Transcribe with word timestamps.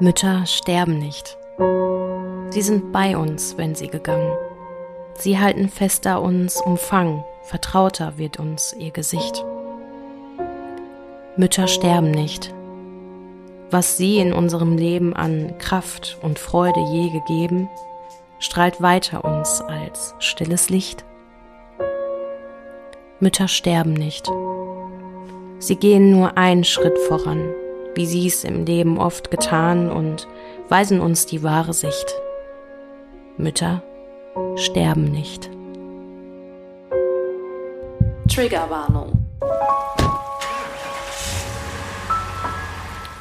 Mütter 0.00 0.44
sterben 0.46 0.98
nicht. 0.98 1.38
Sie 2.50 2.62
sind 2.62 2.90
bei 2.90 3.16
uns, 3.16 3.56
wenn 3.56 3.76
sie 3.76 3.86
gegangen. 3.86 4.36
Sie 5.14 5.38
halten 5.38 5.68
fester 5.68 6.20
uns 6.20 6.60
Umfang, 6.60 7.24
vertrauter 7.44 8.14
wird 8.18 8.40
uns 8.40 8.74
ihr 8.76 8.90
Gesicht. 8.90 9.44
Mütter 11.36 11.68
sterben 11.68 12.10
nicht. 12.10 12.52
Was 13.70 13.96
sie 13.96 14.18
in 14.18 14.32
unserem 14.32 14.76
Leben 14.76 15.14
an 15.14 15.58
Kraft 15.58 16.18
und 16.22 16.40
Freude 16.40 16.80
je 16.80 17.10
gegeben, 17.10 17.68
strahlt 18.40 18.82
weiter 18.82 19.24
uns 19.24 19.60
als 19.60 20.16
stilles 20.18 20.70
Licht. 20.70 21.04
Mütter 23.20 23.46
sterben 23.46 23.92
nicht. 23.92 24.28
Sie 25.60 25.76
gehen 25.76 26.10
nur 26.10 26.36
einen 26.36 26.64
Schritt 26.64 26.98
voran, 26.98 27.54
wie 27.94 28.06
sie 28.06 28.26
es 28.26 28.44
im 28.44 28.64
Leben 28.64 28.98
oft 28.98 29.30
getan 29.30 29.90
und 29.90 30.26
weisen 30.68 31.00
uns 31.00 31.26
die 31.26 31.42
wahre 31.42 31.72
Sicht. 31.72 32.14
Mütter 33.36 33.82
sterben 34.56 35.04
nicht. 35.04 35.50
Triggerwarnung. 38.32 39.24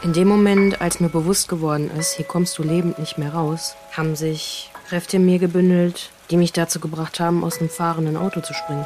In 0.03 0.11
dem 0.11 0.27
Moment, 0.27 0.81
als 0.81 0.99
mir 0.99 1.09
bewusst 1.09 1.47
geworden 1.47 1.89
ist, 1.97 2.13
hier 2.13 2.25
kommst 2.25 2.57
du 2.57 2.63
lebend 2.63 2.99
nicht 2.99 3.17
mehr 3.17 3.33
raus, 3.33 3.75
haben 3.95 4.15
sich 4.15 4.69
Kräfte 4.89 5.15
in 5.15 5.25
mir 5.25 5.39
gebündelt, 5.39 6.09
die 6.29 6.35
mich 6.35 6.51
dazu 6.51 6.79
gebracht 6.79 7.19
haben, 7.19 7.43
aus 7.43 7.59
dem 7.59 7.69
fahrenden 7.69 8.17
Auto 8.17 8.41
zu 8.41 8.53
springen. 8.53 8.85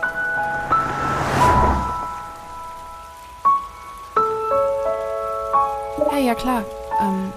Ja 6.27 6.35
klar. 6.35 6.65
Ähm, 6.99 7.31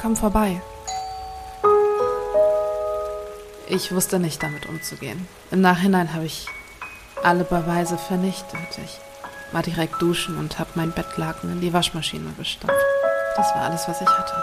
komm 0.00 0.16
vorbei. 0.16 0.60
Ich 3.68 3.92
wusste 3.92 4.18
nicht, 4.18 4.42
damit 4.42 4.66
umzugehen. 4.66 5.28
Im 5.50 5.60
Nachhinein 5.60 6.14
habe 6.14 6.24
ich 6.24 6.46
alle 7.22 7.44
Beweise 7.44 7.98
vernichtet. 7.98 8.78
Ich 8.82 8.98
war 9.52 9.62
direkt 9.62 10.00
duschen 10.00 10.38
und 10.38 10.58
habe 10.58 10.70
mein 10.74 10.92
Bettlaken 10.92 11.52
in 11.52 11.60
die 11.60 11.72
Waschmaschine 11.72 12.32
gestopft. 12.38 12.74
Das 13.36 13.54
war 13.54 13.62
alles, 13.62 13.86
was 13.88 14.00
ich 14.00 14.08
hatte. 14.08 14.42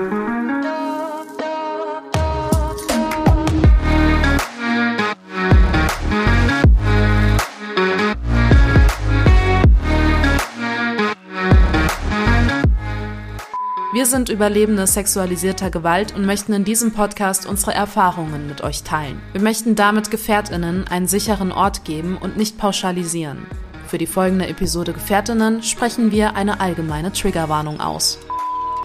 Sind 14.11 14.27
Überlebende 14.27 14.85
sexualisierter 14.85 15.71
Gewalt 15.71 16.13
und 16.13 16.25
möchten 16.25 16.51
in 16.51 16.65
diesem 16.65 16.91
Podcast 16.91 17.47
unsere 17.47 17.73
Erfahrungen 17.73 18.45
mit 18.45 18.61
euch 18.61 18.83
teilen. 18.83 19.21
Wir 19.31 19.41
möchten 19.41 19.75
damit 19.75 20.11
Gefährtinnen 20.11 20.85
einen 20.89 21.07
sicheren 21.07 21.53
Ort 21.53 21.85
geben 21.85 22.17
und 22.17 22.35
nicht 22.35 22.57
pauschalisieren. 22.57 23.45
Für 23.87 23.97
die 23.97 24.05
folgende 24.05 24.47
Episode 24.47 24.91
Gefährtinnen 24.91 25.63
sprechen 25.63 26.11
wir 26.11 26.35
eine 26.35 26.59
allgemeine 26.59 27.13
Triggerwarnung 27.13 27.79
aus. 27.79 28.19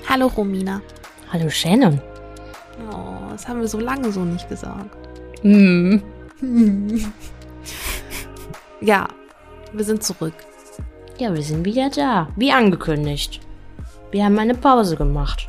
Hallo 0.09 0.29
Romina. 0.29 0.81
Hallo 1.33 1.51
Shannon. 1.51 2.01
Oh, 2.93 3.29
das 3.31 3.49
haben 3.49 3.61
wir 3.61 3.69
so 3.69 3.81
lange 3.81 4.13
so 4.13 4.25
nicht 4.25 4.49
gesagt. 4.49 4.97
Hm. 5.43 6.03
Ja, 8.81 9.09
wir 9.73 9.85
sind 9.85 10.05
zurück. 10.05 10.35
Ja, 11.19 11.35
wir 11.35 11.43
sind 11.43 11.65
wieder 11.65 11.91
da. 11.91 12.29
Wie 12.37 12.53
angekündigt. 12.53 13.41
Wir 14.17 14.25
haben 14.25 14.39
eine 14.39 14.55
Pause 14.55 14.97
gemacht. 14.97 15.47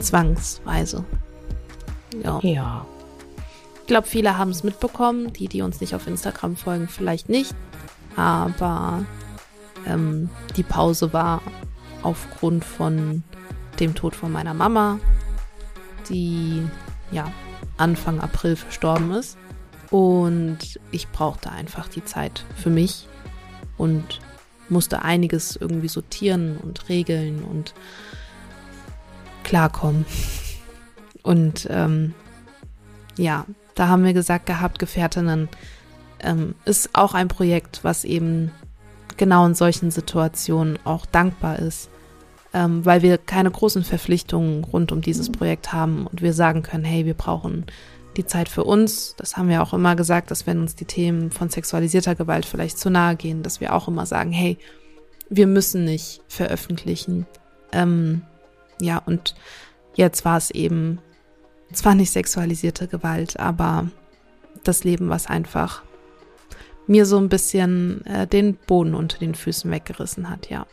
Zwangsweise. 0.00 1.02
Ja. 2.22 2.38
Ja. 2.42 2.86
Ich 3.80 3.86
glaube, 3.86 4.06
viele 4.06 4.36
haben 4.36 4.50
es 4.50 4.64
mitbekommen. 4.64 5.32
Die, 5.32 5.48
die 5.48 5.62
uns 5.62 5.80
nicht 5.80 5.94
auf 5.94 6.06
Instagram 6.06 6.56
folgen, 6.56 6.88
vielleicht 6.88 7.30
nicht. 7.30 7.54
Aber 8.16 9.06
ähm, 9.86 10.28
die 10.58 10.62
Pause 10.62 11.14
war 11.14 11.40
aufgrund 12.02 12.66
von 12.66 13.22
dem 13.78 13.94
Tod 13.94 14.14
von 14.14 14.30
meiner 14.30 14.52
Mama, 14.52 14.98
die 16.10 16.62
ja 17.12 17.32
Anfang 17.78 18.20
April 18.20 18.56
verstorben 18.56 19.10
ist. 19.12 19.38
Und 19.90 20.78
ich 20.90 21.08
brauchte 21.08 21.50
einfach 21.50 21.88
die 21.88 22.04
Zeit 22.04 22.44
für 22.56 22.68
mich 22.68 23.08
und 23.78 24.20
musste 24.70 25.02
einiges 25.02 25.56
irgendwie 25.56 25.88
sortieren 25.88 26.56
und 26.56 26.88
regeln 26.88 27.42
und 27.42 27.74
klarkommen. 29.44 30.04
Und 31.22 31.66
ähm, 31.70 32.14
ja, 33.16 33.46
da 33.74 33.88
haben 33.88 34.04
wir 34.04 34.12
gesagt 34.12 34.46
gehabt, 34.46 34.78
Gefährtinnen 34.78 35.48
ähm, 36.20 36.54
ist 36.64 36.90
auch 36.94 37.14
ein 37.14 37.28
Projekt, 37.28 37.80
was 37.82 38.04
eben 38.04 38.50
genau 39.16 39.46
in 39.46 39.54
solchen 39.54 39.90
Situationen 39.90 40.78
auch 40.84 41.06
dankbar 41.06 41.58
ist, 41.58 41.90
ähm, 42.54 42.84
weil 42.84 43.02
wir 43.02 43.18
keine 43.18 43.50
großen 43.50 43.84
Verpflichtungen 43.84 44.64
rund 44.64 44.92
um 44.92 45.02
dieses 45.02 45.30
Projekt 45.30 45.72
haben 45.72 46.06
und 46.06 46.22
wir 46.22 46.32
sagen 46.32 46.62
können, 46.62 46.84
hey, 46.84 47.04
wir 47.04 47.14
brauchen 47.14 47.66
die 48.20 48.26
Zeit 48.26 48.50
für 48.50 48.64
uns. 48.64 49.14
Das 49.16 49.36
haben 49.36 49.48
wir 49.48 49.62
auch 49.62 49.72
immer 49.72 49.96
gesagt, 49.96 50.30
dass 50.30 50.46
wenn 50.46 50.60
uns 50.60 50.74
die 50.74 50.84
Themen 50.84 51.30
von 51.30 51.48
sexualisierter 51.48 52.14
Gewalt 52.14 52.44
vielleicht 52.44 52.78
zu 52.78 52.90
nahe 52.90 53.16
gehen, 53.16 53.42
dass 53.42 53.60
wir 53.60 53.74
auch 53.74 53.88
immer 53.88 54.04
sagen, 54.04 54.30
hey, 54.30 54.58
wir 55.30 55.46
müssen 55.46 55.84
nicht 55.84 56.20
veröffentlichen. 56.28 57.26
Ähm, 57.72 58.22
ja, 58.80 58.98
und 58.98 59.34
jetzt 59.94 60.24
war 60.24 60.36
es 60.36 60.50
eben 60.50 60.98
zwar 61.72 61.94
nicht 61.94 62.10
sexualisierte 62.10 62.88
Gewalt, 62.88 63.40
aber 63.40 63.88
das 64.64 64.84
Leben, 64.84 65.08
was 65.08 65.26
einfach 65.26 65.82
mir 66.86 67.06
so 67.06 67.16
ein 67.16 67.28
bisschen 67.28 68.04
äh, 68.04 68.26
den 68.26 68.54
Boden 68.54 68.94
unter 68.94 69.18
den 69.18 69.34
Füßen 69.34 69.70
weggerissen 69.70 70.28
hat, 70.28 70.50
ja. 70.50 70.66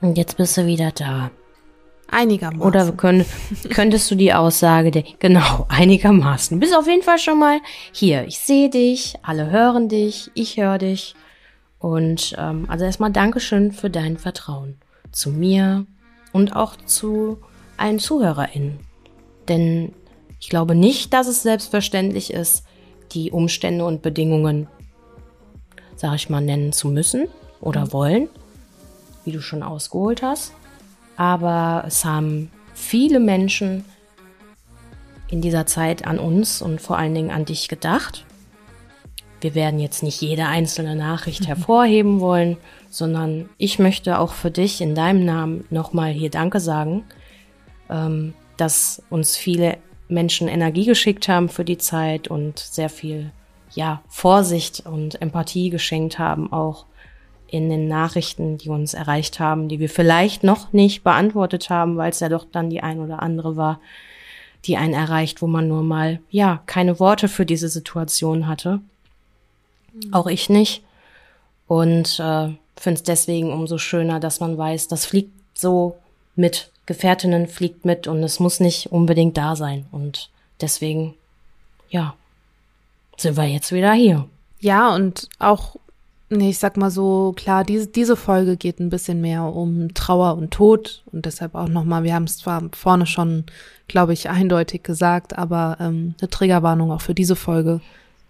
Und 0.00 0.16
jetzt 0.16 0.36
bist 0.36 0.56
du 0.56 0.66
wieder 0.66 0.92
da. 0.92 1.30
Einigermaßen. 2.12 2.60
Oder 2.60 2.92
könnt, 2.92 3.26
könntest 3.70 4.10
du 4.10 4.14
die 4.14 4.34
Aussage, 4.34 4.90
der, 4.90 5.02
genau, 5.18 5.66
einigermaßen. 5.68 6.58
Du 6.58 6.60
bist 6.60 6.76
auf 6.76 6.86
jeden 6.86 7.02
Fall 7.02 7.18
schon 7.18 7.38
mal 7.38 7.58
hier. 7.90 8.26
Ich 8.26 8.38
sehe 8.38 8.68
dich, 8.68 9.14
alle 9.22 9.50
hören 9.50 9.88
dich, 9.88 10.30
ich 10.34 10.58
höre 10.58 10.76
dich. 10.76 11.14
Und 11.78 12.36
ähm, 12.38 12.66
also 12.68 12.84
erstmal 12.84 13.10
Dankeschön 13.10 13.72
für 13.72 13.88
dein 13.88 14.18
Vertrauen 14.18 14.76
zu 15.10 15.30
mir 15.30 15.86
und 16.32 16.54
auch 16.54 16.76
zu 16.76 17.38
allen 17.78 17.98
ZuhörerInnen. 17.98 18.78
Denn 19.48 19.92
ich 20.38 20.50
glaube 20.50 20.74
nicht, 20.74 21.14
dass 21.14 21.26
es 21.26 21.42
selbstverständlich 21.42 22.32
ist, 22.32 22.64
die 23.12 23.30
Umstände 23.30 23.86
und 23.86 24.02
Bedingungen, 24.02 24.68
sag 25.96 26.14
ich 26.16 26.28
mal, 26.28 26.42
nennen 26.42 26.72
zu 26.72 26.88
müssen 26.88 27.28
oder 27.60 27.92
wollen, 27.92 28.28
wie 29.24 29.32
du 29.32 29.40
schon 29.40 29.62
ausgeholt 29.62 30.22
hast. 30.22 30.52
Aber 31.16 31.84
es 31.86 32.04
haben 32.04 32.50
viele 32.74 33.20
Menschen 33.20 33.84
in 35.28 35.40
dieser 35.40 35.66
Zeit 35.66 36.06
an 36.06 36.18
uns 36.18 36.60
und 36.62 36.80
vor 36.80 36.98
allen 36.98 37.14
Dingen 37.14 37.30
an 37.30 37.44
dich 37.44 37.68
gedacht. 37.68 38.24
Wir 39.40 39.54
werden 39.54 39.80
jetzt 39.80 40.02
nicht 40.02 40.20
jede 40.20 40.46
einzelne 40.46 40.94
Nachricht 40.94 41.48
hervorheben 41.48 42.20
wollen, 42.20 42.58
sondern 42.90 43.48
ich 43.58 43.78
möchte 43.78 44.18
auch 44.18 44.32
für 44.32 44.50
dich 44.50 44.80
in 44.80 44.94
deinem 44.94 45.24
Namen 45.24 45.64
nochmal 45.70 46.12
hier 46.12 46.30
Danke 46.30 46.60
sagen, 46.60 47.04
ähm, 47.90 48.34
dass 48.56 49.02
uns 49.10 49.36
viele 49.36 49.78
Menschen 50.08 50.46
Energie 50.48 50.84
geschickt 50.84 51.28
haben 51.28 51.48
für 51.48 51.64
die 51.64 51.78
Zeit 51.78 52.28
und 52.28 52.58
sehr 52.58 52.90
viel 52.90 53.32
ja, 53.74 54.02
Vorsicht 54.08 54.84
und 54.86 55.20
Empathie 55.22 55.70
geschenkt 55.70 56.18
haben, 56.18 56.52
auch 56.52 56.84
in 57.52 57.68
den 57.68 57.86
Nachrichten, 57.86 58.56
die 58.56 58.70
uns 58.70 58.94
erreicht 58.94 59.38
haben, 59.38 59.68
die 59.68 59.78
wir 59.78 59.90
vielleicht 59.90 60.42
noch 60.42 60.72
nicht 60.72 61.04
beantwortet 61.04 61.68
haben, 61.68 61.98
weil 61.98 62.10
es 62.10 62.20
ja 62.20 62.30
doch 62.30 62.46
dann 62.50 62.70
die 62.70 62.82
ein 62.82 62.98
oder 62.98 63.22
andere 63.22 63.56
war, 63.56 63.78
die 64.64 64.78
einen 64.78 64.94
erreicht, 64.94 65.42
wo 65.42 65.46
man 65.46 65.68
nur 65.68 65.82
mal, 65.82 66.18
ja, 66.30 66.62
keine 66.64 66.98
Worte 66.98 67.28
für 67.28 67.44
diese 67.44 67.68
Situation 67.68 68.46
hatte. 68.48 68.80
Auch 70.12 70.28
ich 70.28 70.48
nicht. 70.48 70.82
Und 71.68 72.18
äh, 72.20 72.48
finde 72.76 72.96
es 72.96 73.02
deswegen 73.02 73.52
umso 73.52 73.76
schöner, 73.76 74.18
dass 74.18 74.40
man 74.40 74.56
weiß, 74.56 74.88
das 74.88 75.04
fliegt 75.04 75.32
so 75.52 75.98
mit. 76.34 76.70
Gefährtinnen 76.86 77.48
fliegt 77.48 77.84
mit 77.84 78.06
und 78.06 78.22
es 78.22 78.40
muss 78.40 78.60
nicht 78.60 78.90
unbedingt 78.90 79.36
da 79.36 79.56
sein. 79.56 79.84
Und 79.92 80.30
deswegen, 80.62 81.14
ja, 81.90 82.14
sind 83.18 83.36
wir 83.36 83.44
jetzt 83.44 83.72
wieder 83.72 83.92
hier. 83.92 84.26
Ja, 84.58 84.94
und 84.94 85.28
auch 85.38 85.76
nee, 86.32 86.50
ich 86.50 86.58
sag 86.58 86.76
mal 86.76 86.90
so, 86.90 87.32
klar, 87.36 87.64
diese, 87.64 87.86
diese 87.86 88.16
Folge 88.16 88.56
geht 88.56 88.80
ein 88.80 88.90
bisschen 88.90 89.20
mehr 89.20 89.44
um 89.44 89.94
Trauer 89.94 90.36
und 90.36 90.50
Tod 90.50 91.02
und 91.12 91.26
deshalb 91.26 91.54
auch 91.54 91.68
nochmal, 91.68 92.02
wir 92.02 92.14
haben 92.14 92.24
es 92.24 92.38
zwar 92.38 92.62
vorne 92.72 93.06
schon, 93.06 93.44
glaube 93.88 94.12
ich, 94.12 94.28
eindeutig 94.28 94.82
gesagt, 94.82 95.38
aber 95.38 95.76
ähm, 95.80 96.14
eine 96.20 96.30
Triggerwarnung 96.30 96.90
auch 96.90 97.00
für 97.00 97.14
diese 97.14 97.36
Folge 97.36 97.80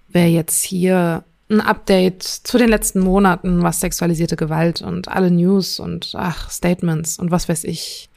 wäre 0.09 0.29
jetzt 0.29 0.63
hier 0.63 1.25
ein 1.51 1.61
Update 1.61 2.23
zu 2.23 2.59
den 2.59 2.69
letzten 2.69 3.01
Monaten, 3.01 3.63
was 3.63 3.81
sexualisierte 3.81 4.37
Gewalt 4.37 4.83
und 4.83 5.09
alle 5.09 5.31
News 5.31 5.79
und 5.81 6.13
ach, 6.17 6.51
Statements 6.51 7.19
und 7.19 7.31
was 7.31 7.49
weiß 7.49 7.65
ich 7.65 8.09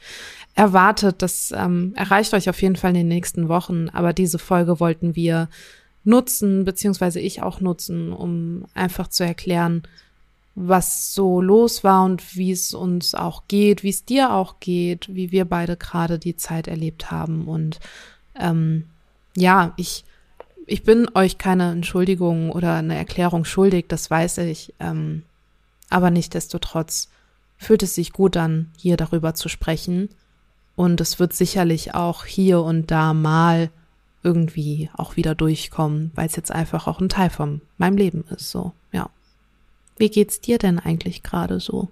erwartet. 0.54 1.22
Das 1.22 1.52
ähm, 1.54 1.92
erreicht 1.96 2.34
euch 2.34 2.48
auf 2.48 2.60
jeden 2.62 2.76
Fall 2.76 2.90
in 2.90 2.96
den 2.96 3.08
nächsten 3.08 3.48
Wochen. 3.48 3.88
Aber 3.90 4.12
diese 4.12 4.38
Folge 4.38 4.80
wollten 4.80 5.14
wir 5.14 5.48
nutzen, 6.06 6.64
beziehungsweise 6.64 7.20
ich 7.20 7.42
auch 7.42 7.60
nutzen, 7.60 8.12
um 8.12 8.64
einfach 8.74 9.08
zu 9.08 9.24
erklären, 9.24 9.82
was 10.54 11.12
so 11.12 11.42
los 11.42 11.84
war 11.84 12.04
und 12.04 12.36
wie 12.36 12.50
es 12.50 12.72
uns 12.72 13.14
auch 13.14 13.42
geht, 13.46 13.82
wie 13.82 13.90
es 13.90 14.06
dir 14.06 14.32
auch 14.32 14.58
geht, 14.58 15.14
wie 15.14 15.30
wir 15.30 15.44
beide 15.44 15.76
gerade 15.76 16.18
die 16.18 16.36
Zeit 16.36 16.66
erlebt 16.66 17.10
haben. 17.10 17.46
Und 17.46 17.78
ähm, 18.40 18.84
ja, 19.36 19.74
ich, 19.76 20.04
ich 20.66 20.82
bin 20.82 21.08
euch 21.14 21.36
keine 21.36 21.70
Entschuldigung 21.72 22.50
oder 22.50 22.76
eine 22.76 22.96
Erklärung 22.96 23.44
schuldig, 23.44 23.86
das 23.88 24.10
weiß 24.10 24.38
ich. 24.38 24.72
Ähm, 24.80 25.24
aber 25.90 26.10
nichtdestotrotz 26.10 27.10
fühlt 27.58 27.82
es 27.82 27.94
sich 27.94 28.12
gut 28.12 28.36
an, 28.38 28.70
hier 28.78 28.96
darüber 28.96 29.34
zu 29.34 29.50
sprechen. 29.50 30.08
Und 30.74 31.02
es 31.02 31.18
wird 31.18 31.34
sicherlich 31.34 31.94
auch 31.94 32.24
hier 32.24 32.62
und 32.62 32.90
da 32.90 33.12
mal 33.12 33.70
irgendwie 34.26 34.90
auch 34.96 35.16
wieder 35.16 35.36
durchkommen, 35.36 36.10
weil 36.16 36.26
es 36.26 36.34
jetzt 36.34 36.50
einfach 36.50 36.88
auch 36.88 37.00
ein 37.00 37.08
Teil 37.08 37.30
von 37.30 37.60
meinem 37.78 37.96
Leben 37.96 38.24
ist, 38.34 38.50
so, 38.50 38.72
ja. 38.90 39.08
Wie 39.96 40.10
geht's 40.10 40.40
dir 40.40 40.58
denn 40.58 40.80
eigentlich 40.80 41.22
gerade 41.22 41.60
so? 41.60 41.88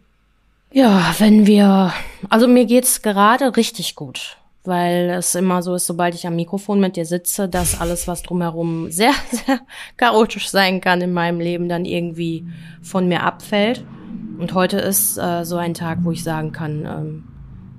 Ja, 0.73 1.15
wenn 1.19 1.47
wir, 1.47 1.93
also 2.29 2.49
mir 2.49 2.67
geht's 2.67 3.03
gerade 3.03 3.57
richtig 3.57 3.95
gut, 3.95 4.37
weil 4.65 5.11
es 5.11 5.37
immer 5.37 5.63
so 5.63 5.77
ist, 5.77 5.87
sobald 5.87 6.17
ich 6.17 6.27
am 6.27 6.35
Mikrofon 6.35 6.81
mit 6.81 6.97
dir 6.97 7.07
sitze, 7.07 7.49
dass 7.49 7.81
alles, 7.81 8.09
was 8.09 8.25
drumherum 8.25 8.91
sehr, 8.91 9.13
sehr 9.31 9.61
chaotisch 9.97 10.49
sein 10.49 10.81
kann 10.81 11.01
in 11.01 11.13
meinem 11.13 11.39
Leben, 11.39 11.69
dann 11.69 11.85
irgendwie 11.85 12.45
von 12.83 13.07
mir 13.07 13.23
abfällt. 13.23 13.85
Und 14.39 14.53
heute 14.55 14.79
ist 14.79 15.17
äh, 15.17 15.45
so 15.45 15.57
ein 15.57 15.75
Tag, 15.75 15.99
wo 16.03 16.11
ich 16.11 16.25
sagen 16.25 16.51
kann, 16.51 16.85
ähm, 16.85 17.25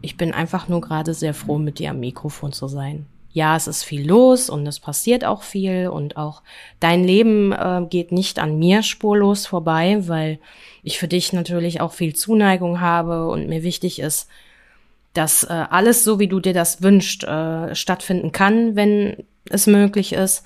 ich 0.01 0.15
bin 0.15 0.33
einfach 0.33 0.69
nur 0.69 0.79
gerade 0.79 1.13
sehr 1.13 1.33
froh, 1.33 1.57
mit 1.57 1.79
dir 1.79 1.89
am 1.89 1.99
Mikrofon 1.99 2.53
zu 2.53 2.69
sein 2.69 3.05
ja, 3.35 3.57
es 3.57 3.67
ist 3.67 3.83
viel 3.83 4.07
los 4.07 4.49
und 4.49 4.65
es 4.65 4.79
passiert 4.79 5.25
auch 5.25 5.43
viel 5.43 5.89
und 5.89 6.15
auch 6.15 6.41
dein 6.79 7.03
Leben 7.03 7.51
äh, 7.51 7.85
geht 7.89 8.13
nicht 8.13 8.39
an 8.39 8.57
mir 8.57 8.81
spurlos 8.81 9.45
vorbei, 9.45 9.97
weil 10.07 10.39
ich 10.83 10.99
für 10.99 11.09
dich 11.09 11.33
natürlich 11.33 11.81
auch 11.81 11.91
viel 11.91 12.15
Zuneigung 12.15 12.79
habe 12.79 13.27
und 13.27 13.49
mir 13.49 13.61
wichtig 13.61 13.99
ist, 13.99 14.29
dass 15.11 15.43
äh, 15.43 15.65
alles 15.69 16.05
so, 16.05 16.17
wie 16.17 16.29
du 16.29 16.39
dir 16.39 16.53
das 16.53 16.81
wünschst, 16.81 17.25
äh, 17.25 17.75
stattfinden 17.75 18.31
kann, 18.31 18.77
wenn 18.77 19.25
es 19.49 19.67
möglich 19.67 20.13
ist. 20.13 20.45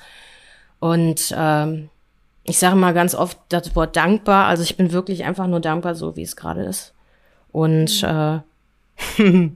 Und 0.80 1.32
ähm, 1.38 1.90
ich 2.44 2.58
sage 2.58 2.76
mal 2.76 2.96
ganz 2.96 3.14
oft 3.14 3.38
das 3.50 3.76
Wort 3.76 3.98
dankbar. 3.98 4.48
Also 4.48 4.64
ich 4.64 4.78
bin 4.78 4.92
wirklich 4.92 5.26
einfach 5.26 5.46
nur 5.46 5.60
dankbar, 5.60 5.94
so 5.94 6.16
wie 6.16 6.24
es 6.24 6.36
gerade 6.36 6.64
ist. 6.64 6.96
Und 7.52 8.02
äh, 8.02 8.40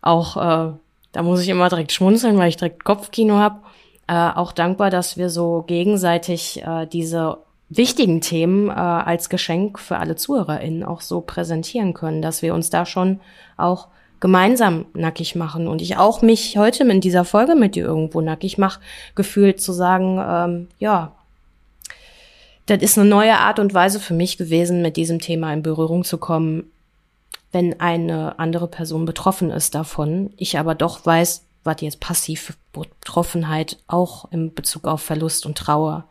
auch 0.00 0.36
äh, 0.36 0.72
da 1.18 1.24
muss 1.24 1.42
ich 1.42 1.48
immer 1.48 1.68
direkt 1.68 1.90
schmunzeln, 1.90 2.38
weil 2.38 2.48
ich 2.48 2.58
direkt 2.58 2.84
Kopfkino 2.84 3.38
habe. 3.38 3.58
Äh, 4.06 4.12
auch 4.12 4.52
dankbar, 4.52 4.88
dass 4.88 5.16
wir 5.16 5.30
so 5.30 5.64
gegenseitig 5.66 6.62
äh, 6.62 6.86
diese 6.86 7.38
wichtigen 7.68 8.20
Themen 8.20 8.68
äh, 8.68 8.74
als 8.74 9.28
Geschenk 9.28 9.80
für 9.80 9.96
alle 9.96 10.14
ZuhörerInnen 10.14 10.84
auch 10.84 11.00
so 11.00 11.20
präsentieren 11.20 11.92
können, 11.92 12.22
dass 12.22 12.40
wir 12.40 12.54
uns 12.54 12.70
da 12.70 12.86
schon 12.86 13.18
auch 13.56 13.88
gemeinsam 14.20 14.86
nackig 14.94 15.34
machen 15.34 15.66
und 15.66 15.82
ich 15.82 15.96
auch 15.96 16.22
mich 16.22 16.56
heute 16.56 16.84
in 16.84 17.00
dieser 17.00 17.24
Folge 17.24 17.56
mit 17.56 17.74
dir 17.74 17.84
irgendwo 17.84 18.20
nackig 18.20 18.56
mache, 18.56 18.78
gefühlt 19.16 19.60
zu 19.60 19.72
sagen, 19.72 20.20
ähm, 20.24 20.68
ja, 20.78 21.16
das 22.66 22.80
ist 22.80 22.96
eine 22.96 23.08
neue 23.08 23.38
Art 23.38 23.58
und 23.58 23.74
Weise 23.74 23.98
für 23.98 24.14
mich 24.14 24.38
gewesen, 24.38 24.82
mit 24.82 24.96
diesem 24.96 25.18
Thema 25.18 25.52
in 25.52 25.64
Berührung 25.64 26.04
zu 26.04 26.16
kommen, 26.18 26.70
wenn 27.52 27.80
eine 27.80 28.38
andere 28.38 28.68
Person 28.68 29.04
betroffen 29.04 29.50
ist 29.50 29.74
davon, 29.74 30.32
ich 30.36 30.58
aber 30.58 30.74
doch 30.74 31.04
weiß, 31.04 31.44
was 31.64 31.80
jetzt 31.80 32.00
passiv 32.00 32.56
Betroffenheit 32.72 33.78
auch 33.88 34.30
im 34.30 34.54
Bezug 34.54 34.86
auf 34.86 35.02
Verlust 35.02 35.46
und 35.46 35.56
Trauer 35.56 36.04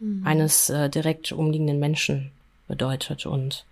mhm. 0.00 0.26
eines 0.26 0.70
äh, 0.70 0.90
direkt 0.90 1.32
umliegenden 1.32 1.78
Menschen 1.78 2.32
bedeutet. 2.68 3.26
Und 3.26 3.64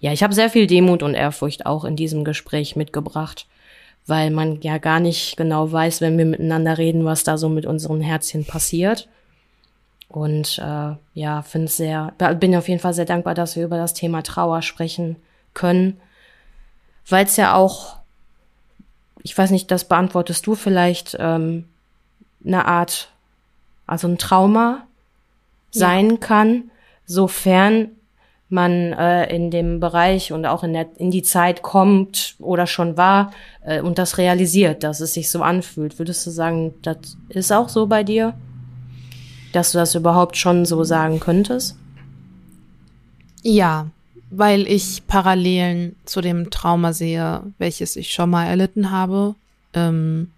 ja, 0.00 0.12
ich 0.12 0.22
habe 0.22 0.34
sehr 0.34 0.50
viel 0.50 0.66
Demut 0.66 1.02
und 1.02 1.14
Ehrfurcht 1.14 1.66
auch 1.66 1.84
in 1.84 1.96
diesem 1.96 2.24
Gespräch 2.24 2.76
mitgebracht, 2.76 3.46
weil 4.06 4.30
man 4.30 4.60
ja 4.60 4.78
gar 4.78 5.00
nicht 5.00 5.36
genau 5.36 5.70
weiß, 5.70 6.00
wenn 6.00 6.18
wir 6.18 6.24
miteinander 6.24 6.78
reden, 6.78 7.04
was 7.04 7.22
da 7.22 7.38
so 7.38 7.48
mit 7.48 7.66
unseren 7.66 8.00
Herzchen 8.00 8.44
passiert. 8.44 9.08
Und 10.08 10.58
äh, 10.58 10.94
ja, 11.14 11.42
finde 11.42 11.68
sehr, 11.68 12.12
bin 12.40 12.56
auf 12.56 12.68
jeden 12.68 12.80
Fall 12.80 12.94
sehr 12.94 13.04
dankbar, 13.04 13.34
dass 13.34 13.54
wir 13.54 13.64
über 13.64 13.76
das 13.76 13.94
Thema 13.94 14.22
Trauer 14.22 14.62
sprechen 14.62 15.16
können 15.54 16.00
weil 17.10 17.24
es 17.24 17.36
ja 17.36 17.54
auch, 17.54 17.96
ich 19.22 19.36
weiß 19.36 19.50
nicht, 19.50 19.70
das 19.70 19.84
beantwortest 19.84 20.46
du 20.46 20.54
vielleicht, 20.54 21.16
ähm, 21.18 21.66
eine 22.44 22.64
Art, 22.66 23.10
also 23.86 24.08
ein 24.08 24.18
Trauma 24.18 24.86
sein 25.70 26.10
ja. 26.10 26.16
kann, 26.16 26.70
sofern 27.06 27.90
man 28.48 28.92
äh, 28.92 29.34
in 29.34 29.50
dem 29.50 29.78
Bereich 29.78 30.32
und 30.32 30.44
auch 30.44 30.64
in, 30.64 30.72
der, 30.72 30.88
in 30.96 31.10
die 31.10 31.22
Zeit 31.22 31.62
kommt 31.62 32.34
oder 32.40 32.66
schon 32.66 32.96
war 32.96 33.32
äh, 33.64 33.80
und 33.80 33.98
das 33.98 34.18
realisiert, 34.18 34.82
dass 34.82 35.00
es 35.00 35.14
sich 35.14 35.30
so 35.30 35.42
anfühlt. 35.42 35.98
Würdest 35.98 36.26
du 36.26 36.30
sagen, 36.30 36.74
das 36.82 37.16
ist 37.28 37.52
auch 37.52 37.68
so 37.68 37.86
bei 37.86 38.02
dir? 38.02 38.34
Dass 39.52 39.72
du 39.72 39.78
das 39.78 39.94
überhaupt 39.94 40.36
schon 40.36 40.64
so 40.64 40.82
sagen 40.82 41.20
könntest? 41.20 41.76
Ja, 43.42 43.86
weil 44.30 44.66
ich 44.68 45.06
Parallelen 45.08 45.96
zu 46.04 46.20
dem 46.20 46.50
Trauma 46.50 46.92
sehe, 46.92 47.42
welches 47.58 47.96
ich 47.96 48.12
schon 48.12 48.30
mal 48.30 48.46
erlitten 48.46 48.90
habe. 48.90 49.34
Ähm, 49.74 50.30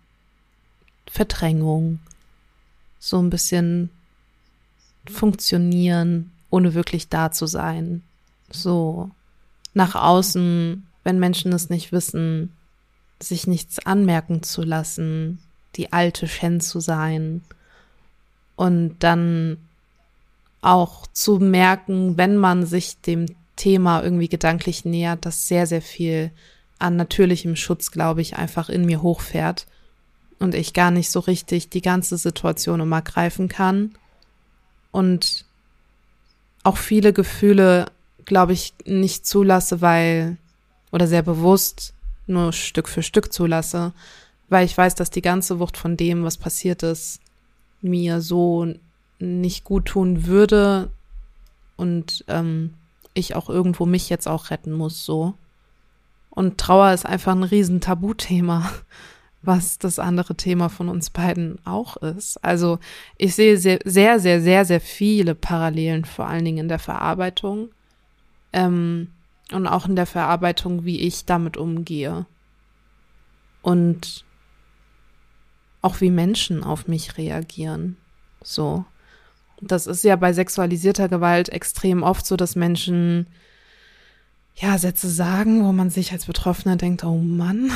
Verdrängung, 1.07 1.99
so 2.99 3.19
ein 3.19 3.29
bisschen 3.29 3.91
funktionieren, 5.07 6.31
ohne 6.49 6.73
wirklich 6.75 7.09
da 7.09 7.31
zu 7.31 7.47
sein. 7.47 8.03
So 8.51 9.11
nach 9.75 9.95
außen, 9.95 10.87
wenn 11.05 11.19
Menschen 11.19 11.53
es 11.53 11.69
nicht 11.69 11.93
wissen, 11.93 12.53
sich 13.21 13.47
nichts 13.47 13.79
anmerken 13.79 14.43
zu 14.43 14.63
lassen, 14.63 15.39
die 15.77 15.93
alte 15.93 16.29
Shen 16.29 16.61
zu 16.61 16.81
sein 16.81 17.43
und 18.57 18.97
dann 19.01 19.59
auch 20.61 21.07
zu 21.13 21.39
merken, 21.39 22.17
wenn 22.17 22.37
man 22.37 22.65
sich 22.65 23.01
dem 23.01 23.27
Thema 23.57 24.03
irgendwie 24.03 24.29
gedanklich 24.29 24.85
nähert, 24.85 25.27
das 25.27 25.49
sehr, 25.49 25.67
sehr 25.67 25.83
viel 25.83 26.31
an 26.79 26.97
natürlichem 26.97 27.57
Schutz, 27.57 27.91
glaube 27.91 28.23
ich, 28.23 28.37
einfach 28.37 28.69
in 28.69 28.85
mir 28.85 29.03
hochfährt 29.03 29.67
und 30.39 30.55
ich 30.55 30.73
gar 30.73 30.91
nicht 30.91 31.11
so 31.11 31.21
richtig 31.21 31.69
die 31.69 31.83
ganze 31.83 32.17
Situation 32.17 32.81
immer 32.81 33.03
greifen 33.03 33.49
kann. 33.49 33.95
Und 34.91 35.47
auch 36.65 36.77
viele 36.77 37.13
Gefühle, 37.13 37.87
glaube 38.25 38.53
ich, 38.53 38.75
nicht 38.85 39.27
zulasse, 39.27 39.81
weil 39.81 40.37
oder 40.91 41.07
sehr 41.07 41.23
bewusst 41.23 41.95
nur 42.27 42.53
Stück 42.53 42.89
für 42.89 43.03
Stück 43.03 43.33
zulasse, 43.33 43.93
weil 44.49 44.67
ich 44.67 44.77
weiß, 44.77 44.95
dass 44.95 45.11
die 45.11 45.23
ganze 45.23 45.59
Wucht 45.59 45.77
von 45.77 45.97
dem, 45.97 46.25
was 46.25 46.37
passiert 46.37 46.83
ist, 46.83 47.21
mir 47.81 48.21
so 48.21 48.75
nicht 49.19 49.65
gut 49.65 49.87
tun 49.87 50.27
würde. 50.27 50.91
Und 51.77 52.25
ähm, 52.29 52.75
ich 53.15 53.35
auch 53.35 53.49
irgendwo 53.49 53.87
mich 53.87 54.09
jetzt 54.09 54.29
auch 54.29 54.51
retten 54.51 54.73
muss, 54.73 55.05
so. 55.05 55.35
Und 56.31 56.59
Trauer 56.59 56.93
ist 56.93 57.05
einfach 57.05 57.33
ein 57.33 57.43
riesen 57.43 57.81
Tabuthema, 57.81 58.71
was 59.43 59.79
das 59.79 59.99
andere 59.99 60.35
Thema 60.35 60.69
von 60.69 60.89
uns 60.89 61.11
beiden 61.11 61.59
auch 61.67 61.97
ist. 61.97 62.43
Also 62.45 62.79
ich 63.19 63.35
sehe 63.35 63.59
sehr, 63.59 63.81
sehr, 63.85 64.21
sehr, 64.21 64.41
sehr, 64.41 64.65
sehr 64.65 64.81
viele 64.81 65.35
Parallelen, 65.35 66.05
vor 66.05 66.27
allen 66.27 66.45
Dingen 66.45 66.59
in 66.59 66.69
der 66.69 66.79
Verarbeitung 66.79 67.71
ähm, 68.53 69.09
und 69.53 69.67
auch 69.67 69.87
in 69.87 69.97
der 69.97 70.07
Verarbeitung, 70.07 70.85
wie 70.85 71.01
ich 71.01 71.27
damit 71.27 71.57
umgehe. 71.57 72.27
Und 73.61 74.25
auch 75.83 76.01
wie 76.01 76.11
Menschen 76.11 76.65
auf 76.65 76.89
mich 76.89 77.19
reagieren. 77.19 77.97
So. 78.43 78.85
Das 79.63 79.87
ist 79.87 80.05
ja 80.05 80.17
bei 80.17 80.33
sexualisierter 80.33 81.09
Gewalt 81.09 81.49
extrem 81.49 82.03
oft 82.03 82.27
so, 82.27 82.37
dass 82.37 82.57
Menschen 82.57 83.27
ja 84.55 84.77
Sätze 84.77 85.09
sagen, 85.09 85.65
wo 85.65 85.73
man 85.73 85.89
sich 85.89 86.13
als 86.13 86.27
Betroffener 86.27 86.77
denkt, 86.77 87.05
oh 87.05 87.17
Mann, 87.17 87.71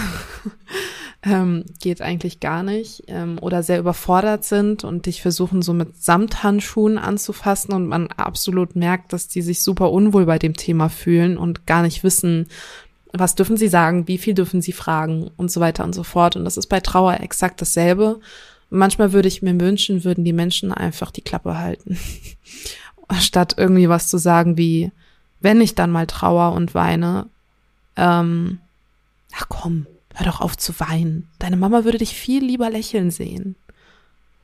ähm, 1.23 1.65
geht 1.81 2.03
eigentlich 2.03 2.41
gar 2.41 2.63
nicht 2.63 3.05
ähm, 3.07 3.39
oder 3.41 3.63
sehr 3.63 3.79
überfordert 3.79 4.45
sind 4.45 4.85
und 4.85 5.07
dich 5.07 5.23
versuchen 5.23 5.63
so 5.63 5.73
mit 5.73 6.03
Samthandschuhen 6.03 6.99
anzufassen 6.99 7.73
und 7.73 7.87
man 7.87 8.09
absolut 8.09 8.77
merkt, 8.77 9.13
dass 9.13 9.29
die 9.29 9.43
sich 9.43 9.63
super 9.63 9.91
unwohl 9.91 10.27
bei 10.27 10.39
dem 10.39 10.55
Thema 10.55 10.89
fühlen 10.89 11.39
und 11.39 11.67
gar 11.67 11.83
nicht 11.83 12.05
wissen, 12.05 12.49
was 13.13 13.35
dürfen 13.35 13.57
sie 13.57 13.69
sagen, 13.69 14.09
wie 14.09 14.19
viel 14.19 14.35
dürfen 14.35 14.61
sie 14.61 14.73
fragen 14.73 15.31
und 15.37 15.51
so 15.51 15.61
weiter 15.61 15.85
und 15.85 15.95
so 15.95 16.03
fort. 16.03 16.37
Und 16.37 16.45
das 16.45 16.57
ist 16.57 16.67
bei 16.67 16.81
Trauer 16.81 17.21
exakt 17.21 17.61
dasselbe. 17.63 18.21
Manchmal 18.71 19.13
würde 19.13 19.29
ich 19.29 19.43
mir 19.43 19.59
wünschen, 19.61 20.05
würden 20.05 20.25
die 20.25 20.33
Menschen 20.33 20.73
einfach 20.73 21.11
die 21.11 21.23
Klappe 21.23 21.59
halten, 21.59 21.99
statt 23.21 23.55
irgendwie 23.57 23.89
was 23.89 24.09
zu 24.09 24.19
sagen 24.19 24.57
wie, 24.57 24.91
wenn 25.41 25.61
ich 25.61 25.75
dann 25.75 25.91
mal 25.91 26.07
trauer 26.07 26.53
und 26.53 26.75
weine, 26.75 27.29
ähm, 27.97 28.59
ach 29.35 29.47
komm, 29.49 29.87
hör 30.15 30.27
doch 30.27 30.41
auf 30.41 30.57
zu 30.57 30.79
weinen. 30.81 31.29
Deine 31.39 31.57
Mama 31.57 31.85
würde 31.85 31.99
dich 31.99 32.15
viel 32.15 32.45
lieber 32.45 32.71
lächeln 32.71 33.11
sehen. 33.11 33.55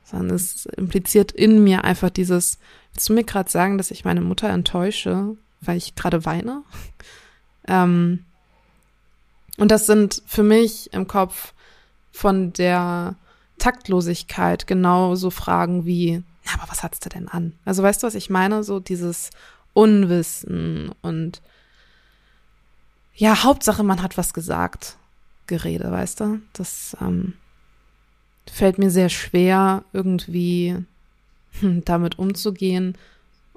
Sondern 0.03 0.35
es 0.35 0.65
impliziert 0.65 1.31
in 1.31 1.63
mir 1.63 1.83
einfach 1.83 2.09
dieses, 2.09 2.59
willst 2.93 3.09
du 3.09 3.13
mir 3.13 3.23
gerade 3.23 3.49
sagen, 3.49 3.77
dass 3.77 3.89
ich 3.89 4.05
meine 4.05 4.21
Mutter 4.21 4.49
enttäusche, 4.49 5.35
weil 5.61 5.77
ich 5.77 5.95
gerade 5.95 6.25
weine? 6.25 6.63
Ähm, 7.65 8.25
und 9.55 9.71
das 9.71 9.85
sind 9.85 10.21
für 10.25 10.43
mich 10.43 10.91
im 10.91 11.07
Kopf 11.07 11.53
von 12.11 12.51
der 12.51 13.15
Taktlosigkeit 13.57 14.67
genauso 14.67 15.29
Fragen 15.29 15.85
wie, 15.85 16.23
na, 16.45 16.53
aber 16.53 16.71
was 16.71 16.83
hat's 16.83 16.99
da 16.99 17.09
denn 17.09 17.27
an? 17.27 17.53
Also 17.65 17.83
weißt 17.83 18.03
du, 18.03 18.07
was 18.07 18.15
ich 18.15 18.29
meine? 18.29 18.63
So 18.63 18.79
dieses 18.79 19.29
Unwissen 19.73 20.91
und 21.01 21.41
ja, 23.15 23.43
Hauptsache, 23.43 23.83
man 23.83 24.01
hat 24.01 24.17
was 24.17 24.33
gesagt. 24.33 24.97
Gerede, 25.45 25.91
weißt 25.91 26.21
du? 26.21 26.41
Das 26.53 26.97
ähm, 27.01 27.33
fällt 28.51 28.79
mir 28.79 28.89
sehr 28.89 29.09
schwer, 29.09 29.83
irgendwie 29.93 30.77
hm, 31.59 31.85
damit 31.85 32.17
umzugehen. 32.17 32.97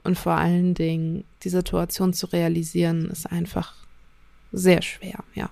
Und 0.02 0.18
vor 0.18 0.34
allen 0.34 0.74
Dingen 0.74 1.24
die 1.42 1.48
Situation 1.48 2.12
zu 2.12 2.26
realisieren, 2.26 3.10
ist 3.10 3.26
einfach 3.26 3.74
sehr 4.52 4.82
schwer, 4.82 5.24
ja. 5.34 5.50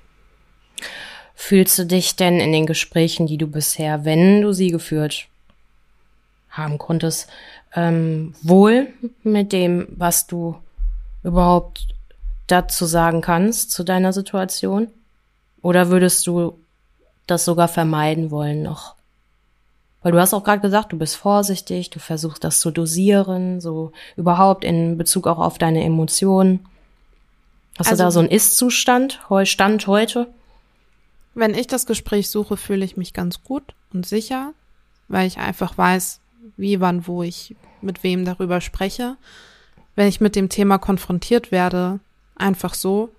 Fühlst 1.34 1.78
du 1.78 1.86
dich 1.86 2.16
denn 2.16 2.40
in 2.40 2.52
den 2.52 2.66
Gesprächen, 2.66 3.26
die 3.26 3.38
du 3.38 3.46
bisher, 3.46 4.04
wenn 4.04 4.42
du 4.42 4.52
sie 4.52 4.70
geführt 4.70 5.26
haben 6.48 6.78
konntest, 6.78 7.28
ähm, 7.74 8.34
wohl 8.42 8.88
mit 9.22 9.52
dem, 9.52 9.88
was 9.90 10.26
du 10.26 10.56
überhaupt 11.22 11.88
dazu 12.46 12.86
sagen 12.86 13.20
kannst, 13.20 13.72
zu 13.72 13.82
deiner 13.84 14.12
Situation? 14.12 14.88
Oder 15.62 15.88
würdest 15.88 16.26
du 16.26 16.58
das 17.26 17.44
sogar 17.44 17.68
vermeiden 17.68 18.30
wollen 18.30 18.62
noch? 18.62 18.94
Weil 20.02 20.12
du 20.12 20.20
hast 20.20 20.34
auch 20.34 20.44
gerade 20.44 20.60
gesagt, 20.60 20.92
du 20.92 20.98
bist 20.98 21.16
vorsichtig, 21.16 21.88
du 21.88 21.98
versuchst 21.98 22.44
das 22.44 22.60
zu 22.60 22.70
dosieren, 22.70 23.62
so 23.62 23.92
überhaupt 24.16 24.62
in 24.62 24.98
Bezug 24.98 25.26
auch 25.26 25.38
auf 25.38 25.56
deine 25.56 25.82
Emotionen. 25.82 26.66
Hast 27.78 27.88
also, 27.88 28.02
du 28.02 28.06
da 28.06 28.10
so 28.10 28.20
einen 28.20 28.28
Ist-Zustand, 28.28 29.20
Stand 29.44 29.86
heute? 29.86 30.28
Wenn 31.34 31.54
ich 31.54 31.66
das 31.66 31.86
Gespräch 31.86 32.28
suche, 32.28 32.56
fühle 32.56 32.84
ich 32.84 32.96
mich 32.96 33.12
ganz 33.12 33.42
gut 33.42 33.74
und 33.92 34.06
sicher, 34.06 34.52
weil 35.08 35.26
ich 35.26 35.38
einfach 35.38 35.76
weiß, 35.76 36.20
wie, 36.56 36.80
wann, 36.80 37.06
wo 37.06 37.22
ich 37.22 37.56
mit 37.80 38.02
wem 38.02 38.24
darüber 38.24 38.60
spreche. 38.60 39.16
Wenn 39.96 40.08
ich 40.08 40.20
mit 40.20 40.36
dem 40.36 40.48
Thema 40.48 40.78
konfrontiert 40.78 41.50
werde, 41.52 42.00
einfach 42.36 42.74
so, 42.74 43.10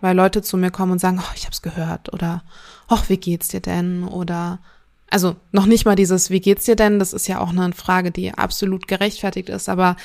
weil 0.00 0.16
Leute 0.16 0.42
zu 0.42 0.56
mir 0.56 0.70
kommen 0.70 0.92
und 0.92 0.98
sagen, 0.98 1.20
oh, 1.22 1.32
ich 1.34 1.46
hab's 1.46 1.62
gehört 1.62 2.12
oder 2.12 2.42
ach, 2.88 3.08
wie 3.08 3.16
geht's 3.16 3.48
dir 3.48 3.60
denn? 3.60 4.04
Oder 4.04 4.58
also 5.10 5.36
noch 5.52 5.66
nicht 5.66 5.84
mal 5.84 5.94
dieses, 5.94 6.30
wie 6.30 6.40
geht's 6.40 6.64
dir 6.64 6.76
denn? 6.76 6.98
Das 6.98 7.12
ist 7.12 7.28
ja 7.28 7.40
auch 7.40 7.50
eine 7.50 7.72
Frage, 7.72 8.10
die 8.10 8.32
absolut 8.32 8.88
gerechtfertigt 8.88 9.48
ist, 9.48 9.68
aber 9.68 9.96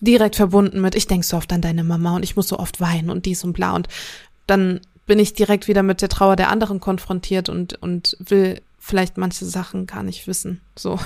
direkt 0.00 0.36
verbunden 0.36 0.80
mit, 0.80 0.94
ich 0.94 1.06
denk 1.06 1.24
so 1.24 1.36
oft 1.36 1.52
an 1.52 1.60
deine 1.60 1.84
Mama 1.84 2.14
und 2.16 2.22
ich 2.22 2.36
muss 2.36 2.48
so 2.48 2.58
oft 2.58 2.80
weinen 2.80 3.10
und 3.10 3.26
dies 3.26 3.44
und 3.44 3.54
bla 3.54 3.74
und 3.74 3.88
dann 4.46 4.80
bin 5.06 5.18
ich 5.18 5.34
direkt 5.34 5.68
wieder 5.68 5.82
mit 5.82 6.00
der 6.00 6.08
Trauer 6.08 6.36
der 6.36 6.50
anderen 6.50 6.80
konfrontiert 6.80 7.48
und, 7.48 7.74
und 7.82 8.16
will 8.18 8.62
vielleicht 8.78 9.16
manche 9.16 9.44
Sachen 9.44 9.86
gar 9.86 10.02
nicht 10.02 10.26
wissen. 10.26 10.60
So. 10.76 10.98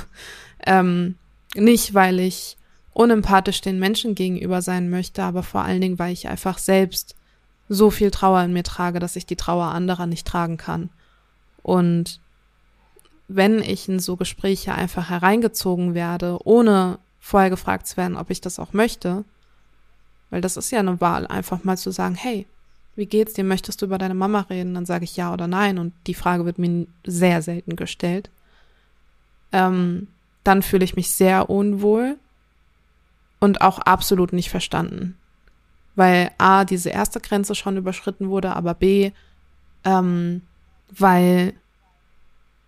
Ähm, 0.65 1.17
nicht, 1.55 1.95
weil 1.95 2.21
ich 2.21 2.57
unempathisch 2.93 3.61
den 3.61 3.79
Menschen 3.79 4.15
gegenüber 4.15 4.61
sein 4.63 4.91
möchte, 4.91 5.23
aber 5.23 5.43
vor 5.43 5.63
allen 5.63 5.81
Dingen, 5.81 5.99
weil 5.99 6.13
ich 6.13 6.29
einfach 6.29 6.59
selbst 6.59 7.15
so 7.69 7.91
viel 7.91 8.11
Trauer 8.11 8.43
in 8.43 8.53
mir 8.53 8.65
trage, 8.65 8.99
dass 8.99 9.17
ich 9.17 9.27
die 9.27 9.37
Trauer 9.37 9.67
anderer 9.67 10.07
nicht 10.07 10.27
tragen 10.27 10.57
kann. 10.57 10.91
Und 11.63 12.21
wenn 13.29 13.61
ich 13.61 13.89
in 13.89 14.01
so 14.01 14.17
Gespräche 14.17 14.75
einfach 14.75 15.11
hereingezogen 15.11 15.95
werde, 15.95 16.39
ohne 16.45 16.99
vorher 17.21 17.51
gefragt 17.51 17.87
zu 17.87 17.97
werden, 17.97 18.17
ob 18.17 18.31
ich 18.31 18.41
das 18.41 18.59
auch 18.59 18.73
möchte, 18.73 19.25
weil 20.31 20.41
das 20.41 20.57
ist 20.57 20.71
ja 20.71 20.79
eine 20.79 21.01
Wahl, 21.01 21.27
einfach 21.27 21.63
mal 21.65 21.77
zu 21.77 21.91
sagen, 21.91 22.15
hey, 22.15 22.47
wie 22.99 23.07
geht's 23.07 23.33
dir? 23.33 23.45
Möchtest 23.45 23.81
du 23.81 23.87
über 23.87 23.97
deine 23.97 24.15
Mama 24.15 24.43
reden? 24.51 24.75
Dann 24.75 24.87
sage 24.87 25.05
ich 25.05 25.17
ja 25.17 25.33
oder 25.33 25.47
nein 25.47 25.79
und 25.79 25.95
die 26.07 26.15
Frage 26.15 26.45
wird 26.45 26.59
mir 26.59 26.87
sehr 27.07 27.41
selten 27.41 27.77
gestellt. 27.77 28.29
Ähm, 29.53 30.09
dann 30.45 30.63
fühle 30.63 30.85
ich 30.85 30.97
mich 30.97 31.11
sehr 31.11 31.49
unwohl 31.49 32.17
und 33.41 33.63
auch 33.63 33.79
absolut 33.79 34.33
nicht 34.33 34.51
verstanden 34.51 35.15
weil 35.99 36.31
A, 36.39 36.65
diese 36.65 36.91
erste 36.91 37.19
Grenze 37.19 37.57
schon 37.57 37.77
überschritten 37.77 38.31
wurde, 38.31 38.55
aber 38.55 38.73
B, 38.75 39.11
ähm, 39.83 40.43
weil 40.97 41.55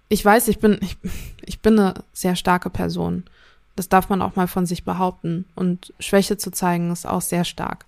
ich 0.08 0.24
weiß, 0.24 0.48
ich 0.48 0.58
bin, 0.58 0.78
ich, 0.82 0.98
ich 1.46 1.60
bin 1.60 1.78
eine 1.78 1.94
sehr 2.12 2.34
starke 2.34 2.70
Person. 2.70 3.22
Das 3.76 3.88
darf 3.88 4.08
man 4.08 4.20
auch 4.20 4.34
mal 4.34 4.48
von 4.48 4.66
sich 4.66 4.82
behaupten. 4.82 5.44
Und 5.54 5.94
Schwäche 6.00 6.38
zu 6.38 6.50
zeigen 6.50 6.90
ist 6.90 7.06
auch 7.06 7.20
sehr 7.20 7.44
stark. 7.44 7.86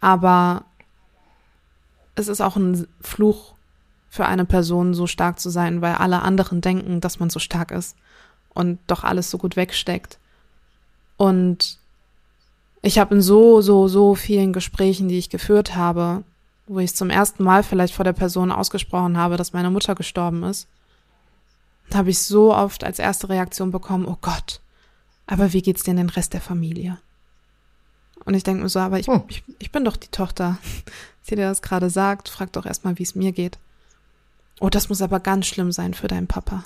Aber 0.00 0.64
es 2.16 2.28
ist 2.28 2.40
auch 2.40 2.56
ein 2.56 2.88
Fluch 3.00 3.54
für 4.08 4.26
eine 4.26 4.44
Person, 4.44 4.94
so 4.94 5.06
stark 5.06 5.38
zu 5.38 5.50
sein, 5.50 5.82
weil 5.82 5.94
alle 5.94 6.22
anderen 6.22 6.60
denken, 6.60 7.00
dass 7.00 7.20
man 7.20 7.30
so 7.30 7.38
stark 7.38 7.70
ist 7.70 7.96
und 8.54 8.78
doch 8.86 9.04
alles 9.04 9.30
so 9.30 9.38
gut 9.38 9.56
wegsteckt. 9.56 10.18
Und 11.16 11.78
ich 12.82 12.98
habe 12.98 13.14
in 13.14 13.22
so, 13.22 13.60
so, 13.60 13.88
so 13.88 14.14
vielen 14.14 14.52
Gesprächen, 14.52 15.08
die 15.08 15.18
ich 15.18 15.28
geführt 15.28 15.76
habe, 15.76 16.24
wo 16.66 16.78
ich 16.78 16.96
zum 16.96 17.10
ersten 17.10 17.44
Mal 17.44 17.62
vielleicht 17.62 17.94
vor 17.94 18.04
der 18.04 18.12
Person 18.12 18.50
ausgesprochen 18.50 19.16
habe, 19.18 19.36
dass 19.36 19.52
meine 19.52 19.70
Mutter 19.70 19.94
gestorben 19.94 20.42
ist, 20.42 20.66
habe 21.94 22.10
ich 22.10 22.18
so 22.20 22.54
oft 22.54 22.82
als 22.82 22.98
erste 22.98 23.28
Reaktion 23.28 23.70
bekommen, 23.70 24.06
oh 24.06 24.18
Gott, 24.20 24.60
aber 25.26 25.52
wie 25.52 25.62
geht's 25.62 25.84
denn 25.84 25.96
den 25.96 26.10
Rest 26.10 26.32
der 26.32 26.40
Familie? 26.40 26.98
Und 28.24 28.34
ich 28.34 28.42
denke 28.42 28.62
mir 28.62 28.68
so, 28.68 28.80
aber 28.80 28.98
ich, 28.98 29.08
oh. 29.08 29.24
ich, 29.28 29.44
ich 29.58 29.70
bin 29.70 29.84
doch 29.84 29.96
die 29.96 30.08
Tochter. 30.08 30.58
Sie 31.26 31.34
dir 31.34 31.48
das 31.48 31.60
gerade 31.60 31.90
sagt, 31.90 32.28
frag 32.28 32.52
doch 32.52 32.66
erstmal, 32.66 32.98
wie 33.00 33.02
es 33.02 33.16
mir 33.16 33.32
geht. 33.32 33.58
Oh, 34.60 34.68
das 34.68 34.88
muss 34.88 35.02
aber 35.02 35.18
ganz 35.18 35.46
schlimm 35.46 35.72
sein 35.72 35.92
für 35.92 36.06
deinen 36.06 36.28
Papa. 36.28 36.64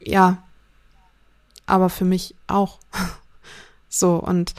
Ja, 0.00 0.42
aber 1.64 1.88
für 1.88 2.04
mich 2.04 2.34
auch. 2.46 2.78
so, 3.88 4.16
und 4.16 4.54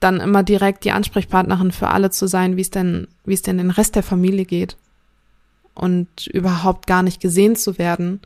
dann 0.00 0.18
immer 0.18 0.42
direkt 0.42 0.84
die 0.84 0.90
Ansprechpartnerin 0.90 1.70
für 1.70 1.88
alle 1.88 2.10
zu 2.10 2.26
sein, 2.26 2.56
wie 2.56 2.62
es 2.62 2.70
denn, 2.70 3.06
wie 3.24 3.34
es 3.34 3.42
denn 3.42 3.58
den 3.58 3.70
Rest 3.70 3.94
der 3.94 4.02
Familie 4.02 4.44
geht. 4.44 4.76
Und 5.74 6.26
überhaupt 6.26 6.88
gar 6.88 7.04
nicht 7.04 7.20
gesehen 7.20 7.54
zu 7.54 7.78
werden, 7.78 8.20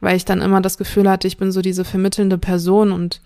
weil 0.00 0.16
ich 0.16 0.24
dann 0.24 0.42
immer 0.42 0.60
das 0.60 0.78
Gefühl 0.78 1.10
hatte, 1.10 1.26
ich 1.26 1.38
bin 1.38 1.50
so 1.50 1.60
diese 1.60 1.84
vermittelnde 1.84 2.38
Person 2.38 2.92
und 2.92 3.20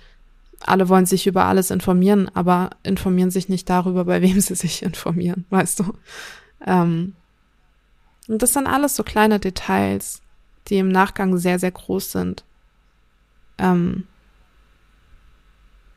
alle 0.66 0.88
wollen 0.88 1.06
sich 1.06 1.26
über 1.26 1.44
alles 1.44 1.70
informieren, 1.70 2.30
aber 2.34 2.70
informieren 2.82 3.30
sich 3.30 3.48
nicht 3.48 3.68
darüber, 3.70 4.04
bei 4.04 4.22
wem 4.22 4.40
sie 4.40 4.54
sich 4.54 4.82
informieren, 4.82 5.44
weißt 5.50 5.80
du. 5.80 5.94
Ähm, 6.66 7.14
und 8.28 8.42
das 8.42 8.52
sind 8.52 8.66
alles 8.66 8.94
so 8.94 9.02
kleine 9.02 9.40
Details, 9.40 10.20
die 10.68 10.78
im 10.78 10.88
Nachgang 10.88 11.36
sehr, 11.38 11.58
sehr 11.58 11.70
groß 11.70 12.12
sind. 12.12 12.44
Ähm, 13.58 14.04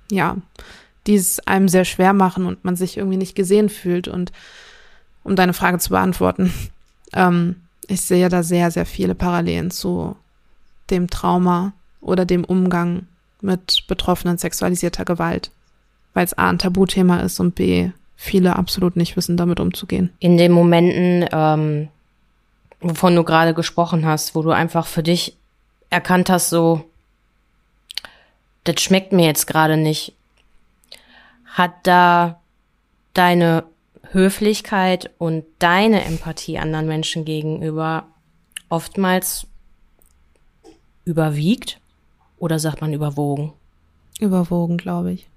ja, 0.09 0.37
die 1.05 1.15
es 1.15 1.39
einem 1.45 1.67
sehr 1.67 1.85
schwer 1.85 2.13
machen 2.13 2.45
und 2.45 2.63
man 2.63 2.75
sich 2.75 2.97
irgendwie 2.97 3.17
nicht 3.17 3.35
gesehen 3.35 3.69
fühlt. 3.69 4.07
Und 4.07 4.31
um 5.23 5.35
deine 5.35 5.53
Frage 5.53 5.79
zu 5.79 5.89
beantworten, 5.89 6.53
ähm, 7.13 7.57
ich 7.87 8.01
sehe 8.01 8.29
da 8.29 8.43
sehr, 8.43 8.71
sehr 8.71 8.85
viele 8.85 9.15
Parallelen 9.15 9.69
zu 9.69 10.15
dem 10.89 11.09
Trauma 11.09 11.73
oder 12.01 12.25
dem 12.25 12.43
Umgang 12.43 13.07
mit 13.43 13.85
Betroffenen 13.87 14.37
sexualisierter 14.37 15.05
Gewalt, 15.05 15.51
weil 16.13 16.25
es 16.25 16.37
A 16.37 16.49
ein 16.49 16.59
Tabuthema 16.59 17.19
ist 17.19 17.39
und 17.39 17.55
B 17.55 17.91
viele 18.15 18.55
absolut 18.55 18.95
nicht 18.95 19.17
wissen, 19.17 19.37
damit 19.37 19.59
umzugehen. 19.59 20.11
In 20.19 20.37
den 20.37 20.51
Momenten, 20.51 21.27
ähm, 21.31 21.89
wovon 22.81 23.15
du 23.15 23.23
gerade 23.23 23.53
gesprochen 23.53 24.05
hast, 24.05 24.33
wo 24.35 24.41
du 24.41 24.51
einfach 24.51 24.87
für 24.87 25.03
dich 25.03 25.35
erkannt 25.89 26.29
hast, 26.29 26.49
so, 26.49 26.85
das 28.63 28.81
schmeckt 28.81 29.11
mir 29.11 29.25
jetzt 29.25 29.45
gerade 29.47 29.77
nicht 29.77 30.13
hat 31.53 31.73
da 31.83 32.41
deine 33.13 33.63
Höflichkeit 34.11 35.11
und 35.17 35.45
deine 35.59 36.03
Empathie 36.03 36.57
anderen 36.57 36.87
Menschen 36.87 37.25
gegenüber 37.25 38.07
oftmals 38.69 39.47
überwiegt 41.05 41.79
oder 42.43 42.59
sagt 42.59 42.81
man 42.81 42.91
überwogen? 42.91 43.53
Überwogen, 44.19 44.75
glaube 44.75 45.13
ich. 45.13 45.29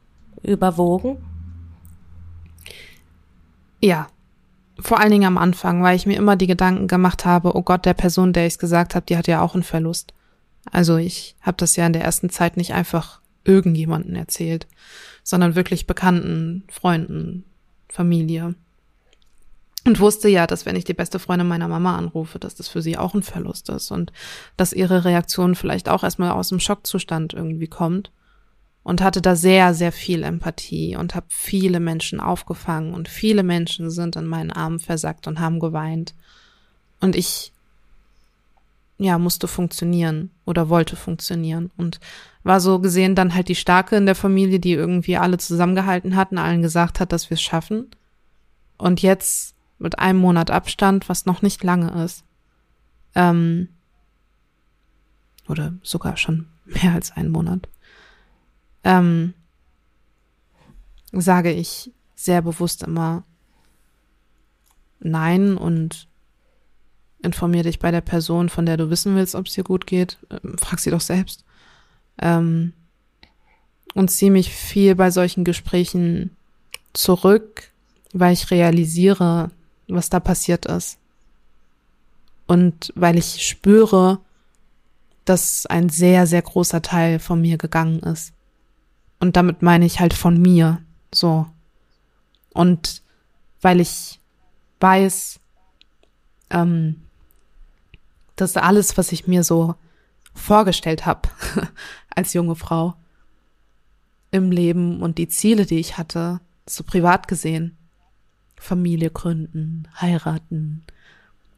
Überwogen? 0.43 1.19
Ja. 3.81 4.09
Vor 4.81 4.99
allen 4.99 5.13
Dingen 5.13 5.29
am 5.29 5.39
Anfang, 5.39 5.85
weil 5.85 5.95
ich 5.95 6.07
mir 6.07 6.17
immer 6.17 6.35
die 6.35 6.49
Gedanken 6.49 6.89
gemacht 6.89 7.25
habe, 7.25 7.55
oh 7.55 7.63
Gott, 7.63 7.85
der 7.85 7.95
Person, 7.95 8.33
der 8.33 8.49
ich 8.49 8.55
es 8.55 8.59
gesagt 8.59 8.97
habe, 8.97 9.07
die 9.07 9.17
hat 9.17 9.29
ja 9.29 9.41
auch 9.41 9.55
einen 9.55 9.63
Verlust. 9.63 10.15
Also 10.73 10.97
ich 10.97 11.37
habe 11.41 11.57
das 11.59 11.77
ja 11.77 11.87
in 11.87 11.93
der 11.93 12.03
ersten 12.03 12.29
Zeit 12.29 12.57
nicht 12.57 12.75
einfach 12.75 13.21
irgendjemanden 13.45 14.17
erzählt, 14.17 14.67
sondern 15.23 15.55
wirklich 15.55 15.87
Bekannten, 15.87 16.65
Freunden, 16.69 17.45
Familie. 17.89 18.57
Und 19.87 20.01
wusste 20.01 20.29
ja, 20.29 20.49
dass 20.49 20.67
wenn 20.67 20.75
ich 20.75 20.85
die 20.85 20.95
beste 20.95 21.21
Freundin 21.21 21.47
meiner 21.47 21.69
Mama 21.69 21.97
anrufe, 21.97 22.41
dass 22.41 22.57
das 22.57 22.67
für 22.67 22.83
sie 22.83 22.99
auch 22.99 23.15
ein 23.15 23.23
Verlust 23.23 23.69
ist 23.69 23.93
und 23.93 24.13
dass 24.57 24.73
ihre 24.73 25.05
Reaktion 25.05 25.55
vielleicht 25.55 25.89
auch 25.89 26.03
erstmal 26.03 26.33
aus 26.33 26.49
dem 26.49 26.59
Schockzustand 26.59 27.35
irgendwie 27.35 27.69
kommt 27.69 28.11
und 28.83 29.01
hatte 29.01 29.23
da 29.23 29.37
sehr, 29.37 29.75
sehr 29.75 29.93
viel 29.93 30.25
Empathie 30.25 30.97
und 30.97 31.15
habe 31.15 31.27
viele 31.29 31.79
Menschen 31.79 32.19
aufgefangen 32.19 32.95
und 32.95 33.09
viele 33.09 33.45
Menschen 33.45 33.91
sind 33.91 34.17
in 34.17 34.27
meinen 34.27 34.51
Armen 34.51 34.81
versackt 34.81 35.29
und 35.29 35.39
haben 35.39 35.61
geweint. 35.61 36.15
Und 37.01 37.15
ich, 37.15 37.53
ja, 38.99 39.19
musste 39.19 39.47
funktionieren 39.47 40.31
oder 40.47 40.69
wollte 40.69 40.97
funktionieren 40.97 41.71
und 41.77 42.01
war 42.43 42.59
so 42.59 42.81
gesehen 42.81 43.15
dann 43.15 43.35
halt 43.37 43.49
die 43.49 43.55
Starke 43.55 43.95
in 43.95 44.07
der 44.07 44.17
Familie, 44.17 44.59
die 44.59 44.73
irgendwie 44.73 45.17
alle 45.17 45.39
zusammengehalten 45.39 46.17
hat 46.17 46.33
und 46.33 46.39
allen 46.39 46.63
gesagt 46.63 46.99
hat, 46.99 47.13
dass 47.13 47.31
wir 47.31 47.37
es 47.37 47.43
schaffen. 47.43 47.87
Und 48.79 49.01
jetzt 49.01 49.56
mit 49.79 49.99
einem 49.99 50.19
Monat 50.19 50.51
Abstand, 50.51 51.09
was 51.09 51.27
noch 51.27 51.43
nicht 51.43 51.63
lange 51.63 52.05
ist, 52.05 52.25
ähm, 53.15 53.69
oder 55.49 55.75
sogar 55.83 56.17
schon 56.17 56.49
mehr 56.65 56.93
als 56.93 57.13
einen 57.13 57.31
Monat, 57.31 57.69
ähm, 58.85 59.35
sage 61.13 61.53
ich 61.53 61.93
sehr 62.15 62.43
bewusst 62.43 62.83
immer 62.83 63.25
Nein 64.99 65.57
und 65.57 66.09
informier 67.23 67.63
dich 67.63 67.79
bei 67.79 67.91
der 67.91 68.01
Person, 68.01 68.49
von 68.49 68.67
der 68.67 68.77
du 68.77 68.91
wissen 68.91 69.15
willst, 69.15 69.35
ob 69.35 69.47
es 69.47 69.55
dir 69.55 69.65
gut 69.65 69.87
geht. 69.87 70.19
Ähm, 70.31 70.57
frag 70.59 70.79
sie 70.79 70.91
doch 70.91 71.01
selbst. 71.01 71.45
Ähm, 72.19 72.73
und 73.95 74.11
ziehe 74.11 74.31
mich 74.31 74.51
viel 74.51 74.95
bei 74.95 75.11
solchen 75.11 75.45
Gesprächen 75.45 76.37
zurück, 76.93 77.71
weil 78.13 78.33
ich 78.33 78.51
realisiere, 78.51 79.51
was 79.89 80.11
da 80.11 80.21
passiert 80.21 80.67
ist. 80.67 80.99
Und 82.47 82.93
weil 82.95 83.19
ich 83.19 83.47
spüre, 83.47 84.21
dass 85.25 85.67
ein 85.67 85.89
sehr, 85.89 86.27
sehr 86.27 86.43
großer 86.43 86.83
Teil 86.83 87.19
von 87.19 87.41
mir 87.41 87.59
gegangen 87.59 88.01
ist. 88.01 88.33
Und 89.19 89.37
damit 89.37 89.63
meine 89.63 89.87
ich 89.87 89.99
halt 90.01 90.15
von 90.15 90.41
mir, 90.41 90.83
so. 91.13 91.47
Und 92.53 93.03
weil 93.61 93.81
ich 93.81 94.21
weiß, 94.81 95.41
ähm, 96.51 97.03
dass 98.37 98.57
alles, 98.57 98.97
was 98.97 99.13
ich 99.13 99.27
mir 99.27 99.43
so 99.43 99.75
vorgestellt 100.35 101.07
habe 101.07 101.29
als 102.15 102.35
junge 102.35 102.55
Frau 102.55 102.95
im 104.31 104.51
Leben 104.51 105.03
und 105.03 105.19
die 105.19 105.29
Ziele, 105.29 105.67
die 105.67 105.79
ich 105.79 105.97
hatte, 105.99 106.41
so 106.67 106.85
privat 106.85 107.27
gesehen, 107.27 107.77
Familie 108.57 109.11
gründen, 109.11 109.89
heiraten, 110.01 110.85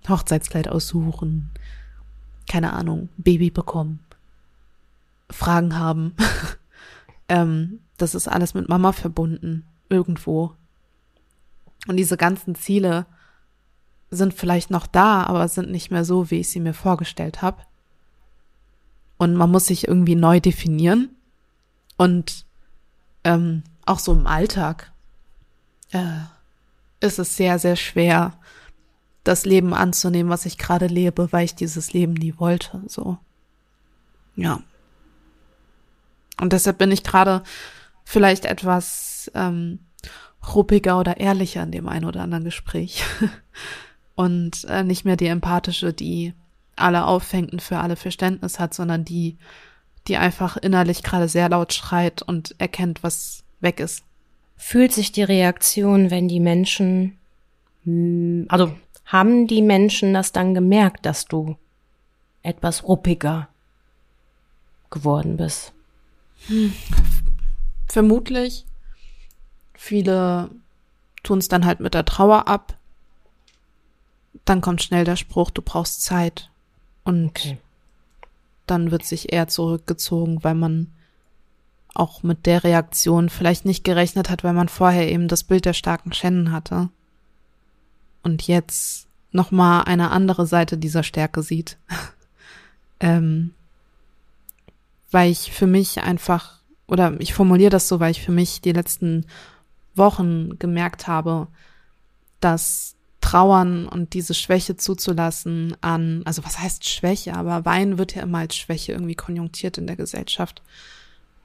Hochzeitskleid 0.08 0.68
aussuchen, 0.68 1.50
keine 2.48 2.72
Ahnung, 2.72 3.08
Baby 3.16 3.50
bekommen, 3.50 4.00
Fragen 5.30 5.78
haben, 5.78 6.14
ähm, 7.28 7.80
das 7.98 8.14
ist 8.14 8.28
alles 8.28 8.54
mit 8.54 8.68
Mama 8.68 8.92
verbunden, 8.92 9.64
irgendwo. 9.88 10.54
Und 11.86 11.96
diese 11.96 12.16
ganzen 12.16 12.54
Ziele 12.54 13.06
sind 14.10 14.32
vielleicht 14.34 14.70
noch 14.70 14.86
da, 14.86 15.24
aber 15.24 15.46
sind 15.48 15.70
nicht 15.70 15.90
mehr 15.90 16.04
so, 16.04 16.30
wie 16.30 16.40
ich 16.40 16.50
sie 16.50 16.60
mir 16.60 16.74
vorgestellt 16.74 17.42
habe. 17.42 17.62
Und 19.18 19.34
man 19.34 19.50
muss 19.50 19.66
sich 19.66 19.86
irgendwie 19.86 20.14
neu 20.14 20.40
definieren. 20.40 21.10
Und 21.96 22.46
ähm, 23.24 23.64
auch 23.84 23.98
so 23.98 24.12
im 24.12 24.26
Alltag 24.26 24.92
äh, 25.90 26.20
ist 27.00 27.18
es 27.18 27.36
sehr, 27.36 27.58
sehr 27.58 27.76
schwer, 27.76 28.32
das 29.24 29.44
Leben 29.44 29.74
anzunehmen, 29.74 30.30
was 30.30 30.46
ich 30.46 30.58
gerade 30.58 30.86
lebe, 30.86 31.32
weil 31.32 31.44
ich 31.44 31.54
dieses 31.54 31.92
Leben 31.92 32.14
nie 32.14 32.34
wollte. 32.38 32.82
So. 32.86 33.18
Ja. 34.36 34.62
Und 36.40 36.52
deshalb 36.52 36.78
bin 36.78 36.90
ich 36.90 37.02
gerade 37.02 37.42
vielleicht 38.04 38.46
etwas 38.46 39.30
ähm, 39.34 39.80
ruppiger 40.54 40.98
oder 40.98 41.18
ehrlicher 41.18 41.62
in 41.62 41.72
dem 41.72 41.88
einen 41.88 42.04
oder 42.04 42.22
anderen 42.22 42.44
Gespräch. 42.44 43.04
und 44.14 44.64
äh, 44.64 44.82
nicht 44.82 45.04
mehr 45.04 45.16
die 45.16 45.26
empathische, 45.26 45.92
die 45.92 46.34
alle 46.76 47.04
auffängt 47.06 47.52
und 47.52 47.60
für 47.60 47.78
alle 47.78 47.96
Verständnis 47.96 48.58
hat, 48.58 48.72
sondern 48.72 49.04
die, 49.04 49.36
die 50.06 50.16
einfach 50.16 50.56
innerlich 50.56 51.02
gerade 51.02 51.28
sehr 51.28 51.48
laut 51.48 51.72
schreit 51.72 52.22
und 52.22 52.54
erkennt, 52.58 53.02
was 53.02 53.44
weg 53.60 53.80
ist. 53.80 54.04
Fühlt 54.58 54.92
sich 54.92 55.12
die 55.12 55.22
Reaktion, 55.22 56.10
wenn 56.10 56.28
die 56.28 56.40
Menschen, 56.40 57.16
hm, 57.84 58.46
also 58.48 58.74
haben 59.06 59.46
die 59.46 59.62
Menschen 59.62 60.12
das 60.12 60.32
dann 60.32 60.52
gemerkt, 60.52 61.06
dass 61.06 61.24
du 61.24 61.56
etwas 62.42 62.84
ruppiger 62.84 63.48
geworden 64.90 65.36
bist? 65.36 65.72
Hm. 66.48 66.74
Vermutlich. 67.86 68.66
Viele 69.74 70.50
tun 71.22 71.38
es 71.38 71.48
dann 71.48 71.64
halt 71.64 71.80
mit 71.80 71.94
der 71.94 72.04
Trauer 72.04 72.48
ab. 72.48 72.76
Dann 74.44 74.60
kommt 74.60 74.82
schnell 74.82 75.04
der 75.04 75.16
Spruch, 75.16 75.50
du 75.50 75.62
brauchst 75.62 76.02
Zeit. 76.02 76.50
Und 77.04 77.28
okay. 77.28 77.58
dann 78.66 78.90
wird 78.90 79.04
sich 79.04 79.32
eher 79.32 79.48
zurückgezogen, 79.48 80.42
weil 80.42 80.54
man 80.54 80.92
auch 81.98 82.22
mit 82.22 82.46
der 82.46 82.64
Reaktion 82.64 83.28
vielleicht 83.28 83.64
nicht 83.64 83.84
gerechnet 83.84 84.30
hat, 84.30 84.44
weil 84.44 84.52
man 84.52 84.68
vorher 84.68 85.10
eben 85.10 85.28
das 85.28 85.44
Bild 85.44 85.64
der 85.64 85.72
starken 85.72 86.12
Shannon 86.12 86.52
hatte. 86.52 86.88
Und 88.22 88.46
jetzt 88.46 89.06
nochmal 89.32 89.84
eine 89.84 90.10
andere 90.10 90.46
Seite 90.46 90.78
dieser 90.78 91.02
Stärke 91.02 91.42
sieht. 91.42 91.76
ähm, 93.00 93.52
weil 95.10 95.30
ich 95.30 95.52
für 95.52 95.66
mich 95.66 96.02
einfach, 96.02 96.60
oder 96.86 97.14
ich 97.18 97.34
formuliere 97.34 97.70
das 97.70 97.88
so, 97.88 98.00
weil 98.00 98.10
ich 98.10 98.22
für 98.22 98.32
mich 98.32 98.60
die 98.60 98.72
letzten 98.72 99.26
Wochen 99.94 100.58
gemerkt 100.58 101.06
habe, 101.06 101.48
dass 102.40 102.94
Trauern 103.20 103.88
und 103.88 104.14
diese 104.14 104.34
Schwäche 104.34 104.76
zuzulassen 104.76 105.76
an, 105.80 106.22
also 106.24 106.44
was 106.44 106.58
heißt 106.58 106.88
Schwäche, 106.88 107.34
aber 107.34 107.64
Wein 107.64 107.98
wird 107.98 108.14
ja 108.14 108.22
immer 108.22 108.38
als 108.38 108.56
Schwäche 108.56 108.92
irgendwie 108.92 109.16
konjunktiert 109.16 109.76
in 109.76 109.86
der 109.86 109.96
Gesellschaft, 109.96 110.62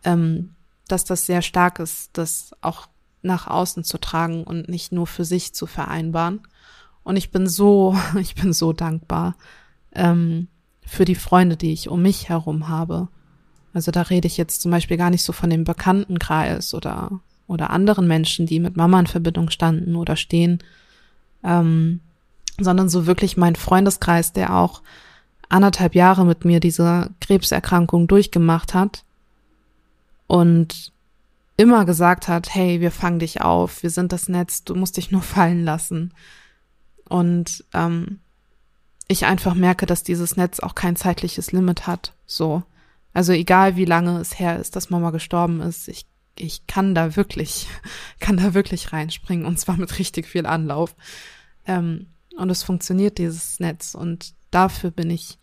ähm, 0.04 0.56
dass 0.88 1.06
das 1.06 1.26
sehr 1.26 1.42
stark 1.42 1.80
ist, 1.80 2.12
das 2.14 2.52
auch 2.62 2.88
nach 3.22 3.48
außen 3.48 3.84
zu 3.84 3.98
tragen 3.98 4.44
und 4.44 4.68
nicht 4.68 4.92
nur 4.92 5.08
für 5.08 5.26
sich 5.26 5.54
zu 5.54 5.66
vereinbaren. 5.66 6.42
Und 7.04 7.16
ich 7.16 7.32
bin 7.32 7.48
so, 7.48 7.98
ich 8.20 8.36
bin 8.36 8.54
so 8.54 8.74
dankbar 8.74 9.36
ähm, 9.94 10.48
für 10.86 11.06
die 11.06 11.16
Freunde, 11.16 11.56
die 11.56 11.74
ich 11.74 11.90
um 11.90 12.02
mich 12.02 12.30
herum 12.30 12.68
habe, 12.68 13.08
also 13.74 13.92
da 13.92 14.04
rede 14.04 14.28
ich 14.28 14.38
jetzt 14.38 14.62
zum 14.62 14.72
Beispiel 14.72 14.98
gar 14.98 15.10
nicht 15.10 15.24
so 15.24 15.34
von 15.34 15.50
dem 15.50 15.64
Bekanntenkreis 15.64 16.74
oder, 16.74 17.20
oder 17.48 17.72
anderen 17.72 18.08
Menschen, 18.08 18.46
die 18.46 18.60
mit 18.60 18.78
Mama 18.78 19.00
in 19.00 19.08
Verbindung 19.08 19.50
standen 19.50 19.96
oder 19.96 20.16
stehen, 20.16 20.60
ähm, 21.44 22.00
sondern 22.60 22.88
so 22.88 23.08
wirklich 23.08 23.36
mein 23.36 23.56
Freundeskreis, 23.56 24.32
der 24.32 24.56
auch 24.56 24.84
anderthalb 25.50 25.96
Jahre 25.96 26.24
mit 26.24 26.46
mir 26.46 26.60
diese 26.60 27.10
Krebserkrankung 27.20 28.08
durchgemacht 28.08 28.76
hat 28.76 29.04
und 30.34 30.92
immer 31.58 31.86
gesagt 31.86 32.28
hat, 32.28 32.56
hey, 32.56 32.82
wir 32.82 32.90
fangen 32.90 33.20
dich 33.20 33.42
auf, 33.42 33.84
wir 33.84 33.92
sind 33.92 34.12
das 34.12 34.30
Netz, 34.30 34.64
du 34.64 34.74
musst 34.74 34.98
dich 34.98 35.12
nur 35.12 35.22
fallen 35.36 35.64
lassen. 35.64 36.12
Und 37.08 37.64
ähm, 37.72 38.20
ich 39.08 39.28
einfach 39.28 39.54
merke, 39.54 39.86
dass 39.86 40.02
dieses 40.02 40.36
Netz 40.36 40.60
auch 40.60 40.74
kein 40.74 40.96
zeitliches 40.96 41.52
Limit 41.52 41.86
hat. 41.86 42.16
So. 42.26 42.64
Also 43.14 43.32
egal 43.32 43.76
wie 43.76 43.86
lange 43.86 44.20
es 44.20 44.40
her 44.40 44.58
ist, 44.58 44.76
dass 44.76 44.90
Mama 44.90 45.12
gestorben 45.12 45.62
ist, 45.62 45.88
ich, 45.88 46.08
ich 46.36 46.66
kann 46.66 46.96
da 46.96 47.16
wirklich, 47.16 47.68
kann 48.20 48.38
da 48.38 48.56
wirklich 48.56 48.92
reinspringen 48.92 49.46
und 49.46 49.60
zwar 49.60 49.78
mit 49.78 50.00
richtig 50.00 50.26
viel 50.26 50.48
Anlauf. 50.48 50.96
Ähm, 51.68 52.08
und 52.38 52.50
es 52.50 52.64
funktioniert, 52.64 53.20
dieses 53.20 53.60
Netz. 53.60 53.94
Und 53.94 54.34
dafür 54.50 54.90
bin 54.90 55.12
ich, 55.12 55.38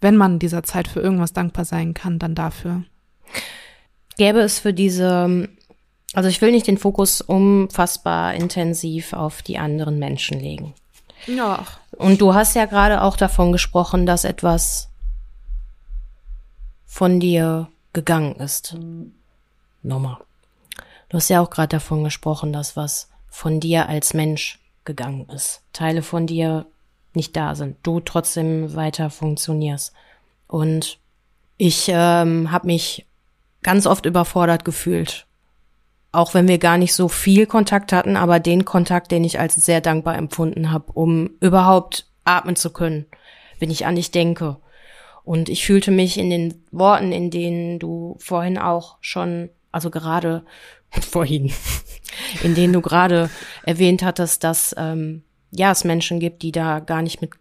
wenn 0.00 0.16
man 0.16 0.40
dieser 0.40 0.64
Zeit 0.64 0.88
für 0.88 0.98
irgendwas 0.98 1.32
dankbar 1.32 1.64
sein 1.64 1.94
kann, 1.94 2.18
dann 2.18 2.34
dafür. 2.34 2.82
Gäbe 4.16 4.40
es 4.40 4.58
für 4.58 4.72
diese, 4.72 5.48
also 6.14 6.28
ich 6.28 6.40
will 6.40 6.50
nicht 6.50 6.66
den 6.66 6.78
Fokus 6.78 7.20
unfassbar 7.20 8.34
intensiv 8.34 9.12
auf 9.12 9.42
die 9.42 9.58
anderen 9.58 9.98
Menschen 9.98 10.40
legen. 10.40 10.74
Ja. 11.26 11.64
Und 11.92 12.20
du 12.20 12.34
hast 12.34 12.54
ja 12.54 12.66
gerade 12.66 13.02
auch 13.02 13.16
davon 13.16 13.52
gesprochen, 13.52 14.06
dass 14.06 14.24
etwas 14.24 14.88
von 16.86 17.20
dir 17.20 17.68
gegangen 17.92 18.36
ist. 18.36 18.76
Nochmal. 19.82 20.18
Du 21.08 21.18
hast 21.18 21.28
ja 21.28 21.40
auch 21.40 21.50
gerade 21.50 21.68
davon 21.68 22.04
gesprochen, 22.04 22.52
dass 22.52 22.76
was 22.76 23.08
von 23.28 23.60
dir 23.60 23.88
als 23.88 24.14
Mensch 24.14 24.58
gegangen 24.84 25.28
ist. 25.28 25.62
Teile 25.72 26.02
von 26.02 26.26
dir 26.26 26.66
nicht 27.14 27.36
da 27.36 27.54
sind. 27.54 27.76
Du 27.82 28.00
trotzdem 28.00 28.74
weiter 28.74 29.10
funktionierst. 29.10 29.92
Und 30.48 30.98
ich 31.56 31.86
ähm, 31.88 32.50
habe 32.50 32.66
mich 32.66 33.06
ganz 33.66 33.84
oft 33.84 34.06
überfordert 34.06 34.64
gefühlt. 34.64 35.26
Auch 36.12 36.34
wenn 36.34 36.46
wir 36.46 36.58
gar 36.58 36.78
nicht 36.78 36.94
so 36.94 37.08
viel 37.08 37.46
Kontakt 37.46 37.92
hatten, 37.92 38.16
aber 38.16 38.38
den 38.38 38.64
Kontakt, 38.64 39.10
den 39.10 39.24
ich 39.24 39.40
als 39.40 39.56
sehr 39.56 39.80
dankbar 39.80 40.16
empfunden 40.16 40.70
habe, 40.70 40.92
um 40.92 41.30
überhaupt 41.40 42.06
atmen 42.24 42.54
zu 42.54 42.70
können, 42.70 43.06
wenn 43.58 43.72
ich 43.72 43.84
an 43.84 43.96
dich 43.96 44.12
denke. 44.12 44.58
Und 45.24 45.48
ich 45.48 45.66
fühlte 45.66 45.90
mich 45.90 46.16
in 46.16 46.30
den 46.30 46.62
Worten, 46.70 47.10
in 47.10 47.32
denen 47.32 47.80
du 47.80 48.14
vorhin 48.20 48.56
auch 48.56 48.98
schon, 49.00 49.50
also 49.72 49.90
gerade 49.90 50.44
vorhin, 51.00 51.52
in 52.44 52.54
denen 52.54 52.72
du 52.72 52.80
gerade 52.80 53.30
erwähnt 53.64 54.04
hattest, 54.04 54.44
dass 54.44 54.76
ähm, 54.78 55.24
ja 55.50 55.72
es 55.72 55.82
Menschen 55.82 56.20
gibt, 56.20 56.42
die 56.42 56.52
da 56.52 56.78
gar 56.78 57.02
nicht 57.02 57.20
mit 57.20 57.32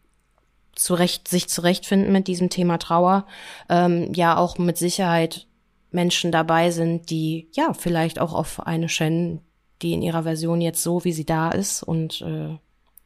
zurecht 0.73 1.27
sich 1.27 1.49
zurechtfinden 1.49 2.11
mit 2.11 2.27
diesem 2.27 2.49
Thema 2.49 2.79
Trauer, 2.79 3.27
ähm, 3.69 4.11
ja 4.15 4.35
auch 4.37 4.57
mit 4.57 4.77
Sicherheit 4.77 5.45
Menschen 5.95 6.31
dabei 6.31 6.69
sind, 6.69 7.09
die 7.09 7.49
ja 7.53 7.73
vielleicht 7.73 8.19
auch 8.19 8.33
auf 8.33 8.65
eine 8.65 8.89
Shen, 8.89 9.41
die 9.81 9.93
in 9.93 10.01
ihrer 10.01 10.23
Version 10.23 10.61
jetzt 10.61 10.83
so 10.83 11.03
wie 11.03 11.13
sie 11.13 11.25
da 11.25 11.49
ist 11.49 11.81
und 11.81 12.21
äh, 12.21 12.57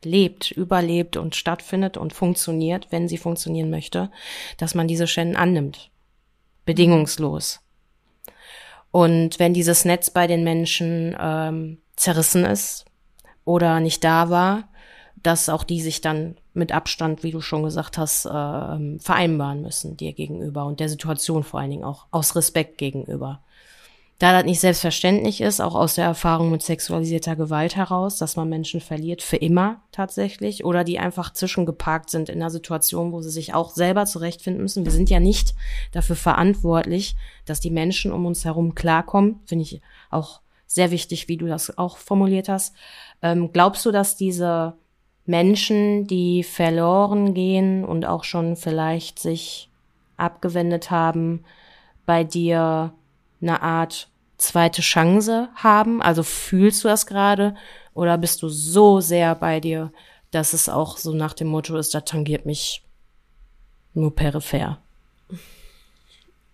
lebt, 0.04 0.52
überlebt 0.52 1.18
und 1.18 1.36
stattfindet 1.36 1.98
und 1.98 2.14
funktioniert, 2.14 2.88
wenn 2.90 3.08
sie 3.08 3.18
funktionieren 3.18 3.70
möchte, 3.70 4.12
dass 4.58 4.76
man 4.76 4.88
diese 4.88 5.08
Shen 5.08 5.36
annimmt. 5.36 5.92
Bedingungslos. 6.66 7.62
Und 8.92 9.40
wenn 9.40 9.54
dieses 9.54 9.86
Netz 9.86 10.10
bei 10.10 10.28
den 10.28 10.44
Menschen 10.44 11.16
ähm, 11.20 11.78
zerrissen 11.96 12.46
ist 12.46 12.86
oder 13.46 13.80
nicht 13.80 14.04
da 14.04 14.30
war, 14.30 14.69
dass 15.24 15.50
auch 15.50 15.64
die 15.64 15.82
sich 15.82 16.02
dann 16.02 16.38
mit 16.54 16.72
Abstand, 16.72 17.24
wie 17.24 17.32
du 17.32 17.42
schon 17.42 17.64
gesagt 17.64 17.98
hast, 17.98 18.26
äh, 18.26 18.30
vereinbaren 19.00 19.62
müssen 19.62 19.98
dir 19.98 20.14
gegenüber 20.14 20.66
und 20.66 20.80
der 20.80 20.90
Situation 20.90 21.44
vor 21.44 21.60
allen 21.60 21.72
Dingen 21.72 21.84
auch 21.84 22.06
aus 22.12 22.36
Respekt 22.36 22.78
gegenüber. 22.78 23.42
Da 24.20 24.34
das 24.34 24.44
nicht 24.44 24.60
selbstverständlich 24.60 25.40
ist, 25.40 25.62
auch 25.62 25.76
aus 25.76 25.96
der 25.96 26.04
Erfahrung 26.04 26.52
mit 26.52 26.62
sexualisierter 26.62 27.38
Gewalt 27.38 27.78
heraus, 27.78 28.18
dass 28.18 28.36
man 28.36 28.50
Menschen 28.50 28.82
verliert, 28.82 29.22
für 29.22 29.38
immer 29.38 29.82
tatsächlich, 29.94 30.66
oder 30.66 30.84
die 30.84 31.00
einfach 31.00 31.32
zwischengeparkt 31.32 32.10
sind 32.10 32.28
in 32.28 32.42
einer 32.42 32.50
Situation, 32.50 33.14
wo 33.14 33.22
sie 33.22 33.30
sich 33.30 33.54
auch 33.54 33.72
selber 33.72 34.06
zurechtfinden 34.06 34.62
müssen. 34.62 34.84
Wir 34.84 34.92
sind 34.92 35.10
ja 35.10 35.22
nicht 35.22 35.56
dafür 35.94 36.18
verantwortlich, 36.18 37.16
dass 37.46 37.62
die 37.62 37.72
Menschen 37.72 38.12
um 38.12 38.26
uns 38.26 38.44
herum 38.44 38.76
klarkommen. 38.76 39.40
Finde 39.46 39.64
ich 39.64 39.82
auch 40.10 40.42
sehr 40.68 40.92
wichtig, 40.92 41.30
wie 41.30 41.38
du 41.38 41.48
das 41.48 41.78
auch 41.78 41.96
formuliert 41.96 42.50
hast. 42.50 42.76
Ähm, 43.22 43.54
glaubst 43.54 43.86
du, 43.86 43.92
dass 43.92 44.18
diese 44.18 44.74
Menschen, 45.30 46.08
die 46.08 46.44
verloren 46.44 47.36
gehen 47.36 47.86
und 47.86 48.04
auch 48.04 48.24
schon 48.24 48.56
vielleicht 48.56 49.20
sich 49.20 49.70
abgewendet 50.18 50.90
haben, 50.90 51.46
bei 52.08 52.24
dir 52.24 52.92
eine 53.40 53.62
Art 53.62 54.10
zweite 54.38 54.82
Chance 54.82 55.50
haben? 55.54 56.02
Also 56.02 56.24
fühlst 56.24 56.84
du 56.84 56.88
das 56.88 57.06
gerade 57.06 57.54
oder 57.94 58.18
bist 58.18 58.42
du 58.42 58.50
so 58.50 59.02
sehr 59.02 59.36
bei 59.36 59.60
dir, 59.60 59.94
dass 60.32 60.54
es 60.54 60.68
auch 60.68 60.98
so 60.98 61.14
nach 61.14 61.34
dem 61.34 61.50
Motto 61.50 61.78
ist, 61.78 61.94
da 61.94 62.02
tangiert 62.02 62.48
mich 62.48 62.82
nur 63.94 64.16
peripher? 64.16 64.80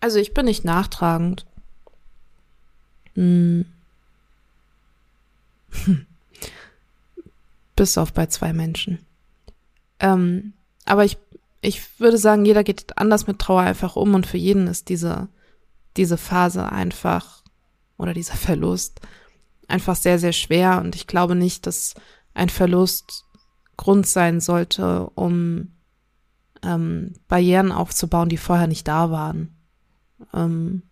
Also 0.02 0.20
ich 0.20 0.34
bin 0.34 0.48
nicht 0.48 0.66
nachtragend. 0.66 1.46
Hm. 3.14 3.66
Bis 7.76 7.98
auf 7.98 8.14
bei 8.14 8.28
zwei 8.28 8.54
Menschen. 8.54 9.00
Ähm, 10.00 10.54
aber 10.86 11.06
ich, 11.06 11.18
ich 11.62 12.00
würde 12.00 12.18
sagen, 12.18 12.46
jeder 12.46 12.64
geht 12.64 12.98
anders 12.98 13.28
mit 13.28 13.40
Trauer 13.40 13.62
einfach 13.62 13.96
um 13.96 14.14
und 14.14 14.28
für 14.28 14.38
jeden 14.38 14.68
ist 14.68 14.90
diese, 14.90 15.28
diese 15.98 16.18
Phase 16.18 16.72
einfach 16.72 17.44
oder 17.98 18.14
dieser 18.14 18.36
Verlust 18.36 19.02
einfach 19.68 19.96
sehr, 19.96 20.20
sehr 20.20 20.34
schwer 20.34 20.80
und 20.82 20.96
ich 20.96 21.08
glaube 21.08 21.36
nicht, 21.36 21.66
dass 21.66 21.96
ein 22.34 22.50
Verlust 22.50 23.26
Grund 23.78 24.08
sein 24.08 24.40
sollte, 24.40 25.10
um 25.16 25.72
ähm, 26.64 27.14
Barrieren 27.28 27.72
aufzubauen, 27.72 28.30
die 28.30 28.38
vorher 28.38 28.68
nicht 28.68 28.88
da 28.88 29.12
waren. 29.12 29.56
Ähm, 30.34 30.84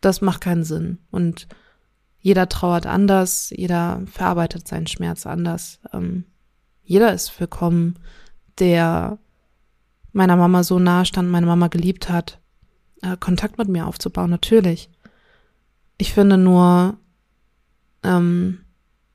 das 0.00 0.20
macht 0.20 0.42
keinen 0.42 0.64
Sinn. 0.64 0.98
Und 1.10 1.48
jeder 2.26 2.48
trauert 2.48 2.86
anders, 2.86 3.52
jeder 3.56 4.02
verarbeitet 4.10 4.66
seinen 4.66 4.88
Schmerz 4.88 5.26
anders. 5.26 5.78
Ähm, 5.92 6.24
jeder 6.82 7.12
ist 7.12 7.38
willkommen, 7.38 8.00
der 8.58 9.18
meiner 10.10 10.34
Mama 10.34 10.64
so 10.64 10.80
nahe 10.80 11.06
stand, 11.06 11.30
meine 11.30 11.46
Mama 11.46 11.68
geliebt 11.68 12.08
hat, 12.08 12.40
äh, 13.02 13.16
Kontakt 13.16 13.58
mit 13.58 13.68
mir 13.68 13.86
aufzubauen, 13.86 14.28
natürlich. 14.28 14.90
Ich 15.98 16.12
finde 16.12 16.36
nur, 16.36 16.98
ähm, 18.02 18.58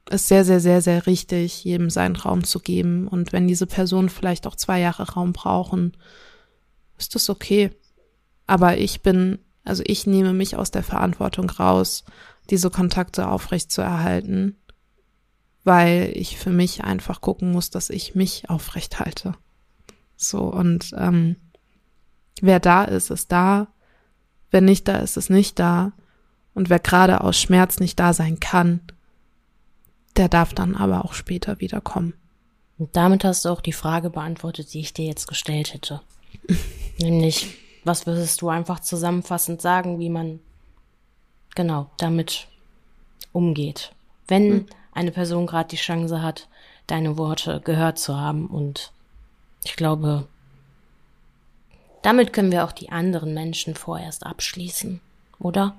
ist 0.09 0.29
sehr, 0.29 0.45
sehr, 0.45 0.61
sehr, 0.61 0.81
sehr 0.81 1.05
richtig, 1.05 1.65
jedem 1.65 1.89
seinen 1.89 2.15
Raum 2.15 2.45
zu 2.45 2.61
geben. 2.61 3.09
Und 3.09 3.33
wenn 3.33 3.45
diese 3.45 3.67
Personen 3.67 4.07
vielleicht 4.07 4.47
auch 4.47 4.55
zwei 4.55 4.79
Jahre 4.79 5.03
Raum 5.03 5.33
brauchen, 5.33 5.97
ist 6.97 7.13
das 7.13 7.29
okay. 7.29 7.71
Aber 8.47 8.77
ich 8.77 9.01
bin, 9.01 9.39
also 9.65 9.83
ich 9.85 10.07
nehme 10.07 10.31
mich 10.31 10.55
aus 10.55 10.71
der 10.71 10.83
Verantwortung 10.83 11.49
raus, 11.49 12.05
diese 12.49 12.69
Kontakte 12.69 13.27
aufrecht 13.27 13.71
zu 13.71 13.81
erhalten, 13.81 14.57
weil 15.63 16.11
ich 16.15 16.37
für 16.37 16.49
mich 16.49 16.83
einfach 16.83 17.21
gucken 17.21 17.51
muss, 17.51 17.69
dass 17.69 17.89
ich 17.89 18.15
mich 18.15 18.49
aufrecht 18.49 18.99
halte. 18.99 19.33
So, 20.15 20.43
und 20.43 20.93
ähm, 20.97 21.35
wer 22.41 22.59
da 22.59 22.83
ist, 22.83 23.09
ist 23.09 23.31
da. 23.31 23.67
Wer 24.49 24.61
nicht 24.61 24.87
da 24.87 24.97
ist, 24.97 25.17
ist 25.17 25.29
nicht 25.29 25.59
da. 25.59 25.93
Und 26.53 26.69
wer 26.69 26.79
gerade 26.79 27.21
aus 27.21 27.39
Schmerz 27.39 27.79
nicht 27.79 27.99
da 27.99 28.13
sein 28.13 28.39
kann, 28.39 28.81
der 30.17 30.27
darf 30.27 30.53
dann 30.53 30.75
aber 30.75 31.05
auch 31.05 31.13
später 31.13 31.59
wiederkommen. 31.59 32.13
Und 32.77 32.95
damit 32.95 33.23
hast 33.23 33.45
du 33.45 33.49
auch 33.49 33.61
die 33.61 33.73
Frage 33.73 34.09
beantwortet, 34.09 34.73
die 34.73 34.79
ich 34.81 34.93
dir 34.93 35.05
jetzt 35.05 35.27
gestellt 35.27 35.73
hätte. 35.73 36.01
Nämlich, 36.99 37.57
was 37.83 38.05
würdest 38.05 38.41
du 38.41 38.49
einfach 38.49 38.79
zusammenfassend 38.79 39.61
sagen, 39.61 39.99
wie 39.99 40.09
man 40.09 40.39
genau 41.55 41.89
damit 41.97 42.47
umgeht. 43.31 43.93
Wenn 44.27 44.49
mhm. 44.49 44.65
eine 44.93 45.11
Person 45.11 45.47
gerade 45.47 45.69
die 45.69 45.77
Chance 45.77 46.21
hat, 46.21 46.47
deine 46.87 47.17
Worte 47.17 47.61
gehört 47.63 47.99
zu 47.99 48.19
haben. 48.19 48.47
Und 48.47 48.91
ich 49.63 49.75
glaube, 49.75 50.27
damit 52.01 52.33
können 52.33 52.51
wir 52.51 52.65
auch 52.65 52.71
die 52.71 52.89
anderen 52.89 53.33
Menschen 53.33 53.75
vorerst 53.75 54.25
abschließen, 54.25 54.99
oder? 55.39 55.75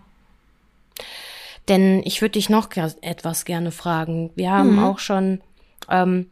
Denn 1.69 2.03
ich 2.05 2.21
würde 2.21 2.33
dich 2.33 2.49
noch 2.49 2.69
etwas 3.03 3.45
gerne 3.45 3.71
fragen. 3.71 4.31
Wir 4.35 4.51
haben 4.51 4.77
mhm. 4.77 4.85
auch 4.85 4.99
schon 4.99 5.41
ähm, 5.89 6.31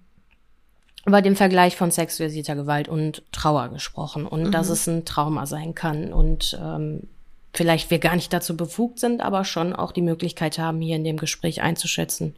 über 1.07 1.23
den 1.23 1.37
Vergleich 1.37 1.77
von 1.77 1.91
sexualisierter 1.91 2.57
Gewalt 2.57 2.89
und 2.89 3.23
Trauer 3.33 3.69
gesprochen 3.69 4.27
und 4.27 4.45
mhm. 4.45 4.53
dass 4.53 4.69
es 4.69 4.87
ein 4.87 5.05
Trauma 5.05 5.47
sein 5.47 5.75
kann 5.75 6.13
und 6.13 6.59
ähm, 6.61 7.09
vielleicht 7.53 7.91
wir 7.91 7.99
gar 7.99 8.15
nicht 8.15 8.33
dazu 8.33 8.57
befugt 8.57 8.99
sind, 8.99 9.21
aber 9.21 9.45
schon 9.45 9.73
auch 9.73 9.93
die 9.93 10.03
Möglichkeit 10.03 10.59
haben, 10.59 10.81
hier 10.81 10.97
in 10.97 11.05
dem 11.05 11.17
Gespräch 11.17 11.63
einzuschätzen, 11.63 12.37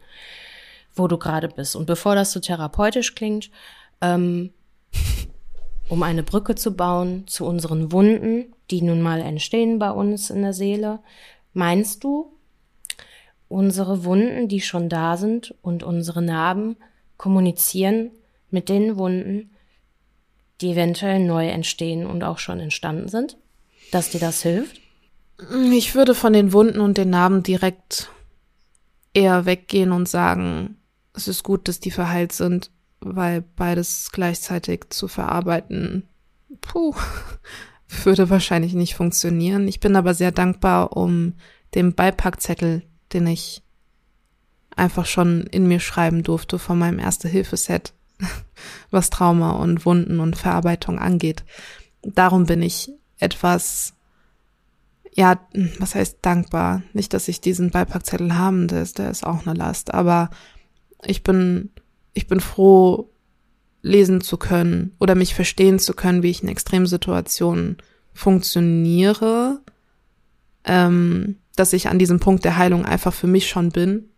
wo 0.95 1.07
du 1.07 1.17
gerade 1.17 1.47
bist. 1.47 1.75
Und 1.75 1.85
bevor 1.85 2.15
das 2.15 2.31
so 2.31 2.39
therapeutisch 2.39 3.15
klingt, 3.15 3.49
ähm, 4.01 4.51
um 5.89 6.01
eine 6.03 6.23
Brücke 6.23 6.55
zu 6.55 6.75
bauen 6.75 7.27
zu 7.27 7.45
unseren 7.45 7.91
Wunden, 7.91 8.53
die 8.71 8.81
nun 8.81 9.01
mal 9.01 9.21
entstehen 9.21 9.79
bei 9.79 9.91
uns 9.91 10.29
in 10.29 10.41
der 10.41 10.53
Seele, 10.53 10.99
meinst 11.53 12.03
du, 12.03 12.31
unsere 13.49 14.03
Wunden, 14.03 14.47
die 14.47 14.61
schon 14.61 14.89
da 14.89 15.15
sind 15.15 15.53
und 15.61 15.83
unsere 15.83 16.23
Narben 16.23 16.75
kommunizieren 17.17 18.09
mit 18.49 18.67
den 18.67 18.97
Wunden, 18.97 19.51
die 20.61 20.71
eventuell 20.71 21.19
neu 21.19 21.47
entstehen 21.47 22.07
und 22.07 22.23
auch 22.23 22.39
schon 22.39 22.59
entstanden 22.59 23.09
sind, 23.09 23.37
dass 23.91 24.09
dir 24.09 24.19
das 24.19 24.41
hilft? 24.41 24.82
Ich 25.71 25.95
würde 25.95 26.15
von 26.15 26.33
den 26.33 26.53
Wunden 26.53 26.79
und 26.79 26.97
den 26.97 27.09
Narben 27.09 27.43
direkt 27.43 28.11
eher 29.13 29.45
weggehen 29.45 29.91
und 29.91 30.07
sagen, 30.07 30.77
es 31.13 31.27
ist 31.27 31.43
gut, 31.43 31.67
dass 31.67 31.79
die 31.79 31.91
verheilt 31.91 32.31
sind, 32.31 32.71
weil 32.99 33.41
beides 33.41 34.09
gleichzeitig 34.11 34.85
zu 34.89 35.07
verarbeiten, 35.07 36.07
puh, 36.61 36.95
würde 38.03 38.29
wahrscheinlich 38.29 38.73
nicht 38.73 38.95
funktionieren. 38.95 39.67
Ich 39.67 39.79
bin 39.79 39.95
aber 39.95 40.13
sehr 40.13 40.31
dankbar 40.31 40.95
um 40.95 41.33
den 41.75 41.93
Beipackzettel, 41.93 42.83
den 43.11 43.27
ich 43.27 43.61
einfach 44.75 45.05
schon 45.05 45.43
in 45.47 45.67
mir 45.67 45.79
schreiben 45.79 46.23
durfte 46.23 46.57
von 46.57 46.79
meinem 46.79 46.99
Erste-Hilfe-Set. 46.99 47.93
was 48.91 49.09
Trauma 49.09 49.51
und 49.51 49.85
Wunden 49.85 50.19
und 50.19 50.37
Verarbeitung 50.37 50.99
angeht. 50.99 51.43
Darum 52.01 52.45
bin 52.45 52.61
ich 52.61 52.91
etwas, 53.17 53.93
ja, 55.15 55.39
was 55.79 55.95
heißt 55.95 56.19
dankbar? 56.21 56.81
Nicht, 56.93 57.13
dass 57.13 57.27
ich 57.27 57.41
diesen 57.41 57.69
Beipackzettel 57.69 58.35
haben, 58.35 58.67
der 58.67 58.81
ist, 58.81 58.97
der 58.97 59.11
ist 59.11 59.25
auch 59.25 59.45
eine 59.45 59.57
Last, 59.57 59.93
aber 59.93 60.29
ich 61.05 61.23
bin, 61.23 61.69
ich 62.13 62.27
bin 62.27 62.39
froh, 62.39 63.09
lesen 63.81 64.21
zu 64.21 64.37
können 64.37 64.95
oder 64.99 65.13
mich 65.13 65.35
verstehen 65.35 65.77
zu 65.77 65.93
können, 65.93 66.23
wie 66.23 66.29
ich 66.29 66.41
in 66.41 66.49
Extremsituationen 66.49 67.77
funktioniere, 68.13 69.59
ähm, 70.63 71.37
dass 71.55 71.73
ich 71.73 71.89
an 71.89 71.99
diesem 71.99 72.19
Punkt 72.19 72.45
der 72.45 72.57
Heilung 72.57 72.85
einfach 72.85 73.13
für 73.13 73.27
mich 73.27 73.49
schon 73.49 73.71
bin 73.71 74.09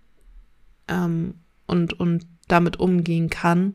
ähm, 0.87 1.35
und, 1.65 1.99
und 1.99 2.27
damit 2.47 2.79
umgehen 2.79 3.29
kann, 3.29 3.73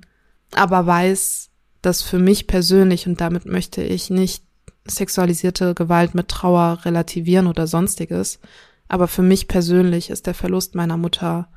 aber 0.53 0.87
weiß, 0.87 1.51
dass 1.83 2.03
für 2.03 2.19
mich 2.19 2.47
persönlich, 2.47 3.07
und 3.09 3.21
damit 3.21 3.47
möchte 3.47 3.83
ich 3.83 4.11
nicht 4.11 4.45
sexualisierte 4.87 5.75
Gewalt 5.75 6.15
mit 6.15 6.29
Trauer 6.29 6.85
relativieren 6.85 7.47
oder 7.47 7.67
sonstiges, 7.67 8.41
aber 8.89 9.09
für 9.09 9.23
mich 9.23 9.49
persönlich 9.49 10.11
ist 10.11 10.27
der 10.27 10.35
Verlust 10.35 10.75
meiner 10.75 10.97
Mutter 10.97 11.49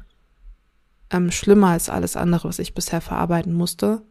ähm, 1.09 1.31
schlimmer 1.31 1.69
als 1.69 1.89
alles 1.89 2.15
andere, 2.15 2.47
was 2.47 2.59
ich 2.59 2.73
bisher 2.73 3.01
verarbeiten 3.01 3.53
musste. 3.53 4.01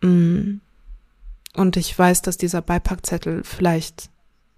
Mm. 0.00 0.60
Und 1.54 1.76
ich 1.76 1.96
weiß, 1.96 2.22
dass 2.22 2.38
dieser 2.38 2.62
Beipackzettel 2.62 3.44
vielleicht 3.44 4.10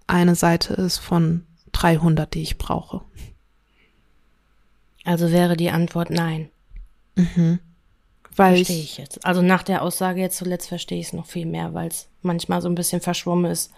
eine 0.07 0.35
Seite 0.35 0.73
ist 0.75 0.97
von 0.97 1.45
300, 1.73 2.33
die 2.33 2.41
ich 2.41 2.57
brauche. 2.57 3.01
Also 5.03 5.31
wäre 5.31 5.57
die 5.57 5.71
Antwort 5.71 6.09
nein. 6.09 6.49
Mhm. 7.15 7.59
Weil 8.35 8.55
verstehe 8.57 8.79
ich, 8.79 8.97
jetzt. 8.97 9.25
Also 9.25 9.41
nach 9.41 9.63
der 9.63 9.81
Aussage 9.81 10.21
jetzt 10.21 10.37
zuletzt 10.37 10.67
verstehe 10.67 10.99
ich 10.99 11.07
es 11.07 11.13
noch 11.13 11.25
viel 11.25 11.45
mehr, 11.45 11.73
weil 11.73 11.87
es 11.87 12.07
manchmal 12.21 12.61
so 12.61 12.69
ein 12.69 12.75
bisschen 12.75 13.01
verschwommen 13.01 13.49
ist, 13.49 13.71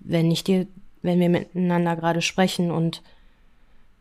wenn 0.00 0.30
ich 0.30 0.44
dir, 0.44 0.66
wenn 1.02 1.20
wir 1.20 1.28
miteinander 1.28 1.96
gerade 1.96 2.22
sprechen 2.22 2.70
und 2.70 3.02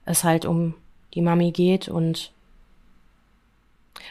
es 0.05 0.23
halt 0.23 0.45
um 0.45 0.75
die 1.13 1.21
Mami 1.21 1.51
geht 1.51 1.89
und 1.89 2.31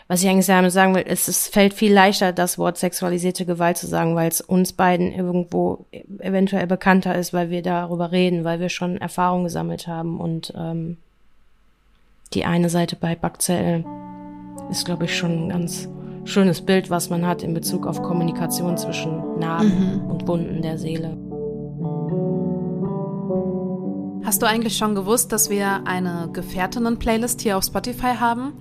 was 0.07 0.23
ich 0.23 0.29
eigentlich 0.29 0.47
sagen 0.47 0.95
will, 0.95 1.03
ist, 1.03 1.29
es 1.29 1.49
fällt 1.49 1.75
viel 1.75 1.93
leichter, 1.93 2.33
das 2.33 2.59
Wort 2.59 2.79
sexualisierte 2.79 3.45
Gewalt 3.45 3.77
zu 3.77 3.87
sagen, 3.87 4.15
weil 4.15 4.29
es 4.29 4.41
uns 4.41 4.73
beiden 4.73 5.13
irgendwo 5.13 5.85
eventuell 6.19 6.67
bekannter 6.67 7.15
ist, 7.15 7.33
weil 7.33 7.51
wir 7.51 7.63
darüber 7.63 8.11
reden, 8.11 8.45
weil 8.45 8.61
wir 8.61 8.71
schon 8.71 8.99
Erfahrung 8.99 9.45
gesammelt 9.45 9.87
haben. 9.87 10.19
Und 10.19 10.53
ähm, 10.57 10.97
die 12.33 12.45
eine 12.45 12.71
Seite 12.71 12.97
bei 12.97 13.17
Backzell 13.17 13.85
ist, 14.71 14.85
glaube 14.85 15.05
ich, 15.05 15.17
schon 15.17 15.45
ein 15.45 15.49
ganz 15.49 15.89
schönes 16.25 16.61
Bild, 16.61 16.91
was 16.91 17.11
man 17.11 17.27
hat 17.27 17.43
in 17.43 17.55
Bezug 17.55 17.87
auf 17.87 18.03
Kommunikation 18.03 18.77
zwischen 18.77 19.39
Narben 19.39 20.03
mhm. 20.03 20.11
und 20.11 20.29
Wunden 20.29 20.63
der 20.63 20.79
Seele. 20.79 21.17
Hast 24.25 24.43
du 24.43 24.47
eigentlich 24.47 24.77
schon 24.77 24.95
gewusst, 24.95 25.33
dass 25.33 25.49
wir 25.49 25.87
eine 25.87 26.29
Gefährtinnen-Playlist 26.33 27.41
hier 27.41 27.57
auf 27.57 27.65
Spotify 27.65 28.15
haben? 28.21 28.53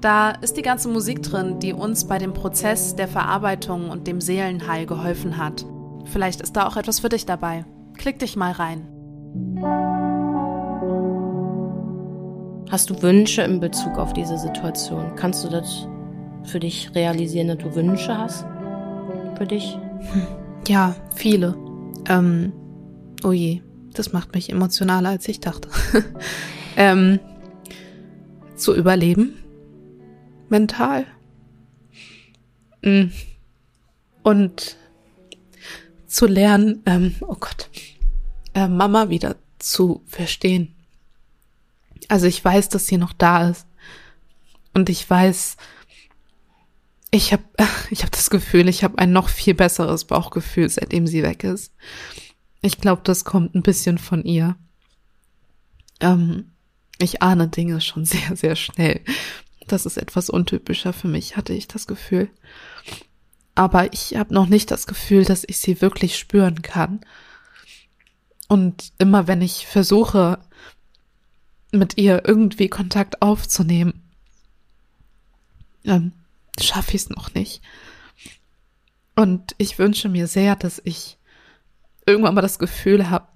Da 0.00 0.32
ist 0.32 0.58
die 0.58 0.62
ganze 0.62 0.88
Musik 0.90 1.22
drin, 1.22 1.60
die 1.60 1.72
uns 1.72 2.06
bei 2.06 2.18
dem 2.18 2.34
Prozess 2.34 2.94
der 2.94 3.08
Verarbeitung 3.08 3.88
und 3.88 4.06
dem 4.06 4.20
Seelenheil 4.20 4.84
geholfen 4.84 5.38
hat. 5.38 5.64
Vielleicht 6.04 6.42
ist 6.42 6.56
da 6.56 6.66
auch 6.66 6.76
etwas 6.76 7.00
für 7.00 7.08
dich 7.08 7.24
dabei. 7.24 7.64
Klick 7.96 8.18
dich 8.18 8.36
mal 8.36 8.52
rein. 8.52 8.86
Hast 12.74 12.90
du 12.90 13.02
Wünsche 13.02 13.42
in 13.42 13.60
Bezug 13.60 13.98
auf 13.98 14.14
diese 14.14 14.36
Situation? 14.36 15.14
Kannst 15.14 15.44
du 15.44 15.48
das 15.48 15.86
für 16.42 16.58
dich 16.58 16.92
realisieren, 16.92 17.46
dass 17.46 17.58
du 17.58 17.72
Wünsche 17.72 18.18
hast? 18.18 18.44
Für 19.38 19.46
dich? 19.46 19.78
Ja, 20.66 20.96
viele. 21.14 21.56
Ähm, 22.08 22.52
oh 23.22 23.30
je, 23.30 23.62
das 23.92 24.12
macht 24.12 24.34
mich 24.34 24.50
emotionaler, 24.50 25.10
als 25.10 25.28
ich 25.28 25.38
dachte. 25.38 25.68
ähm, 26.76 27.20
zu 28.56 28.74
überleben 28.74 29.36
mental. 30.48 31.06
Mm. 32.82 33.04
Und 34.24 34.76
zu 36.08 36.26
lernen, 36.26 36.82
ähm, 36.86 37.14
oh 37.20 37.36
Gott, 37.38 37.70
äh, 38.52 38.66
Mama 38.66 39.10
wieder 39.10 39.36
zu 39.60 40.02
verstehen. 40.06 40.73
Also 42.10 42.26
ich 42.26 42.44
weiß, 42.44 42.68
dass 42.68 42.86
sie 42.86 42.98
noch 42.98 43.12
da 43.12 43.48
ist. 43.48 43.66
Und 44.74 44.88
ich 44.88 45.08
weiß, 45.08 45.56
ich 47.10 47.32
habe 47.32 47.44
ich 47.90 48.02
hab 48.02 48.10
das 48.10 48.30
Gefühl, 48.30 48.68
ich 48.68 48.84
habe 48.84 48.98
ein 48.98 49.12
noch 49.12 49.28
viel 49.28 49.54
besseres 49.54 50.04
Bauchgefühl, 50.04 50.68
seitdem 50.68 51.06
sie 51.06 51.22
weg 51.22 51.44
ist. 51.44 51.72
Ich 52.60 52.78
glaube, 52.78 53.02
das 53.04 53.24
kommt 53.24 53.54
ein 53.54 53.62
bisschen 53.62 53.98
von 53.98 54.24
ihr. 54.24 54.56
Ähm, 56.00 56.50
ich 56.98 57.22
ahne 57.22 57.48
Dinge 57.48 57.80
schon 57.80 58.04
sehr, 58.04 58.36
sehr 58.36 58.56
schnell. 58.56 59.00
Das 59.66 59.86
ist 59.86 59.96
etwas 59.96 60.28
untypischer 60.28 60.92
für 60.92 61.08
mich, 61.08 61.36
hatte 61.36 61.54
ich 61.54 61.68
das 61.68 61.86
Gefühl. 61.86 62.28
Aber 63.54 63.92
ich 63.92 64.16
habe 64.16 64.34
noch 64.34 64.46
nicht 64.46 64.70
das 64.70 64.86
Gefühl, 64.86 65.24
dass 65.24 65.44
ich 65.46 65.58
sie 65.58 65.80
wirklich 65.80 66.18
spüren 66.18 66.62
kann. 66.62 67.00
Und 68.48 68.92
immer 68.98 69.26
wenn 69.26 69.40
ich 69.40 69.66
versuche, 69.66 70.38
mit 71.78 71.98
ihr 71.98 72.22
irgendwie 72.26 72.68
Kontakt 72.68 73.22
aufzunehmen, 73.22 74.02
ähm, 75.84 76.12
schaffe 76.60 76.90
ich 76.90 77.02
es 77.02 77.10
noch 77.10 77.34
nicht. 77.34 77.62
Und 79.16 79.54
ich 79.58 79.78
wünsche 79.78 80.08
mir 80.08 80.26
sehr, 80.26 80.56
dass 80.56 80.80
ich 80.84 81.18
irgendwann 82.06 82.34
mal 82.34 82.40
das 82.40 82.58
Gefühl 82.58 83.10
habe, 83.10 83.28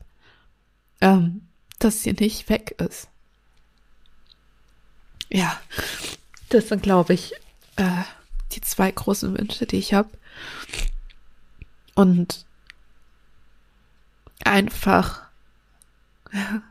ähm, 1.00 1.42
dass 1.78 2.02
sie 2.02 2.12
nicht 2.12 2.48
weg 2.48 2.74
ist. 2.78 3.08
Ja, 5.30 5.60
das 6.48 6.68
sind, 6.68 6.82
glaube 6.82 7.14
ich, 7.14 7.34
äh, 7.76 8.02
die 8.52 8.60
zwei 8.60 8.90
großen 8.90 9.36
Wünsche, 9.36 9.66
die 9.66 9.76
ich 9.76 9.94
habe. 9.94 10.10
Und 11.94 12.46
einfach, 14.44 15.27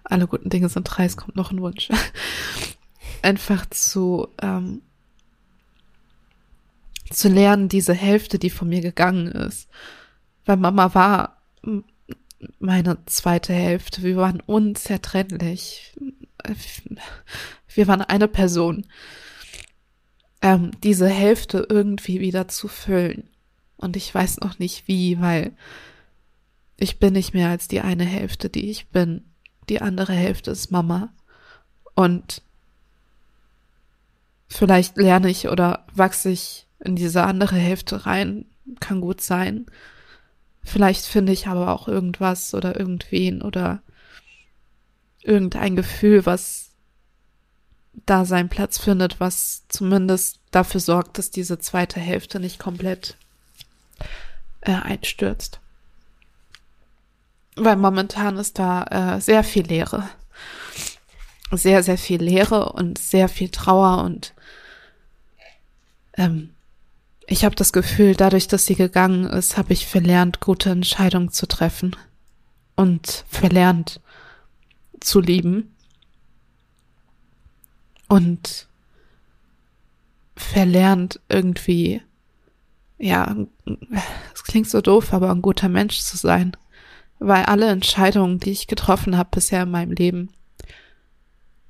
alle 0.03 0.27
guten 0.27 0.49
Dinge 0.49 0.69
sind 0.69 0.83
drei, 0.83 1.05
es 1.05 1.17
kommt 1.17 1.35
noch 1.35 1.51
ein 1.51 1.61
Wunsch. 1.61 1.89
einfach 3.21 3.65
zu, 3.67 4.27
ähm, 4.41 4.81
zu 7.09 7.29
lernen, 7.29 7.69
diese 7.69 7.93
Hälfte, 7.93 8.39
die 8.39 8.49
von 8.49 8.69
mir 8.69 8.81
gegangen 8.81 9.27
ist. 9.27 9.67
Weil 10.45 10.57
Mama 10.57 10.93
war 10.93 11.41
meine 12.59 12.97
zweite 13.05 13.53
Hälfte. 13.53 14.03
Wir 14.03 14.17
waren 14.17 14.41
unzertrennlich. 14.41 15.95
Wir 17.73 17.87
waren 17.87 18.01
eine 18.01 18.27
Person 18.27 18.85
ähm, 20.41 20.71
diese 20.83 21.07
Hälfte 21.07 21.65
irgendwie 21.69 22.19
wieder 22.19 22.47
zu 22.47 22.67
füllen. 22.67 23.29
Und 23.77 23.95
ich 23.95 24.13
weiß 24.13 24.39
noch 24.39 24.59
nicht 24.59 24.87
wie, 24.87 25.19
weil 25.19 25.53
ich 26.77 26.99
bin 26.99 27.13
nicht 27.13 27.33
mehr 27.33 27.49
als 27.49 27.67
die 27.67 27.81
eine 27.81 28.05
Hälfte, 28.05 28.49
die 28.49 28.69
ich 28.69 28.87
bin. 28.87 29.23
Die 29.69 29.81
andere 29.81 30.13
Hälfte 30.13 30.51
ist 30.51 30.71
Mama. 30.71 31.09
Und 31.95 32.41
vielleicht 34.47 34.97
lerne 34.97 35.29
ich 35.29 35.47
oder 35.47 35.85
wachse 35.93 36.29
ich 36.29 36.67
in 36.79 36.95
diese 36.95 37.23
andere 37.23 37.55
Hälfte 37.55 38.05
rein. 38.05 38.45
Kann 38.79 39.01
gut 39.01 39.21
sein. 39.21 39.65
Vielleicht 40.63 41.05
finde 41.05 41.31
ich 41.31 41.47
aber 41.47 41.71
auch 41.71 41.87
irgendwas 41.87 42.53
oder 42.53 42.77
irgendwen 42.77 43.41
oder 43.41 43.81
irgendein 45.21 45.75
Gefühl, 45.75 46.25
was 46.25 46.71
da 48.05 48.25
seinen 48.25 48.49
Platz 48.49 48.77
findet, 48.77 49.19
was 49.19 49.63
zumindest 49.69 50.39
dafür 50.51 50.79
sorgt, 50.79 51.17
dass 51.17 51.31
diese 51.31 51.59
zweite 51.59 51.99
Hälfte 51.99 52.39
nicht 52.39 52.59
komplett 52.59 53.17
äh, 54.61 54.71
einstürzt. 54.71 55.59
Weil 57.57 57.75
momentan 57.75 58.37
ist 58.37 58.59
da 58.59 59.15
äh, 59.17 59.21
sehr 59.21 59.43
viel 59.43 59.65
Leere. 59.65 60.09
Sehr, 61.51 61.81
sehr 61.83 61.97
viel 61.97 62.21
Leere 62.21 62.71
und 62.73 62.97
sehr 62.97 63.29
viel 63.29 63.49
Trauer 63.49 64.03
und 64.03 64.33
ähm, 66.17 66.49
ich 67.27 67.43
habe 67.43 67.55
das 67.55 67.73
Gefühl, 67.73 68.15
dadurch, 68.15 68.47
dass 68.47 68.65
sie 68.65 68.75
gegangen 68.75 69.25
ist, 69.25 69.57
habe 69.57 69.73
ich 69.73 69.85
verlernt, 69.85 70.39
gute 70.39 70.69
Entscheidungen 70.69 71.31
zu 71.31 71.45
treffen 71.45 71.95
und 72.75 73.25
verlernt 73.27 73.99
zu 75.01 75.19
lieben 75.19 75.75
und 78.07 78.67
verlernt 80.37 81.19
irgendwie, 81.27 82.01
ja, 82.97 83.35
es 84.33 84.43
klingt 84.43 84.69
so 84.69 84.79
doof, 84.79 85.13
aber 85.13 85.31
ein 85.31 85.41
guter 85.41 85.67
Mensch 85.67 85.99
zu 85.99 86.15
sein. 86.15 86.55
Weil 87.19 87.45
alle 87.45 87.67
Entscheidungen, 87.69 88.39
die 88.39 88.51
ich 88.51 88.67
getroffen 88.67 89.17
habe 89.17 89.29
bisher 89.31 89.63
in 89.63 89.71
meinem 89.71 89.91
Leben, 89.91 90.29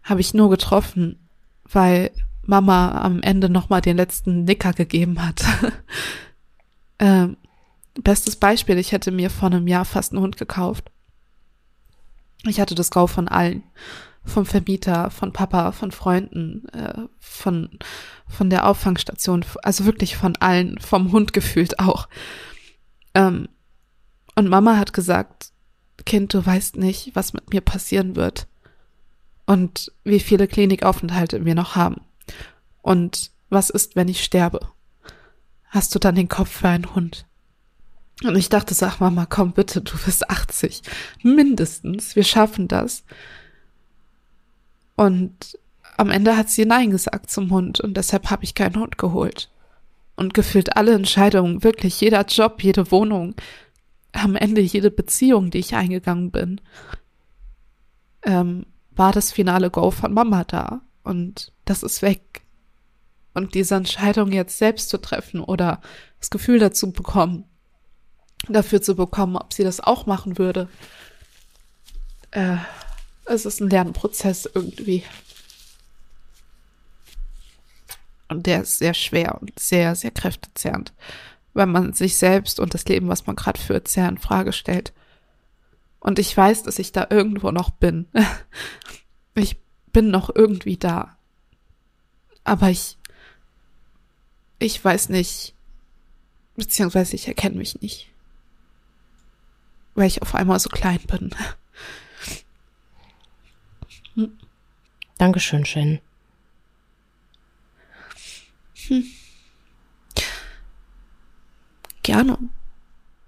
habe 0.04 0.22
ich 0.22 0.34
nur 0.34 0.50
getroffen, 0.50 1.20
weil 1.64 2.12
Mama 2.44 3.02
am 3.02 3.22
Ende 3.22 3.50
nochmal 3.50 3.82
den 3.82 3.98
letzten 3.98 4.46
Nicker 4.46 4.74
gegeben 4.74 5.26
hat. 5.26 5.44
ähm, 7.00 7.38
bestes 8.02 8.38
Beispiel, 8.38 8.78
ich 8.78 8.92
hätte 8.92 9.12
mir 9.12 9.30
vor 9.30 9.48
einem 9.50 9.68
Jahr 9.68 9.86
fast 9.86 10.14
einen 10.14 10.22
Hund 10.22 10.38
gekauft. 10.38 10.90
Ich 12.46 12.60
hatte 12.60 12.76
das 12.76 12.92
Go 12.92 13.08
von 13.08 13.28
allen. 13.28 13.64
Vom 14.24 14.46
Vermieter, 14.46 15.10
von 15.10 15.32
Papa, 15.32 15.72
von 15.72 15.92
Freunden, 15.92 16.68
äh, 16.70 17.08
von, 17.18 17.70
von 18.28 18.50
der 18.50 18.68
Auffangstation, 18.68 19.46
also 19.64 19.86
wirklich 19.86 20.18
von 20.18 20.36
allen, 20.38 20.80
vom 20.80 21.14
Hund 21.14 21.32
gefühlt 21.32 21.80
auch. 21.80 22.10
Ähm, 23.14 23.48
und 24.38 24.50
Mama 24.50 24.78
hat 24.78 24.94
gesagt, 24.94 25.52
Kind, 26.06 26.32
du 26.32 26.46
weißt 26.46 26.78
nicht, 26.78 27.16
was 27.16 27.34
mit 27.34 27.52
mir 27.52 27.60
passieren 27.60 28.16
wird. 28.16 28.46
Und 29.48 29.92
wie 30.04 30.20
viele 30.20 30.48
Klinikaufenthalte 30.48 31.44
wir 31.44 31.56
noch 31.56 31.76
haben. 31.76 32.02
Und 32.84 33.32
was 33.50 33.72
ist, 33.72 33.96
wenn 33.96 34.08
ich 34.08 34.24
sterbe? 34.24 34.60
Hast 35.70 35.96
du 35.96 35.98
dann 35.98 36.14
den 36.14 36.28
Kopf 36.30 36.52
für 36.52 36.68
einen 36.68 36.94
Hund? 36.94 37.26
Und 38.24 38.36
ich 38.36 38.48
dachte, 38.50 38.76
sag 38.76 39.00
Mama, 39.00 39.26
komm 39.26 39.54
bitte, 39.54 39.82
du 39.82 39.98
bist 40.06 40.30
80. 40.30 40.84
Mindestens. 41.24 42.16
Wir 42.16 42.24
schaffen 42.24 42.68
das. 42.68 43.06
Und 44.96 45.58
am 45.98 46.12
Ende 46.12 46.38
hat 46.38 46.52
sie 46.52 46.66
Nein 46.66 46.92
gesagt 46.92 47.32
zum 47.32 47.50
Hund 47.50 47.80
und 47.80 47.98
deshalb 47.98 48.30
habe 48.30 48.44
ich 48.44 48.54
keinen 48.54 48.80
Hund 48.80 49.00
geholt. 49.00 49.50
Und 50.16 50.36
gefühlt 50.36 50.78
alle 50.78 50.94
Entscheidungen, 50.94 51.64
wirklich 51.64 52.00
jeder 52.02 52.24
Job, 52.26 52.62
jede 52.62 52.92
Wohnung, 52.92 53.34
am 54.18 54.36
Ende 54.36 54.62
jede 54.62 54.92
Beziehung, 54.92 55.52
die 55.52 55.60
ich 55.60 55.76
eingegangen 55.76 56.32
bin, 56.32 56.62
ähm, 58.24 58.66
war 58.92 59.12
das 59.12 59.32
finale 59.32 59.70
Go 59.70 59.92
von 59.92 60.14
Mama 60.14 60.44
da. 60.44 60.82
Und 61.04 61.54
das 61.66 61.84
ist 61.84 62.02
weg. 62.02 62.42
Und 63.34 63.54
diese 63.54 63.76
Entscheidung 63.76 64.32
jetzt 64.32 64.58
selbst 64.58 64.90
zu 64.90 64.98
treffen 65.00 65.42
oder 65.42 65.82
das 66.20 66.30
Gefühl 66.30 66.60
dazu 66.60 66.92
bekommen, 66.92 67.46
dafür 68.50 68.82
zu 68.82 68.96
bekommen, 68.96 69.36
ob 69.36 69.54
sie 69.54 69.64
das 69.64 69.80
auch 69.80 70.06
machen 70.06 70.38
würde. 70.38 70.68
Äh, 72.32 72.58
es 73.26 73.46
ist 73.46 73.62
ein 73.62 73.70
Lernprozess 73.70 74.50
irgendwie. 74.52 75.04
Und 78.30 78.46
der 78.46 78.64
ist 78.64 78.80
sehr 78.80 78.94
schwer 78.94 79.40
und 79.40 79.58
sehr, 79.58 79.96
sehr 79.96 80.12
kräftezehrend, 80.12 80.94
weil 81.58 81.66
man 81.66 81.92
sich 81.94 82.16
selbst 82.16 82.60
und 82.60 82.74
das 82.74 82.86
Leben, 82.86 83.10
was 83.10 83.28
man 83.28 83.36
gerade 83.36 83.60
führt, 83.60 83.88
sehr 83.88 84.08
in 84.08 84.18
Frage 84.18 84.54
stellt. 84.54 84.94
Und 86.00 86.20
ich 86.20 86.36
weiß, 86.36 86.64
dass 86.64 86.80
ich 86.80 86.92
da 86.94 87.08
irgendwo 87.10 87.52
noch 87.52 87.70
bin. 87.70 88.08
Ich 89.40 89.58
bin 89.94 90.10
noch 90.10 90.32
irgendwie 90.34 90.78
da. 90.78 91.16
Aber 92.44 92.72
ich, 92.72 92.98
ich 94.58 94.84
weiß 94.84 95.10
nicht, 95.10 95.54
beziehungsweise 96.56 97.16
ich 97.16 97.28
erkenne 97.28 97.56
mich 97.56 97.80
nicht 97.80 98.10
weil 99.98 100.08
ich 100.08 100.22
auf 100.22 100.36
einmal 100.36 100.60
so 100.60 100.70
klein 100.70 101.00
bin. 101.08 101.32
Dankeschön, 105.18 105.66
Shen. 105.66 106.00
Hm. 108.88 109.12
Gerne. 112.08 112.38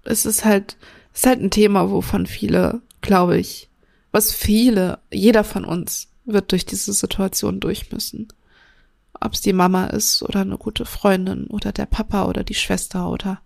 Es 0.04 0.24
ist 0.24 0.46
halt, 0.46 0.78
es 1.12 1.20
ist 1.20 1.26
halt 1.26 1.42
ein 1.42 1.50
Thema, 1.50 1.90
wovon 1.90 2.24
viele, 2.24 2.80
glaube 3.02 3.36
ich, 3.36 3.68
was 4.10 4.32
viele, 4.32 5.00
jeder 5.10 5.44
von 5.44 5.66
uns 5.66 6.08
wird 6.24 6.50
durch 6.50 6.64
diese 6.64 6.94
Situation 6.94 7.60
durch 7.60 7.92
müssen. 7.92 8.28
Ob 9.20 9.34
es 9.34 9.42
die 9.42 9.52
Mama 9.52 9.88
ist 9.88 10.22
oder 10.22 10.40
eine 10.40 10.56
gute 10.56 10.86
Freundin 10.86 11.46
oder 11.48 11.72
der 11.72 11.84
Papa 11.84 12.24
oder 12.24 12.42
die 12.42 12.54
Schwester 12.54 13.10
oder 13.10 13.42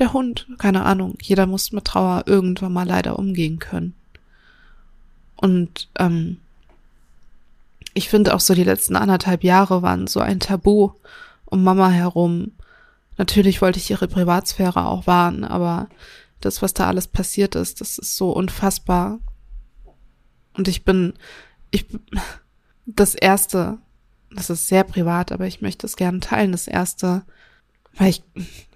der 0.00 0.12
Hund, 0.12 0.48
keine 0.58 0.84
Ahnung. 0.84 1.16
Jeder 1.22 1.46
muss 1.46 1.70
mit 1.70 1.84
Trauer 1.84 2.24
irgendwann 2.26 2.72
mal 2.72 2.84
leider 2.84 3.16
umgehen 3.16 3.60
können. 3.60 3.94
Und 5.36 5.88
ähm, 6.00 6.38
ich 7.94 8.08
finde 8.08 8.34
auch 8.34 8.40
so 8.40 8.54
die 8.54 8.64
letzten 8.64 8.96
anderthalb 8.96 9.44
Jahre 9.44 9.82
waren 9.82 10.08
so 10.08 10.18
ein 10.18 10.40
Tabu 10.40 10.90
um 11.44 11.62
Mama 11.62 11.90
herum. 11.90 12.50
Natürlich 13.16 13.62
wollte 13.62 13.78
ich 13.78 13.90
ihre 13.90 14.08
Privatsphäre 14.08 14.86
auch 14.86 15.06
wahren, 15.06 15.44
aber 15.44 15.88
das, 16.40 16.62
was 16.62 16.74
da 16.74 16.86
alles 16.86 17.08
passiert 17.08 17.54
ist, 17.54 17.80
das 17.80 17.98
ist 17.98 18.16
so 18.16 18.32
unfassbar. 18.32 19.18
Und 20.54 20.68
ich 20.68 20.84
bin, 20.84 21.14
ich, 21.70 21.86
das 22.86 23.14
erste, 23.14 23.78
das 24.30 24.50
ist 24.50 24.66
sehr 24.66 24.84
privat, 24.84 25.32
aber 25.32 25.46
ich 25.46 25.62
möchte 25.62 25.86
es 25.86 25.96
gerne 25.96 26.20
teilen. 26.20 26.52
Das 26.52 26.68
erste, 26.68 27.22
weil 27.96 28.10
ich, 28.10 28.22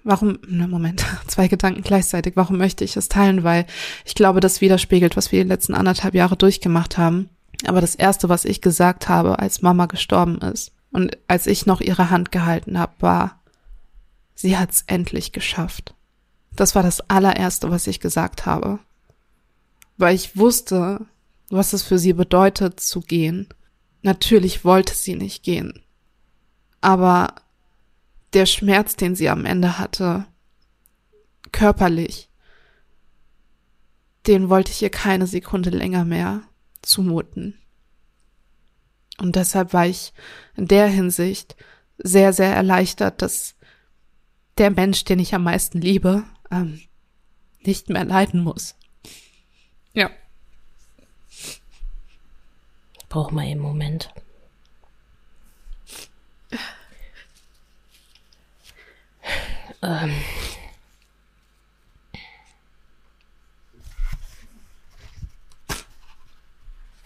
warum, 0.03 0.39
ne, 0.47 0.67
Moment, 0.67 1.05
zwei 1.27 1.47
Gedanken 1.47 1.81
gleichzeitig, 1.81 2.35
warum 2.35 2.57
möchte 2.57 2.83
ich 2.83 2.97
es 2.97 3.09
teilen? 3.09 3.43
Weil 3.43 3.65
ich 4.05 4.15
glaube, 4.15 4.39
das 4.39 4.61
widerspiegelt, 4.61 5.15
was 5.15 5.31
wir 5.31 5.43
die 5.43 5.49
letzten 5.49 5.73
anderthalb 5.75 6.15
Jahre 6.15 6.37
durchgemacht 6.37 6.97
haben. 6.97 7.29
Aber 7.65 7.81
das 7.81 7.95
erste, 7.95 8.29
was 8.29 8.45
ich 8.45 8.61
gesagt 8.61 9.09
habe, 9.09 9.39
als 9.39 9.61
Mama 9.61 9.85
gestorben 9.85 10.39
ist 10.39 10.71
und 10.91 11.17
als 11.27 11.45
ich 11.45 11.65
noch 11.65 11.81
ihre 11.81 12.09
Hand 12.09 12.31
gehalten 12.31 12.79
habe, 12.79 12.93
war, 12.99 13.38
sie 14.39 14.57
hat's 14.57 14.85
endlich 14.87 15.33
geschafft. 15.33 15.93
Das 16.55 16.73
war 16.73 16.81
das 16.81 17.01
allererste, 17.09 17.71
was 17.71 17.87
ich 17.87 17.99
gesagt 17.99 18.45
habe. 18.45 18.79
Weil 19.97 20.15
ich 20.15 20.37
wusste, 20.37 21.05
was 21.49 21.73
es 21.73 21.83
für 21.83 21.99
sie 21.99 22.13
bedeutet 22.13 22.79
zu 22.79 23.01
gehen. 23.01 23.49
Natürlich 24.01 24.63
wollte 24.63 24.93
sie 24.93 25.15
nicht 25.15 25.43
gehen. 25.43 25.83
Aber 26.79 27.35
der 28.31 28.45
Schmerz, 28.45 28.95
den 28.95 29.13
sie 29.13 29.27
am 29.27 29.45
Ende 29.45 29.77
hatte, 29.77 30.25
körperlich, 31.51 32.29
den 34.25 34.47
wollte 34.47 34.71
ich 34.71 34.81
ihr 34.81 34.89
keine 34.89 35.27
Sekunde 35.27 35.69
länger 35.69 36.05
mehr 36.05 36.43
zumuten. 36.81 37.59
Und 39.17 39.35
deshalb 39.35 39.73
war 39.73 39.85
ich 39.85 40.13
in 40.55 40.65
der 40.65 40.87
Hinsicht 40.87 41.57
sehr, 41.97 42.31
sehr 42.31 42.55
erleichtert, 42.55 43.21
dass 43.21 43.55
der 44.59 44.69
Mensch, 44.71 45.05
den 45.05 45.19
ich 45.19 45.33
am 45.33 45.43
meisten 45.43 45.79
liebe, 45.79 46.23
ähm, 46.51 46.81
nicht 47.61 47.89
mehr 47.89 48.03
leiden 48.03 48.43
muss. 48.43 48.75
Ja. 49.93 50.11
Brauch 53.07 53.31
mal 53.31 53.45
einen 53.45 53.61
Moment. 53.61 54.13
Ähm. 59.81 60.13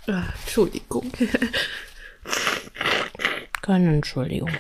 Ach, 0.08 0.36
Entschuldigung. 0.42 1.12
Keine 3.62 3.94
Entschuldigung. 3.94 4.52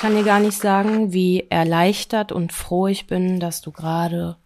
Ich 0.00 0.02
kann 0.02 0.16
dir 0.16 0.24
gar 0.24 0.40
nicht 0.40 0.56
sagen, 0.56 1.12
wie 1.12 1.46
erleichtert 1.50 2.32
und 2.32 2.54
froh 2.54 2.86
ich 2.86 3.06
bin, 3.06 3.38
dass 3.38 3.60
du 3.60 3.70
gerade 3.70 4.36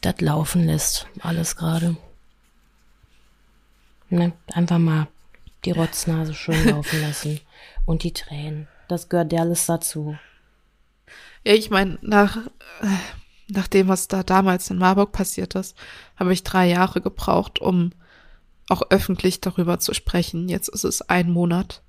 das 0.00 0.20
laufen 0.20 0.66
lässt. 0.66 1.06
Alles 1.20 1.54
gerade. 1.54 1.96
Ne, 4.10 4.32
einfach 4.52 4.78
mal 4.78 5.06
die 5.64 5.70
Rotznase 5.70 6.34
schön 6.34 6.64
laufen 6.68 7.00
lassen. 7.00 7.38
Und 7.86 8.02
die 8.02 8.12
Tränen. 8.12 8.66
Das 8.88 9.08
gehört 9.08 9.32
ja 9.32 9.42
alles 9.42 9.66
dazu. 9.66 10.18
Ja, 11.44 11.52
ich 11.54 11.70
meine, 11.70 11.98
nach, 12.02 12.38
nach 13.46 13.68
dem, 13.68 13.86
was 13.86 14.08
da 14.08 14.24
damals 14.24 14.68
in 14.68 14.78
Marburg 14.78 15.12
passiert 15.12 15.54
ist, 15.54 15.76
habe 16.16 16.32
ich 16.32 16.42
drei 16.42 16.66
Jahre 16.66 17.00
gebraucht, 17.00 17.60
um 17.60 17.92
auch 18.68 18.82
öffentlich 18.90 19.40
darüber 19.40 19.78
zu 19.78 19.94
sprechen. 19.94 20.48
Jetzt 20.48 20.70
ist 20.70 20.82
es 20.82 21.02
ein 21.02 21.30
Monat. 21.30 21.82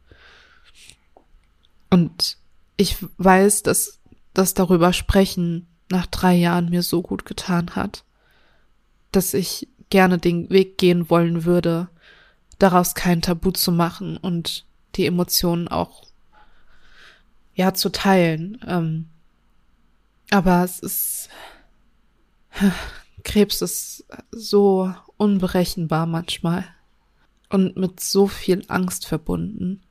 Und 1.89 2.37
ich 2.77 2.97
weiß, 3.17 3.63
dass 3.63 3.99
das 4.33 4.53
darüber 4.53 4.93
sprechen 4.93 5.67
nach 5.89 6.05
drei 6.05 6.35
Jahren 6.35 6.69
mir 6.69 6.83
so 6.83 7.01
gut 7.01 7.25
getan 7.25 7.75
hat, 7.75 8.03
dass 9.11 9.33
ich 9.33 9.67
gerne 9.89 10.17
den 10.19 10.49
Weg 10.49 10.77
gehen 10.77 11.09
wollen 11.09 11.45
würde, 11.45 11.89
daraus 12.59 12.93
kein 12.93 13.21
Tabu 13.21 13.51
zu 13.51 13.71
machen 13.71 14.17
und 14.17 14.65
die 14.95 15.05
Emotionen 15.05 15.67
auch 15.67 16.03
ja 17.55 17.73
zu 17.73 17.89
teilen. 17.89 18.59
Ähm, 18.67 19.09
aber 20.29 20.63
es 20.63 20.79
ist, 20.79 21.29
Krebs 23.23 23.61
ist 23.61 24.05
so 24.31 24.93
unberechenbar 25.17 26.05
manchmal 26.05 26.65
und 27.49 27.75
mit 27.75 27.99
so 27.99 28.27
viel 28.27 28.63
Angst 28.67 29.07
verbunden, 29.07 29.81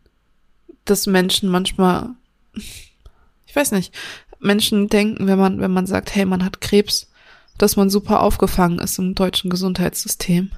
dass 0.91 1.07
Menschen 1.07 1.49
manchmal, 1.49 2.11
ich 2.55 3.55
weiß 3.55 3.72
nicht, 3.72 3.95
Menschen 4.41 4.89
denken, 4.89 5.26
wenn 5.26 5.39
man, 5.39 5.61
wenn 5.61 5.72
man 5.72 5.86
sagt, 5.86 6.14
hey, 6.14 6.24
man 6.24 6.45
hat 6.45 6.61
Krebs, 6.61 7.11
dass 7.57 7.76
man 7.76 7.91
super 7.91 8.20
aufgefangen 8.20 8.78
ist 8.78 8.99
im 8.99 9.14
deutschen 9.14 9.51
Gesundheitssystem. 9.51 10.51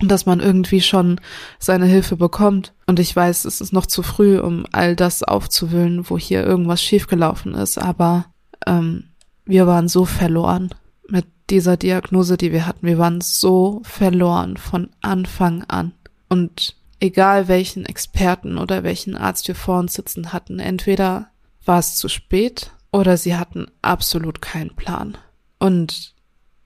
und 0.00 0.08
dass 0.08 0.26
man 0.26 0.38
irgendwie 0.38 0.80
schon 0.80 1.20
seine 1.58 1.86
Hilfe 1.86 2.16
bekommt. 2.16 2.72
Und 2.86 3.00
ich 3.00 3.14
weiß, 3.14 3.44
es 3.44 3.60
ist 3.60 3.72
noch 3.72 3.86
zu 3.86 4.02
früh, 4.02 4.38
um 4.38 4.64
all 4.70 4.94
das 4.94 5.24
aufzuwühlen, 5.24 6.08
wo 6.08 6.16
hier 6.16 6.44
irgendwas 6.44 6.82
schiefgelaufen 6.82 7.54
ist, 7.54 7.78
aber 7.78 8.26
ähm, 8.66 9.08
wir 9.44 9.66
waren 9.66 9.88
so 9.88 10.04
verloren 10.04 10.70
mit 11.08 11.26
dieser 11.50 11.76
Diagnose, 11.76 12.36
die 12.36 12.52
wir 12.52 12.66
hatten. 12.66 12.86
Wir 12.86 12.98
waren 12.98 13.20
so 13.20 13.80
verloren 13.82 14.56
von 14.56 14.90
Anfang 15.00 15.64
an. 15.64 15.92
Und 16.28 16.76
egal 17.00 17.48
welchen 17.48 17.86
Experten 17.86 18.58
oder 18.58 18.82
welchen 18.82 19.16
Arzt 19.16 19.48
wir 19.48 19.54
vor 19.54 19.78
uns 19.78 19.94
sitzen 19.94 20.32
hatten, 20.32 20.58
entweder 20.58 21.30
war 21.64 21.78
es 21.78 21.96
zu 21.96 22.08
spät 22.08 22.72
oder 22.90 23.16
sie 23.16 23.36
hatten 23.36 23.66
absolut 23.82 24.40
keinen 24.40 24.74
Plan. 24.74 25.16
Und 25.58 26.14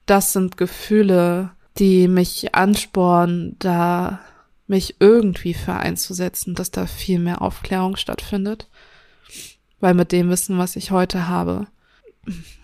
das 0.05 0.33
sind 0.33 0.57
Gefühle, 0.57 1.51
die 1.77 2.07
mich 2.07 2.55
anspornen, 2.55 3.55
da 3.59 4.19
mich 4.67 4.95
irgendwie 4.99 5.53
für 5.53 5.73
einzusetzen, 5.73 6.55
dass 6.55 6.71
da 6.71 6.85
viel 6.87 7.19
mehr 7.19 7.41
Aufklärung 7.41 7.95
stattfindet. 7.95 8.67
Weil 9.79 9.93
mit 9.93 10.11
dem 10.11 10.29
Wissen, 10.29 10.57
was 10.57 10.75
ich 10.75 10.91
heute 10.91 11.27
habe, 11.27 11.67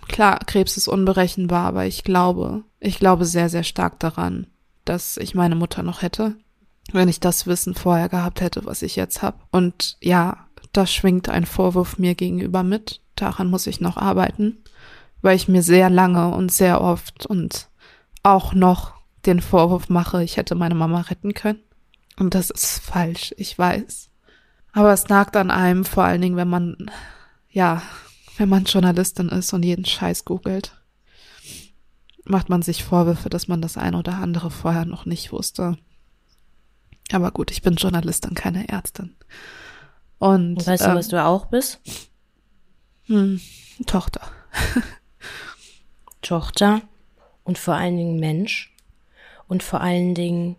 klar, 0.08 0.40
Krebs 0.46 0.78
ist 0.78 0.88
unberechenbar, 0.88 1.66
aber 1.68 1.86
ich 1.86 2.04
glaube, 2.04 2.64
ich 2.80 2.98
glaube 3.00 3.26
sehr, 3.26 3.50
sehr 3.50 3.64
stark 3.64 4.00
daran, 4.00 4.48
dass 4.86 5.18
ich 5.18 5.36
meine 5.36 5.56
Mutter 5.56 5.84
noch 5.84 6.02
hätte, 6.02 6.36
wenn 6.94 7.10
ich 7.10 7.20
das 7.20 7.48
Wissen 7.48 7.76
vorher 7.76 8.10
gehabt 8.10 8.42
hätte, 8.42 8.66
was 8.66 8.82
ich 8.82 8.96
jetzt 8.96 9.22
habe. 9.22 9.38
Und 9.52 9.98
ja, 10.02 10.48
da 10.74 10.86
schwingt 10.86 11.30
ein 11.30 11.46
Vorwurf 11.46 11.98
mir 11.98 12.16
gegenüber 12.16 12.64
mit. 12.64 13.02
Daran 13.16 13.50
muss 13.50 13.68
ich 13.68 13.82
noch 13.82 13.98
arbeiten, 13.98 14.64
weil 15.22 15.36
ich 15.36 15.48
mir 15.48 15.64
sehr 15.64 15.90
lange 15.90 16.34
und 16.34 16.52
sehr 16.52 16.82
oft 16.82 17.26
und 17.26 17.70
auch 18.24 18.54
noch 18.54 18.94
den 19.26 19.42
Vorwurf 19.42 19.90
mache, 19.90 20.24
ich 20.24 20.38
hätte 20.38 20.56
meine 20.56 20.76
Mama 20.76 21.02
retten 21.02 21.34
können. 21.34 21.60
Und 22.18 22.36
das 22.36 22.50
ist 22.50 22.80
falsch, 22.80 23.34
ich 23.38 23.58
weiß. 23.58 24.10
Aber 24.74 24.94
es 24.94 25.10
nagt 25.10 25.36
an 25.36 25.52
einem, 25.52 25.86
vor 25.86 26.04
allen 26.04 26.22
Dingen, 26.22 26.36
wenn 26.36 26.50
man, 26.50 26.92
ja, 27.50 27.82
wenn 28.38 28.50
man 28.50 28.66
Journalistin 28.66 29.30
ist 29.30 29.54
und 29.54 29.64
jeden 29.64 29.86
Scheiß 29.86 30.26
googelt, 30.26 30.74
macht 32.26 32.50
man 32.50 32.62
sich 32.62 32.84
Vorwürfe, 32.84 33.30
dass 33.30 33.48
man 33.48 33.62
das 33.62 33.78
eine 33.78 33.98
oder 33.98 34.16
andere 34.16 34.52
vorher 34.52 34.86
noch 34.86 35.06
nicht 35.06 35.32
wusste. 35.32 35.78
Aber 37.12 37.32
gut, 37.32 37.52
ich 37.52 37.62
bin 37.62 37.76
Journalistin, 37.76 38.36
keine 38.36 38.68
Ärztin. 38.70 39.16
Und 40.20 40.66
weißt 40.66 40.84
ähm, 40.84 40.92
du, 40.92 40.96
was 40.98 41.08
du 41.08 41.24
auch 41.24 41.46
bist? 41.46 41.80
Hm, 43.06 43.42
Tochter. 43.86 44.22
Tochter 46.22 46.82
und 47.44 47.58
vor 47.58 47.76
allen 47.76 47.98
Dingen 47.98 48.20
Mensch 48.20 48.76
und 49.48 49.64
vor 49.64 49.82
allen 49.82 50.14
Dingen 50.14 50.58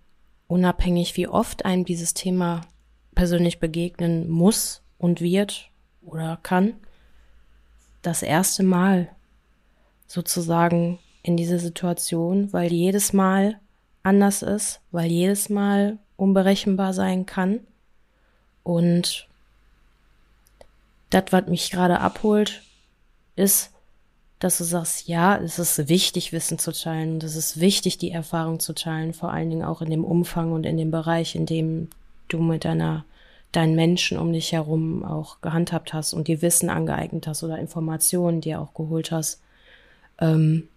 unabhängig, 0.48 1.16
wie 1.16 1.28
oft 1.28 1.64
einem 1.64 1.84
dieses 1.84 2.14
Thema 2.14 2.62
persönlich 3.14 3.60
begegnen 3.60 4.28
muss 4.28 4.82
und 4.98 5.20
wird 5.20 5.70
oder 6.02 6.38
kann, 6.42 6.74
das 8.02 8.22
erste 8.22 8.62
Mal 8.62 9.08
sozusagen 10.06 10.98
in 11.22 11.36
diese 11.36 11.58
Situation, 11.58 12.52
weil 12.52 12.72
jedes 12.72 13.12
Mal 13.12 13.60
anders 14.02 14.42
ist, 14.42 14.80
weil 14.90 15.10
jedes 15.10 15.50
Mal 15.50 15.98
unberechenbar 16.20 16.92
sein 16.92 17.26
kann. 17.26 17.60
Und 18.62 19.26
das, 21.08 21.24
was 21.30 21.46
mich 21.46 21.70
gerade 21.70 22.00
abholt, 22.00 22.62
ist, 23.36 23.72
dass 24.38 24.58
du 24.58 24.64
sagst, 24.64 25.08
ja, 25.08 25.36
es 25.36 25.58
ist 25.58 25.88
wichtig, 25.88 26.32
Wissen 26.32 26.58
zu 26.58 26.72
teilen, 26.72 27.14
und 27.14 27.24
es 27.24 27.36
ist 27.36 27.60
wichtig, 27.60 27.98
die 27.98 28.10
Erfahrung 28.10 28.60
zu 28.60 28.74
teilen, 28.74 29.12
vor 29.12 29.32
allen 29.32 29.50
Dingen 29.50 29.64
auch 29.64 29.82
in 29.82 29.90
dem 29.90 30.04
Umfang 30.04 30.52
und 30.52 30.64
in 30.64 30.76
dem 30.76 30.90
Bereich, 30.90 31.34
in 31.34 31.46
dem 31.46 31.88
du 32.28 32.38
mit 32.38 32.64
deiner, 32.64 33.04
deinen 33.52 33.74
Menschen 33.74 34.18
um 34.18 34.32
dich 34.32 34.52
herum 34.52 35.04
auch 35.04 35.40
gehandhabt 35.40 35.92
hast 35.92 36.14
und 36.14 36.28
dir 36.28 36.42
Wissen 36.42 36.70
angeeignet 36.70 37.26
hast 37.26 37.42
oder 37.42 37.58
Informationen 37.58 38.40
dir 38.40 38.60
auch 38.60 38.72
geholt 38.72 39.10
hast, 39.10 39.42
ähm, 40.18 40.68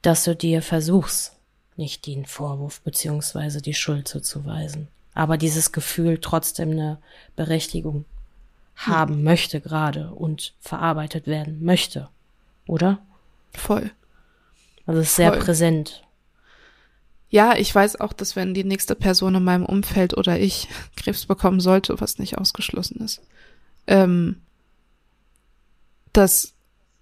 dass 0.00 0.24
du 0.24 0.36
dir 0.36 0.62
versuchst, 0.62 1.34
nicht 1.76 2.06
den 2.06 2.26
Vorwurf 2.26 2.80
beziehungsweise 2.80 3.60
die 3.62 3.74
Schuld 3.74 4.08
zuzuweisen, 4.08 4.88
aber 5.14 5.36
dieses 5.36 5.72
Gefühl 5.72 6.18
trotzdem 6.20 6.70
eine 6.72 6.98
Berechtigung 7.36 8.04
haben 8.76 9.14
hm. 9.14 9.22
möchte 9.24 9.60
gerade 9.60 10.10
und 10.10 10.54
verarbeitet 10.60 11.26
werden 11.26 11.64
möchte, 11.64 12.08
oder? 12.66 12.98
Voll. 13.52 13.90
Also 14.86 15.00
es 15.00 15.08
ist 15.08 15.16
sehr 15.16 15.32
Voll. 15.32 15.42
präsent. 15.42 16.04
Ja, 17.30 17.56
ich 17.56 17.74
weiß 17.74 18.00
auch, 18.00 18.12
dass 18.12 18.36
wenn 18.36 18.54
die 18.54 18.64
nächste 18.64 18.94
Person 18.94 19.34
in 19.34 19.44
meinem 19.44 19.66
Umfeld 19.66 20.16
oder 20.16 20.38
ich 20.38 20.68
Krebs 20.96 21.26
bekommen 21.26 21.60
sollte, 21.60 22.00
was 22.00 22.18
nicht 22.18 22.38
ausgeschlossen 22.38 23.00
ist, 23.02 23.22
ähm, 23.86 24.40
dass 26.12 26.53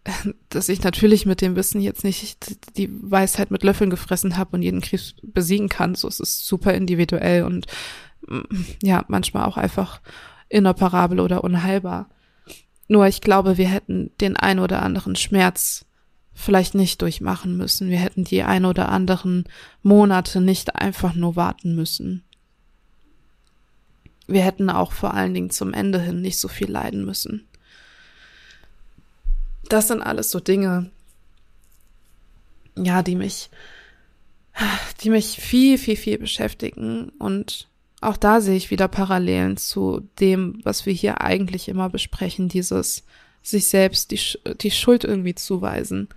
dass 0.48 0.68
ich 0.68 0.82
natürlich 0.82 1.26
mit 1.26 1.40
dem 1.40 1.56
Wissen 1.56 1.80
jetzt 1.80 2.04
nicht 2.04 2.76
die 2.76 2.90
Weisheit 2.90 3.50
mit 3.50 3.62
Löffeln 3.62 3.90
gefressen 3.90 4.36
habe 4.36 4.56
und 4.56 4.62
jeden 4.62 4.80
Krebs 4.80 5.14
besiegen 5.22 5.68
kann. 5.68 5.94
So 5.94 6.08
es 6.08 6.20
ist 6.20 6.46
super 6.46 6.74
individuell 6.74 7.44
und 7.44 7.66
mm, 8.26 8.40
ja, 8.82 9.04
manchmal 9.08 9.44
auch 9.44 9.56
einfach 9.56 10.00
inoperabel 10.48 11.20
oder 11.20 11.44
unheilbar. 11.44 12.08
Nur 12.88 13.06
ich 13.06 13.20
glaube, 13.20 13.58
wir 13.58 13.68
hätten 13.68 14.10
den 14.20 14.36
ein 14.36 14.58
oder 14.58 14.82
anderen 14.82 15.16
Schmerz 15.16 15.86
vielleicht 16.34 16.74
nicht 16.74 17.00
durchmachen 17.00 17.56
müssen. 17.56 17.88
Wir 17.88 17.98
hätten 17.98 18.24
die 18.24 18.42
ein 18.42 18.64
oder 18.64 18.88
anderen 18.88 19.44
Monate 19.82 20.40
nicht 20.40 20.76
einfach 20.76 21.14
nur 21.14 21.36
warten 21.36 21.74
müssen. 21.74 22.24
Wir 24.26 24.42
hätten 24.42 24.70
auch 24.70 24.92
vor 24.92 25.14
allen 25.14 25.34
Dingen 25.34 25.50
zum 25.50 25.74
Ende 25.74 26.00
hin 26.00 26.22
nicht 26.22 26.38
so 26.38 26.48
viel 26.48 26.70
leiden 26.70 27.04
müssen. 27.04 27.46
Das 29.72 29.88
sind 29.88 30.02
alles 30.02 30.30
so 30.30 30.38
Dinge, 30.38 30.90
ja, 32.76 33.02
die 33.02 33.16
mich, 33.16 33.48
die 35.00 35.08
mich 35.08 35.36
viel, 35.36 35.78
viel, 35.78 35.96
viel 35.96 36.18
beschäftigen 36.18 37.08
und 37.18 37.68
auch 38.02 38.18
da 38.18 38.42
sehe 38.42 38.56
ich 38.56 38.70
wieder 38.70 38.86
Parallelen 38.86 39.56
zu 39.56 40.06
dem, 40.20 40.60
was 40.62 40.84
wir 40.84 40.92
hier 40.92 41.22
eigentlich 41.22 41.68
immer 41.68 41.88
besprechen, 41.88 42.50
dieses 42.50 43.04
sich 43.42 43.70
selbst 43.70 44.10
die, 44.10 44.20
die 44.60 44.70
Schuld 44.70 45.04
irgendwie 45.04 45.36
zuweisen. 45.36 46.08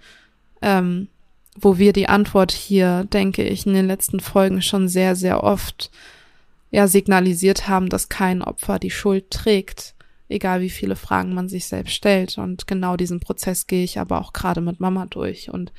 Ähm, 0.62 1.08
wo 1.56 1.78
wir 1.78 1.94
die 1.94 2.10
Antwort 2.10 2.52
hier, 2.52 3.06
denke 3.06 3.44
ich, 3.44 3.66
in 3.66 3.74
den 3.74 3.88
letzten 3.88 4.20
Folgen 4.20 4.62
schon 4.62 4.90
sehr, 4.90 5.16
sehr 5.16 5.44
oft 5.44 5.92
ja 6.72 6.90
signalisiert 6.90 7.70
haben, 7.70 7.88
dass 7.88 8.10
kein 8.10 8.42
Opfer 8.42 8.80
die 8.80 8.92
Schuld 8.92 9.32
trägt, 9.32 9.95
egal 10.30 10.62
wie 10.62 10.70
viele 10.70 10.96
Fragen 10.96 11.34
man 11.34 11.50
sich 11.50 11.68
selbst 11.68 11.94
stellt. 11.94 12.38
Und 12.38 12.68
genau 12.68 12.98
diesen 12.98 13.20
Prozess 13.20 13.68
gehe 13.68 13.84
ich 13.84 14.00
aber 14.00 14.20
auch 14.22 14.34
gerade 14.34 14.62
mit 14.62 14.80
Mama 14.80 15.06
durch. 15.06 15.50
Und 15.50 15.72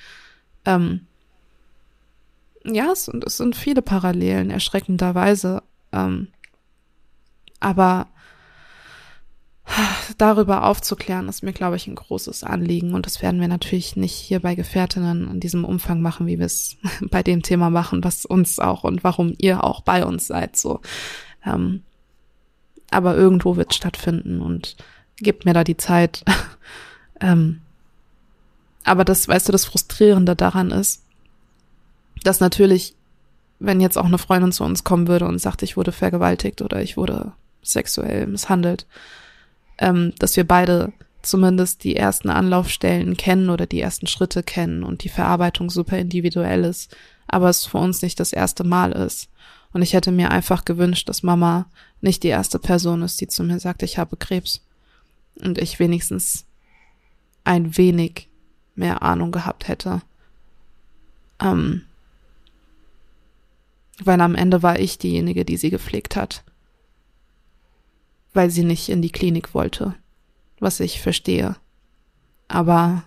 ähm, 0.65 1.07
ja, 2.65 2.91
es, 2.93 3.09
es 3.09 3.37
sind 3.37 3.57
viele 3.57 3.83
Parallelen, 3.83 4.51
erschreckenderweise. 4.51 5.63
Ähm, 5.93 6.29
aber 7.61 8.09
darüber 10.19 10.65
aufzuklären, 10.65 11.29
ist 11.29 11.43
mir, 11.43 11.53
glaube 11.53 11.77
ich, 11.77 11.87
ein 11.87 11.95
großes 11.95 12.45
Anliegen. 12.45 12.95
Und 12.95 13.07
das 13.07 13.23
werden 13.23 13.41
wir 13.41 13.49
natürlich 13.49 13.97
nicht 13.97 14.15
hier 14.15 14.41
bei 14.41 14.55
Gefährtinnen 14.55 15.31
in 15.31 15.41
diesem 15.41 15.65
Umfang 15.65 16.01
machen, 16.01 16.27
wie 16.27 16.39
wir 16.39 16.47
es 16.47 16.77
bei 17.11 17.23
dem 17.23 17.43
Thema 17.43 17.71
machen, 17.71 18.05
was 18.05 18.25
uns 18.25 18.59
auch 18.59 18.85
und 18.85 19.05
warum 19.05 19.35
ihr 19.39 19.65
auch 19.65 19.81
bei 19.81 20.05
uns 20.05 20.27
seid. 20.27 20.57
So. 20.57 20.81
Ähm, 21.45 21.83
aber 22.91 23.17
irgendwo 23.17 23.57
wird 23.57 23.71
es 23.71 23.77
stattfinden 23.77 24.41
und 24.41 24.77
gebt 25.19 25.45
mir 25.45 25.55
da 25.55 25.65
die 25.65 25.77
Zeit. 25.77 26.25
ähm, 27.21 27.61
aber 28.85 29.05
das, 29.05 29.27
weißt 29.27 29.49
du, 29.49 29.53
das 29.53 29.65
Frustrierende 29.65 30.37
daran 30.37 30.71
ist, 30.71 31.03
dass 32.23 32.41
natürlich 32.41 32.97
wenn 33.59 33.81
jetzt 33.81 33.97
auch 33.97 34.05
eine 34.05 34.19
Freundin 34.19 34.53
zu 34.53 34.65
uns 34.65 34.85
kommen 34.85 35.09
würde 35.09 35.27
und 35.27 35.39
sagt, 35.39 35.63
ich 35.63 35.77
wurde 35.77 35.93
vergewaltigt 35.93 36.63
oder 36.63 36.83
ich 36.83 36.97
wurde 36.97 37.33
sexuell 37.63 38.27
misshandelt, 38.27 38.87
ähm, 39.79 40.13
dass 40.19 40.37
wir 40.37 40.47
beide 40.47 40.93
zumindest 41.23 41.83
die 41.83 41.97
ersten 41.97 42.31
Anlaufstellen 42.31 43.17
kennen 43.17 43.51
oder 43.51 43.67
die 43.67 43.81
ersten 43.81 44.07
Schritte 44.07 44.43
kennen 44.43 44.85
und 44.85 45.03
die 45.05 45.09
Verarbeitung 45.09 45.71
super 45.71 45.99
individuell 45.99 46.65
ist, 46.65 46.95
aber 47.27 47.49
es 47.49 47.67
für 47.67 47.79
uns 47.79 48.03
nicht 48.03 48.21
das 48.21 48.33
erste 48.33 48.63
Mal 48.63 48.93
ist. 48.93 49.29
Und 49.73 49.83
ich 49.83 49.93
hätte 49.93 50.13
mir 50.13 50.31
einfach 50.31 50.65
gewünscht, 50.65 51.09
dass 51.09 51.23
Mama 51.23 51.67
nicht 52.01 52.23
die 52.23 52.29
erste 52.29 52.59
Person 52.59 53.03
ist, 53.03 53.21
die 53.21 53.29
zu 53.29 53.43
mir 53.43 53.59
sagt, 53.59 53.83
ich 53.83 53.99
habe 53.99 54.17
Krebs. 54.17 54.63
Und 55.41 55.59
ich 55.59 55.79
wenigstens 55.79 56.47
ein 57.45 57.77
wenig 57.77 58.29
mehr 58.75 59.03
Ahnung 59.03 59.33
gehabt 59.33 59.69
hätte. 59.69 60.03
Ähm, 61.41 61.83
weil 64.03 64.21
am 64.21 64.35
Ende 64.35 64.63
war 64.63 64.79
ich 64.79 64.99
diejenige, 64.99 65.45
die 65.45 65.57
sie 65.57 65.71
gepflegt 65.71 66.17
hat. 66.17 66.45
Weil 68.33 68.51
sie 68.51 68.65
nicht 68.65 68.89
in 68.89 69.03
die 69.03 69.13
Klinik 69.13 69.55
wollte. 69.55 69.95
Was 70.59 70.81
ich 70.81 71.01
verstehe. 71.01 71.57
Aber 72.49 73.05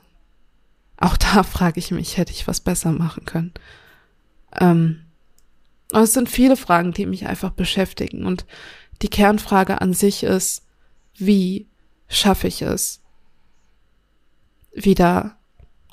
auch 0.97 1.17
da 1.17 1.43
frage 1.43 1.79
ich 1.79 1.91
mich, 1.91 2.17
hätte 2.17 2.31
ich 2.33 2.47
was 2.47 2.59
besser 2.59 2.91
machen 2.91 3.25
können. 3.25 3.53
Ähm, 4.59 5.01
und 5.91 6.01
es 6.01 6.13
sind 6.13 6.29
viele 6.29 6.55
Fragen, 6.55 6.91
die 6.91 7.05
mich 7.05 7.25
einfach 7.25 7.51
beschäftigen. 7.51 8.25
Und 8.25 8.45
die 9.01 9.09
Kernfrage 9.09 9.81
an 9.81 9.93
sich 9.93 10.23
ist, 10.23 10.63
wie 11.15 11.67
schaffe 12.07 12.47
ich 12.47 12.61
es, 12.61 13.01
wieder 14.73 15.37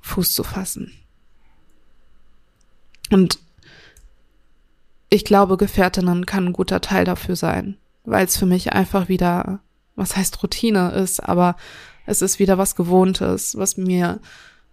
Fuß 0.02 0.32
zu 0.32 0.44
fassen? 0.44 0.92
Und 3.10 3.38
ich 5.08 5.24
glaube, 5.24 5.56
Gefährtinnen 5.56 6.26
kann 6.26 6.46
ein 6.46 6.52
guter 6.52 6.80
Teil 6.80 7.04
dafür 7.04 7.36
sein, 7.36 7.76
weil 8.04 8.26
es 8.26 8.36
für 8.36 8.46
mich 8.46 8.72
einfach 8.72 9.08
wieder, 9.08 9.60
was 9.94 10.16
heißt 10.16 10.42
Routine 10.42 10.90
ist, 10.90 11.20
aber 11.20 11.56
es 12.06 12.22
ist 12.22 12.38
wieder 12.38 12.58
was 12.58 12.76
Gewohntes, 12.76 13.56
was 13.56 13.76
mir 13.76 14.20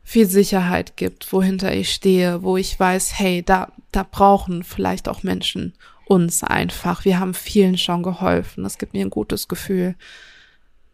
viel 0.03 0.27
Sicherheit 0.27 0.97
gibt, 0.97 1.31
wohinter 1.31 1.73
ich 1.73 1.93
stehe, 1.93 2.43
wo 2.43 2.57
ich 2.57 2.79
weiß, 2.79 3.17
hey, 3.17 3.41
da, 3.41 3.71
da 3.91 4.03
brauchen 4.03 4.63
vielleicht 4.63 5.07
auch 5.07 5.23
Menschen 5.23 5.73
uns 6.05 6.43
einfach. 6.43 7.05
Wir 7.05 7.19
haben 7.19 7.33
vielen 7.33 7.77
schon 7.77 8.03
geholfen. 8.03 8.63
Das 8.63 8.77
gibt 8.77 8.93
mir 8.93 9.05
ein 9.05 9.09
gutes 9.09 9.47
Gefühl. 9.47 9.95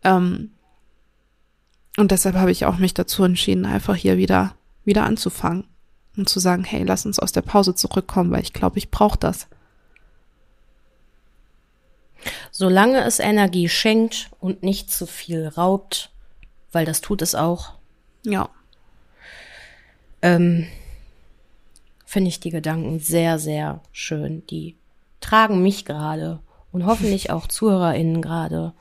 Ähm, 0.04 0.52
und 1.98 2.12
deshalb 2.12 2.36
habe 2.36 2.52
ich 2.52 2.66
auch 2.66 2.78
mich 2.78 2.94
dazu 2.94 3.24
entschieden, 3.24 3.66
einfach 3.66 3.96
hier 3.96 4.18
wieder, 4.18 4.56
wieder 4.86 5.04
anzufangen 5.04 5.66
und 6.16 6.30
zu 6.30 6.40
sagen, 6.40 6.64
hey, 6.64 6.84
lass 6.84 7.06
uns 7.06 7.20
aus 7.20 7.32
der 7.32 7.42
Pause 7.42 7.76
zurückkommen, 7.76 8.32
weil 8.32 8.44
ich 8.44 8.54
glaube, 8.54 8.78
ich 8.78 8.92
brauche 8.92 9.18
das. 9.18 9.48
Solange 12.52 13.04
es 13.04 13.20
Energie 13.20 13.70
schenkt 13.70 14.30
und 14.40 14.62
nicht 14.62 14.92
zu 14.92 15.08
viel 15.08 15.48
raubt, 15.48 16.12
weil 16.72 16.86
das 16.86 17.02
tut 17.02 17.22
es 17.22 17.34
auch. 17.34 17.74
Ja. 18.24 18.50
Ähm, 20.22 20.68
Finde 22.06 22.30
ich 22.30 22.40
die 22.40 22.50
Gedanken 22.50 23.00
sehr, 23.00 23.38
sehr 23.38 23.82
schön. 23.92 24.46
Die 24.48 24.76
tragen 25.22 25.62
mich 25.62 25.86
gerade 25.86 26.40
und 26.72 26.86
hoffentlich 26.86 27.30
auch 27.30 27.48
ZuhörerInnen 27.48 28.22
gerade. 28.22 28.74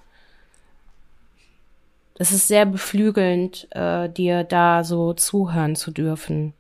Es 2.19 2.33
ist 2.33 2.49
sehr 2.49 2.67
beflügelnd, 2.67 3.69
äh, 3.71 4.09
dir 4.09 4.45
da 4.45 4.83
so 4.83 5.13
zuhören 5.13 5.77
zu 5.77 5.91
dürfen. 5.91 6.53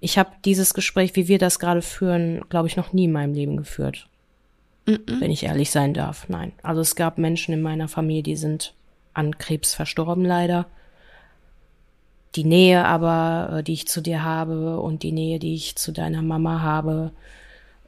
Ich 0.00 0.18
habe 0.18 0.32
dieses 0.44 0.74
Gespräch, 0.74 1.14
wie 1.14 1.28
wir 1.28 1.38
das 1.38 1.58
gerade 1.58 1.80
führen, 1.80 2.42
glaube 2.48 2.68
ich, 2.68 2.76
noch 2.76 2.92
nie 2.92 3.04
in 3.04 3.12
meinem 3.12 3.32
Leben 3.32 3.56
geführt. 3.56 4.08
Mm 4.86 4.94
-mm. 4.94 5.20
Wenn 5.20 5.30
ich 5.30 5.44
ehrlich 5.44 5.70
sein 5.70 5.94
darf. 5.94 6.28
Nein. 6.28 6.52
Also 6.62 6.80
es 6.80 6.96
gab 6.96 7.16
Menschen 7.16 7.54
in 7.54 7.62
meiner 7.62 7.88
Familie, 7.88 8.24
die 8.24 8.36
sind 8.36 8.74
an 9.14 9.38
Krebs 9.38 9.74
verstorben, 9.74 10.24
leider. 10.24 10.66
Die 12.34 12.44
Nähe 12.44 12.84
aber, 12.84 13.58
äh, 13.58 13.62
die 13.62 13.74
ich 13.74 13.88
zu 13.88 14.00
dir 14.00 14.22
habe 14.22 14.80
und 14.80 15.02
die 15.02 15.12
Nähe, 15.12 15.38
die 15.38 15.54
ich 15.54 15.76
zu 15.76 15.92
deiner 15.92 16.22
Mama 16.22 16.60
habe, 16.62 17.12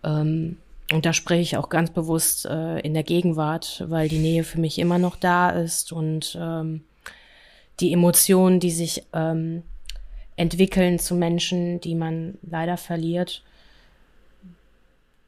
ähm, 0.03 0.59
und 0.93 1.07
da 1.07 1.13
spreche 1.13 1.41
ich 1.41 1.57
auch 1.57 1.71
ganz 1.71 1.91
bewusst 1.91 2.45
äh, 2.45 2.79
in 2.81 2.93
der 2.93 3.05
Gegenwart, 3.05 3.85
weil 3.89 4.09
die 4.09 4.19
Nähe 4.19 4.45
für 4.45 4.61
mich 4.61 4.79
immer 4.79 4.99
noch 4.99 5.17
da 5.17 5.51
ist 5.51 5.93
und 5.93 6.37
ähm, 6.39 6.85
die 7.81 7.93
Emotionen, 7.93 8.61
die 8.61 8.71
sich 8.71 9.05
ähm, 9.15 9.63
entwickeln 10.37 10.99
zu 10.99 11.15
Menschen, 11.15 11.81
die 11.81 11.95
man 11.95 12.37
leider 12.43 12.77
verliert, 12.77 13.43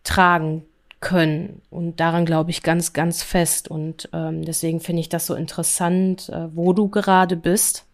tragen 0.05 0.65
können. 1.01 1.63
Und 1.71 2.01
daran 2.01 2.27
glaube 2.27 2.51
ich 2.51 2.63
ganz, 2.63 2.93
ganz 2.93 3.23
fest. 3.23 3.69
Und 3.69 4.09
ähm, 4.13 4.45
deswegen 4.45 4.81
finde 4.81 5.01
ich 5.01 5.09
das 5.09 5.27
so 5.27 5.35
interessant, 5.35 6.29
äh, 6.29 6.55
wo 6.55 6.75
du 6.75 6.89
gerade 6.89 7.37
bist 7.37 7.86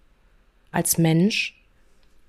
als 0.72 0.98
Mensch. 0.98 1.58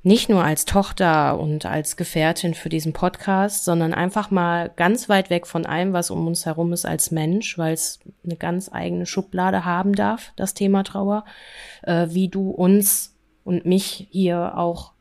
Nicht 0.05 0.27
nur 0.27 0.43
als 0.43 0.65
Tochter 0.65 1.39
und 1.39 1.65
als 1.65 1.95
Gefährtin 1.95 2.53
für 2.53 2.67
diesen 2.67 2.91
Podcast, 2.91 3.63
sondern 3.63 3.93
einfach 3.93 4.31
mal 4.31 4.69
ganz 4.75 5.07
weit 5.07 5.29
weg 5.29 5.47
von 5.47 5.65
allem, 5.65 5.93
was 5.93 6.11
um 6.11 6.27
uns 6.27 6.45
herum 6.45 6.73
ist 6.73 6.85
als 6.85 7.09
Mensch, 7.09 7.57
weil 7.57 7.73
es 7.73 7.99
eine 8.25 8.35
ganz 8.35 8.69
eigene 8.71 9.05
Schublade 9.05 9.63
haben 9.63 9.95
darf, 9.95 10.33
das 10.35 10.53
Thema 10.53 10.83
Trauer, 10.83 11.23
äh, 11.83 12.07
wie 12.09 12.27
du 12.27 12.49
uns 12.49 13.15
und 13.45 13.65
mich 13.65 14.09
hier 14.11 14.57
auch 14.57 14.91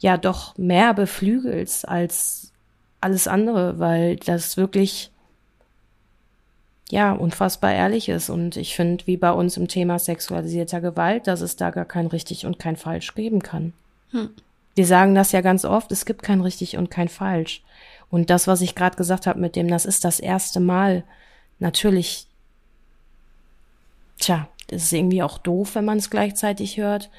ja 0.00 0.18
doch 0.18 0.56
mehr 0.58 0.92
beflügelst 0.92 1.88
als 1.88 2.52
alles 3.00 3.28
andere, 3.28 3.78
weil 3.78 4.16
das 4.16 4.56
wirklich 4.56 5.10
ja 6.90 7.12
unfassbar 7.12 7.72
ehrlich 7.72 8.08
ist. 8.08 8.30
Und 8.30 8.56
ich 8.56 8.74
finde, 8.76 9.06
wie 9.06 9.16
bei 9.16 9.32
uns 9.32 9.56
im 9.56 9.68
Thema 9.68 9.98
sexualisierter 9.98 10.80
Gewalt, 10.80 11.26
dass 11.26 11.40
es 11.40 11.56
da 11.56 11.70
gar 11.70 11.84
kein 11.84 12.06
richtig 12.06 12.46
und 12.46 12.58
kein 12.58 12.76
falsch 12.76 13.14
geben 13.14 13.42
kann. 13.42 13.72
Hm. 14.10 14.30
Wir 14.74 14.86
sagen 14.86 15.14
das 15.14 15.32
ja 15.32 15.40
ganz 15.40 15.64
oft, 15.64 15.92
es 15.92 16.04
gibt 16.04 16.22
kein 16.22 16.40
richtig 16.40 16.76
und 16.76 16.90
kein 16.90 17.08
falsch. 17.08 17.62
Und 18.10 18.30
das, 18.30 18.46
was 18.46 18.60
ich 18.60 18.74
gerade 18.74 18.96
gesagt 18.96 19.26
habe 19.26 19.40
mit 19.40 19.56
dem, 19.56 19.68
das 19.68 19.84
ist 19.84 20.04
das 20.04 20.20
erste 20.20 20.60
Mal, 20.60 21.04
natürlich, 21.58 22.26
tja, 24.18 24.48
das 24.68 24.84
ist 24.84 24.92
irgendwie 24.92 25.22
auch 25.22 25.38
doof, 25.38 25.74
wenn 25.74 25.84
man 25.84 25.98
es 25.98 26.10
gleichzeitig 26.10 26.76
hört. 26.76 27.10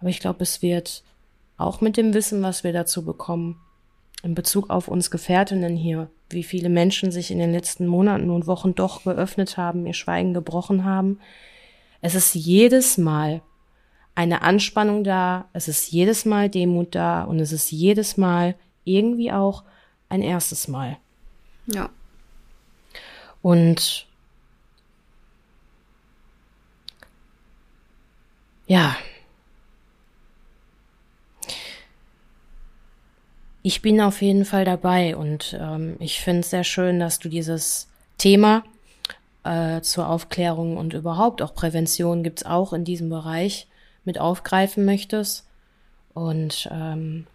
Aber 0.00 0.10
ich 0.10 0.20
glaube, 0.20 0.42
es 0.42 0.62
wird 0.62 1.02
auch 1.56 1.80
mit 1.80 1.96
dem 1.96 2.14
Wissen, 2.14 2.42
was 2.42 2.64
wir 2.64 2.72
dazu 2.72 3.04
bekommen, 3.04 3.60
in 4.22 4.34
Bezug 4.34 4.70
auf 4.70 4.88
uns 4.88 5.10
Gefährtinnen 5.10 5.76
hier, 5.76 6.10
wie 6.30 6.42
viele 6.42 6.68
Menschen 6.68 7.12
sich 7.12 7.30
in 7.30 7.38
den 7.38 7.52
letzten 7.52 7.86
Monaten 7.86 8.30
und 8.30 8.46
Wochen 8.46 8.74
doch 8.74 9.04
geöffnet 9.04 9.56
haben, 9.56 9.86
ihr 9.86 9.94
Schweigen 9.94 10.34
gebrochen 10.34 10.84
haben. 10.84 11.20
Es 12.00 12.14
ist 12.14 12.34
jedes 12.34 12.98
Mal 12.98 13.42
eine 14.14 14.42
Anspannung 14.42 15.04
da, 15.04 15.48
es 15.52 15.68
ist 15.68 15.92
jedes 15.92 16.24
Mal 16.24 16.48
Demut 16.48 16.94
da 16.94 17.22
und 17.22 17.38
es 17.38 17.52
ist 17.52 17.70
jedes 17.70 18.16
Mal 18.16 18.56
irgendwie 18.84 19.30
auch 19.30 19.62
ein 20.08 20.22
erstes 20.22 20.66
Mal. 20.66 20.96
Ja. 21.66 21.90
Und 23.42 24.06
ja. 28.66 28.96
Ich 33.68 33.82
bin 33.82 34.00
auf 34.00 34.22
jeden 34.22 34.46
Fall 34.46 34.64
dabei 34.64 35.14
und 35.14 35.54
ähm, 35.60 35.96
ich 35.98 36.22
finde 36.22 36.40
es 36.40 36.48
sehr 36.48 36.64
schön, 36.64 36.98
dass 36.98 37.18
du 37.18 37.28
dieses 37.28 37.86
Thema 38.16 38.64
äh, 39.44 39.82
zur 39.82 40.08
Aufklärung 40.08 40.78
und 40.78 40.94
überhaupt 40.94 41.42
auch 41.42 41.54
Prävention 41.54 42.22
gibt's 42.22 42.46
auch 42.46 42.72
in 42.72 42.84
diesem 42.84 43.10
Bereich 43.10 43.66
mit 44.06 44.18
aufgreifen 44.18 44.86
möchtest. 44.86 45.46
Und 46.14 46.66
ähm, 46.72 47.26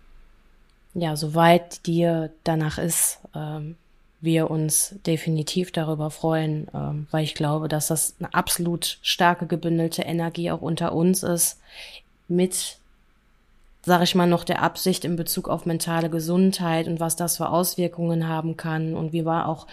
ja, 0.95 1.15
soweit 1.15 1.85
dir 1.85 2.31
danach 2.43 2.79
ist, 2.79 3.19
ähm, 3.35 3.75
wir 4.19 4.49
uns 4.49 4.95
definitiv 5.05 5.71
darüber 5.71 6.09
freuen, 6.09 6.67
ähm, 6.73 7.05
weil 7.11 7.25
ich 7.25 7.35
glaube, 7.35 7.67
dass 7.67 7.89
das 7.89 8.15
eine 8.17 8.33
absolut 8.33 8.97
starke 9.03 9.45
gebündelte 9.45 10.01
Energie 10.01 10.49
auch 10.49 10.63
unter 10.63 10.93
uns 10.93 11.21
ist, 11.21 11.59
mit, 12.27 12.79
sag 13.85 14.01
ich 14.01 14.15
mal, 14.15 14.27
noch 14.27 14.43
der 14.43 14.61
Absicht 14.61 15.05
in 15.05 15.15
Bezug 15.15 15.49
auf 15.49 15.65
mentale 15.65 16.09
Gesundheit 16.09 16.87
und 16.87 16.99
was 16.99 17.15
das 17.15 17.37
für 17.37 17.49
Auswirkungen 17.49 18.27
haben 18.27 18.57
kann 18.57 18.95
und 18.95 19.13
wie 19.13 19.21
man 19.21 19.43
auch 19.43 19.67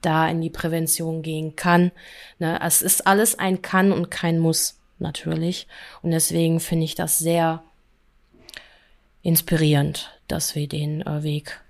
da 0.00 0.28
in 0.28 0.40
die 0.40 0.50
Prävention 0.50 1.22
gehen 1.22 1.56
kann. 1.56 1.90
Ne, 2.38 2.60
es 2.62 2.82
ist 2.82 3.06
alles 3.06 3.38
ein 3.38 3.62
Kann 3.62 3.90
und 3.90 4.10
kein 4.10 4.38
Muss, 4.38 4.78
natürlich. 5.00 5.66
Und 6.02 6.12
deswegen 6.12 6.60
finde 6.60 6.84
ich 6.84 6.94
das 6.94 7.18
sehr 7.18 7.62
inspirierend, 9.22 10.10
dass 10.28 10.54
wir 10.54 10.68
den 10.68 11.02
äh, 11.02 11.22
Weg 11.22 11.60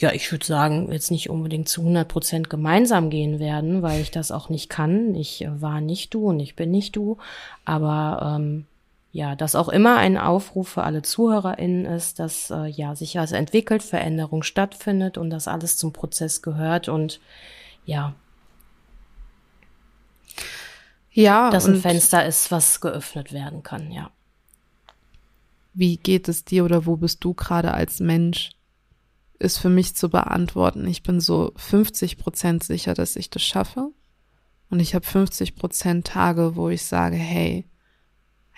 ja, 0.00 0.12
ich 0.12 0.30
würde 0.30 0.46
sagen, 0.46 0.92
jetzt 0.92 1.10
nicht 1.10 1.28
unbedingt 1.28 1.68
zu 1.68 1.80
100 1.80 2.06
Prozent 2.06 2.48
gemeinsam 2.48 3.10
gehen 3.10 3.40
werden, 3.40 3.82
weil 3.82 4.00
ich 4.00 4.12
das 4.12 4.30
auch 4.30 4.48
nicht 4.48 4.70
kann. 4.70 5.14
Ich 5.16 5.42
äh, 5.42 5.60
war 5.60 5.80
nicht 5.80 6.14
du 6.14 6.28
und 6.28 6.38
ich 6.38 6.54
bin 6.54 6.70
nicht 6.70 6.94
du. 6.94 7.18
Aber 7.64 8.36
ähm, 8.38 8.66
ja, 9.10 9.34
dass 9.34 9.54
auch 9.54 9.68
immer 9.68 9.96
ein 9.96 10.18
Aufruf 10.18 10.68
für 10.68 10.82
alle 10.82 11.02
ZuhörerInnen 11.02 11.86
ist, 11.86 12.18
dass 12.18 12.50
äh, 12.50 12.66
ja 12.66 12.94
sich 12.94 13.14
was 13.16 13.32
entwickelt, 13.32 13.82
Veränderung 13.82 14.42
stattfindet 14.42 15.18
und 15.18 15.30
dass 15.30 15.48
alles 15.48 15.76
zum 15.76 15.92
Prozess 15.92 16.42
gehört 16.42 16.88
und 16.88 17.20
ja. 17.84 18.14
Ja. 21.10 21.50
Dass 21.50 21.66
ein 21.66 21.80
Fenster 21.80 22.24
ist, 22.26 22.50
was 22.50 22.80
geöffnet 22.80 23.32
werden 23.32 23.62
kann, 23.62 23.90
ja. 23.90 24.10
Wie 25.74 25.96
geht 25.96 26.28
es 26.28 26.44
dir 26.44 26.64
oder 26.64 26.86
wo 26.86 26.96
bist 26.96 27.24
du 27.24 27.34
gerade 27.34 27.72
als 27.72 28.00
Mensch? 28.00 28.50
ist 29.38 29.58
für 29.58 29.68
mich 29.68 29.94
zu 29.94 30.08
beantworten. 30.08 30.86
Ich 30.86 31.02
bin 31.02 31.20
so 31.20 31.52
50 31.56 32.18
Prozent 32.18 32.64
sicher, 32.64 32.94
dass 32.94 33.16
ich 33.16 33.30
das 33.30 33.42
schaffe. 33.42 33.90
Und 34.70 34.80
ich 34.80 34.94
habe 34.94 35.06
50 35.06 35.54
Prozent 35.56 36.06
Tage, 36.06 36.56
wo 36.56 36.68
ich 36.68 36.84
sage, 36.84 37.16
hey, 37.16 37.64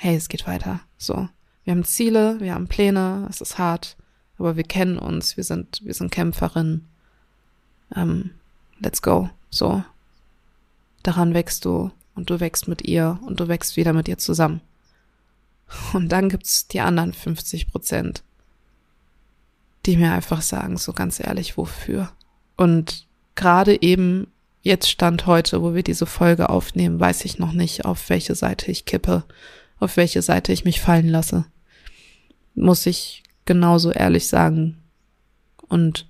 hey, 0.01 0.16
es 0.16 0.28
geht 0.28 0.46
weiter. 0.46 0.80
So. 0.98 1.28
Wir 1.64 1.72
haben 1.72 1.84
Ziele, 1.84 2.40
wir 2.40 2.55
haben 2.55 2.68
Pläne, 2.68 3.26
es 3.28 3.40
ist 3.40 3.59
hart, 3.59 3.96
aber 4.38 4.57
wir 4.57 4.64
kennen 4.64 4.98
uns, 4.98 5.36
wir 5.36 5.44
sind, 5.44 5.80
wir 5.84 5.94
sind 5.94 6.11
Kämpferinnen. 6.11 6.88
Ähm, 7.94 8.30
let's 8.78 9.03
go. 9.03 9.30
So. 9.51 9.84
Daran 11.03 11.34
wächst 11.34 11.64
du 11.64 11.90
und 12.14 12.30
du 12.30 12.40
wächst 12.40 12.66
mit 12.66 12.86
ihr 12.88 13.18
und 13.26 13.40
du 13.40 13.48
wächst 13.48 13.76
wieder 13.76 13.92
mit 13.92 14.09
ihr 14.09 14.18
zusammen. 14.18 14.61
Und 15.92 16.11
dann 16.11 16.28
gibt's 16.28 16.66
die 16.66 16.80
anderen 16.80 17.12
50 17.12 17.70
Prozent 17.70 18.22
die 19.86 19.96
mir 19.96 20.12
einfach 20.12 20.42
sagen, 20.42 20.76
so 20.76 20.92
ganz 20.92 21.20
ehrlich, 21.20 21.57
wofür. 21.57 22.12
Und 22.57 23.07
gerade 23.34 23.80
eben 23.80 24.26
jetzt 24.62 24.90
Stand 24.90 25.26
heute, 25.26 25.62
wo 25.62 25.74
wir 25.74 25.82
diese 25.82 26.07
Folge 26.07 26.51
aufnehmen, 26.51 27.01
weiß 27.01 27.24
ich 27.24 27.38
noch 27.38 27.53
nicht, 27.53 27.84
auf 27.84 28.09
welche 28.09 28.34
Seite 28.34 28.70
ich 28.70 28.84
kippe, 28.84 29.24
auf 29.81 29.97
welche 29.97 30.22
Seite 30.22 30.53
ich 30.53 30.64
mich 30.64 30.81
fallen 30.81 31.09
lasse. 31.09 31.47
Muss 32.55 32.87
ich 32.87 33.22
genauso 33.47 33.91
ehrlich 33.91 34.28
sagen. 34.28 34.76
Und 35.68 36.07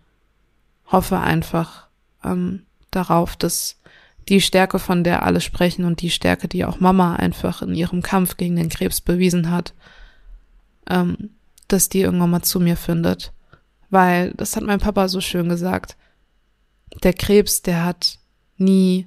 hoffe 0.87 1.19
einfach 1.19 1.87
ähm, 2.25 2.65
darauf, 2.91 3.37
dass 3.37 3.81
die 4.29 4.41
Stärke, 4.41 4.79
von 4.79 5.05
der 5.05 5.23
alle 5.25 5.41
sprechen 5.41 5.85
und 5.85 6.03
die 6.03 6.11
Stärke, 6.11 6.49
die 6.49 6.65
auch 6.65 6.81
Mama 6.81 7.17
einfach 7.17 7.63
in 7.63 7.75
ihrem 7.75 8.03
Kampf 8.03 8.37
gegen 8.37 8.57
den 8.57 8.69
Krebs 8.69 9.01
bewiesen 9.01 9.51
hat, 9.51 9.75
ähm, 10.89 11.31
dass 11.69 11.89
die 11.89 12.01
irgendwann 12.01 12.31
mal 12.31 12.43
zu 12.43 12.61
mir 12.61 12.77
findet. 12.77 13.33
Weil, 13.91 14.33
das 14.35 14.57
hat 14.57 14.63
mein 14.63 14.79
Papa 14.79 15.09
so 15.09 15.21
schön 15.21 15.49
gesagt, 15.49 15.97
der 17.03 17.13
Krebs, 17.13 17.63
der 17.63 17.85
hat 17.85 18.19
nie 18.57 19.07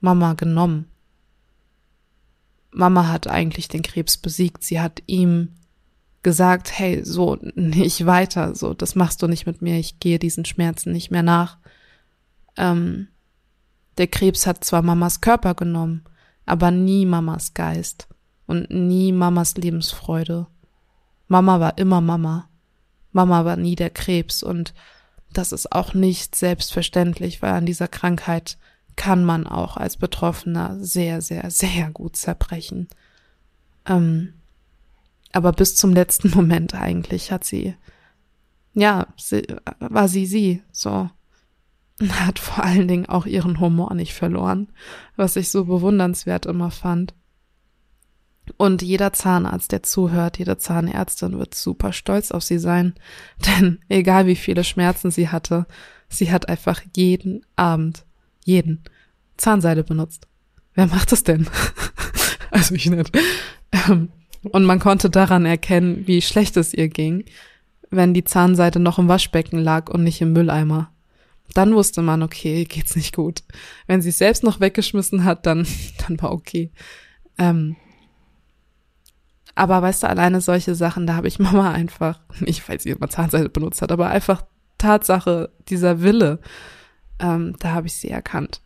Mama 0.00 0.34
genommen. 0.34 0.89
Mama 2.72 3.08
hat 3.08 3.26
eigentlich 3.26 3.68
den 3.68 3.82
Krebs 3.82 4.16
besiegt. 4.16 4.62
Sie 4.62 4.80
hat 4.80 5.02
ihm 5.06 5.50
gesagt, 6.22 6.78
hey, 6.78 7.04
so 7.04 7.38
nicht 7.54 8.06
weiter, 8.06 8.54
so 8.54 8.74
das 8.74 8.94
machst 8.94 9.22
du 9.22 9.26
nicht 9.26 9.46
mit 9.46 9.62
mir, 9.62 9.78
ich 9.78 10.00
gehe 10.00 10.18
diesen 10.18 10.44
Schmerzen 10.44 10.92
nicht 10.92 11.10
mehr 11.10 11.22
nach. 11.22 11.58
Ähm, 12.56 13.08
der 13.98 14.06
Krebs 14.06 14.46
hat 14.46 14.64
zwar 14.64 14.82
Mamas 14.82 15.20
Körper 15.20 15.54
genommen, 15.54 16.04
aber 16.46 16.70
nie 16.70 17.06
Mamas 17.06 17.54
Geist 17.54 18.08
und 18.46 18.70
nie 18.70 19.12
Mamas 19.12 19.56
Lebensfreude. 19.56 20.46
Mama 21.28 21.60
war 21.60 21.78
immer 21.78 22.00
Mama. 22.00 22.48
Mama 23.12 23.44
war 23.44 23.56
nie 23.56 23.76
der 23.76 23.90
Krebs 23.90 24.42
und 24.42 24.74
das 25.32 25.52
ist 25.52 25.72
auch 25.72 25.94
nicht 25.94 26.34
selbstverständlich, 26.34 27.40
weil 27.40 27.52
an 27.52 27.66
dieser 27.66 27.88
Krankheit 27.88 28.58
kann 28.96 29.24
man 29.24 29.46
auch 29.46 29.76
als 29.76 29.96
Betroffener 29.96 30.76
sehr, 30.80 31.20
sehr, 31.20 31.50
sehr 31.50 31.90
gut 31.90 32.16
zerbrechen. 32.16 32.88
Ähm, 33.86 34.34
aber 35.32 35.52
bis 35.52 35.76
zum 35.76 35.92
letzten 35.92 36.30
Moment 36.34 36.74
eigentlich 36.74 37.32
hat 37.32 37.44
sie, 37.44 37.74
ja, 38.74 39.06
sie, 39.16 39.42
war 39.78 40.08
sie 40.08 40.26
sie, 40.26 40.62
so. 40.72 41.10
Hat 42.08 42.38
vor 42.38 42.64
allen 42.64 42.88
Dingen 42.88 43.06
auch 43.06 43.26
ihren 43.26 43.60
Humor 43.60 43.92
nicht 43.94 44.14
verloren, 44.14 44.68
was 45.16 45.36
ich 45.36 45.50
so 45.50 45.66
bewundernswert 45.66 46.46
immer 46.46 46.70
fand. 46.70 47.14
Und 48.56 48.82
jeder 48.82 49.12
Zahnarzt, 49.12 49.72
der 49.72 49.82
zuhört, 49.82 50.38
jede 50.38 50.56
Zahnärztin 50.58 51.38
wird 51.38 51.54
super 51.54 51.92
stolz 51.92 52.30
auf 52.30 52.42
sie 52.42 52.58
sein, 52.58 52.94
denn 53.46 53.80
egal 53.88 54.26
wie 54.26 54.36
viele 54.36 54.64
Schmerzen 54.64 55.10
sie 55.10 55.28
hatte, 55.28 55.66
sie 56.08 56.32
hat 56.32 56.48
einfach 56.48 56.82
jeden 56.96 57.44
Abend, 57.56 58.04
jeden, 58.44 58.82
Zahnseide 59.36 59.84
benutzt. 59.84 60.26
Wer 60.74 60.86
macht 60.86 61.12
das 61.12 61.24
denn? 61.24 61.48
also 62.50 62.74
ich 62.74 62.86
nicht. 62.86 63.16
Ähm, 63.72 64.10
und 64.42 64.64
man 64.64 64.78
konnte 64.78 65.10
daran 65.10 65.44
erkennen, 65.44 66.06
wie 66.06 66.22
schlecht 66.22 66.56
es 66.56 66.72
ihr 66.72 66.88
ging, 66.88 67.24
wenn 67.90 68.14
die 68.14 68.24
Zahnseide 68.24 68.78
noch 68.78 68.98
im 68.98 69.08
Waschbecken 69.08 69.58
lag 69.58 69.90
und 69.90 70.04
nicht 70.04 70.20
im 70.20 70.32
Mülleimer. 70.32 70.90
Dann 71.54 71.74
wusste 71.74 72.02
man, 72.02 72.22
okay, 72.22 72.64
geht's 72.64 72.96
nicht 72.96 73.14
gut. 73.14 73.42
Wenn 73.86 74.00
sie 74.00 74.10
es 74.10 74.18
selbst 74.18 74.44
noch 74.44 74.60
weggeschmissen 74.60 75.24
hat, 75.24 75.46
dann, 75.46 75.66
dann 76.06 76.20
war 76.20 76.32
okay. 76.32 76.70
Ähm, 77.38 77.76
aber 79.54 79.82
weißt 79.82 80.04
du, 80.04 80.08
alleine 80.08 80.40
solche 80.40 80.74
Sachen, 80.74 81.06
da 81.06 81.16
habe 81.16 81.28
ich 81.28 81.38
Mama 81.38 81.72
einfach, 81.72 82.20
nicht 82.40 82.66
weil 82.68 82.80
sie 82.80 82.90
immer 82.90 83.08
Zahnseide 83.08 83.48
benutzt 83.48 83.82
hat, 83.82 83.92
aber 83.92 84.08
einfach 84.08 84.42
Tatsache, 84.78 85.50
dieser 85.68 86.00
Wille, 86.00 86.38
ähm, 87.20 87.54
da 87.58 87.72
habe 87.72 87.86
ich 87.86 87.94
sie 87.94 88.08
erkannt. 88.08 88.60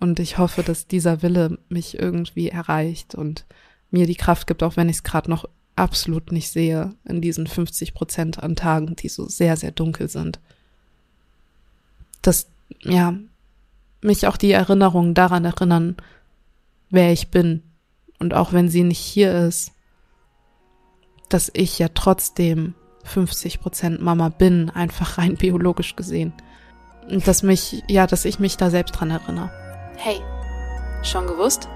Und 0.00 0.18
ich 0.18 0.36
hoffe, 0.36 0.62
dass 0.62 0.88
dieser 0.88 1.22
Wille 1.22 1.58
mich 1.68 1.98
irgendwie 1.98 2.48
erreicht 2.48 3.14
und 3.14 3.46
mir 3.90 4.06
die 4.06 4.16
Kraft 4.16 4.46
gibt, 4.46 4.62
auch 4.62 4.76
wenn 4.76 4.88
ich 4.88 4.96
es 4.96 5.02
gerade 5.04 5.30
noch 5.30 5.48
absolut 5.76 6.32
nicht 6.32 6.50
sehe, 6.50 6.94
in 7.04 7.20
diesen 7.20 7.46
50 7.46 7.94
Prozent 7.94 8.42
an 8.42 8.56
Tagen, 8.56 8.96
die 8.96 9.08
so 9.08 9.28
sehr, 9.28 9.56
sehr 9.56 9.70
dunkel 9.70 10.08
sind. 10.08 10.40
Dass, 12.20 12.48
ja, 12.80 13.14
mich 14.00 14.26
auch 14.26 14.36
die 14.36 14.52
Erinnerungen 14.52 15.14
daran 15.14 15.44
erinnern, 15.44 15.96
wer 16.90 17.12
ich 17.12 17.28
bin. 17.28 17.62
Und 18.18 18.34
auch 18.34 18.52
wenn 18.52 18.68
sie 18.68 18.82
nicht 18.82 18.98
hier 18.98 19.32
ist, 19.46 19.72
dass 21.28 21.50
ich 21.54 21.78
ja 21.78 21.88
trotzdem 21.88 22.74
50 23.04 23.60
Prozent 23.60 24.02
Mama 24.02 24.28
bin, 24.28 24.70
einfach 24.70 25.18
rein 25.18 25.36
biologisch 25.36 25.96
gesehen. 25.96 26.32
Und 27.08 27.26
dass 27.26 27.42
mich, 27.42 27.82
ja, 27.88 28.06
dass 28.06 28.24
ich 28.24 28.38
mich 28.38 28.56
da 28.56 28.70
selbst 28.70 28.92
dran 28.92 29.10
erinnere. 29.10 29.50
Hey, 29.96 30.20
schon 31.02 31.26
gewusst? 31.26 31.68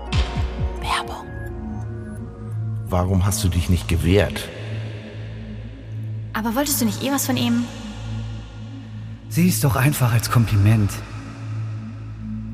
Werbung. 0.80 1.26
Warum 2.88 3.26
hast 3.26 3.42
du 3.44 3.48
dich 3.48 3.68
nicht 3.68 3.88
gewehrt? 3.88 4.48
Aber 6.32 6.54
wolltest 6.54 6.80
du 6.80 6.84
nicht 6.84 7.02
eh 7.02 7.10
was 7.10 7.26
von 7.26 7.36
ihm? 7.36 7.64
Sieh 9.28 9.48
es 9.48 9.60
doch 9.60 9.76
einfach 9.76 10.12
als 10.12 10.30
Kompliment. 10.30 10.90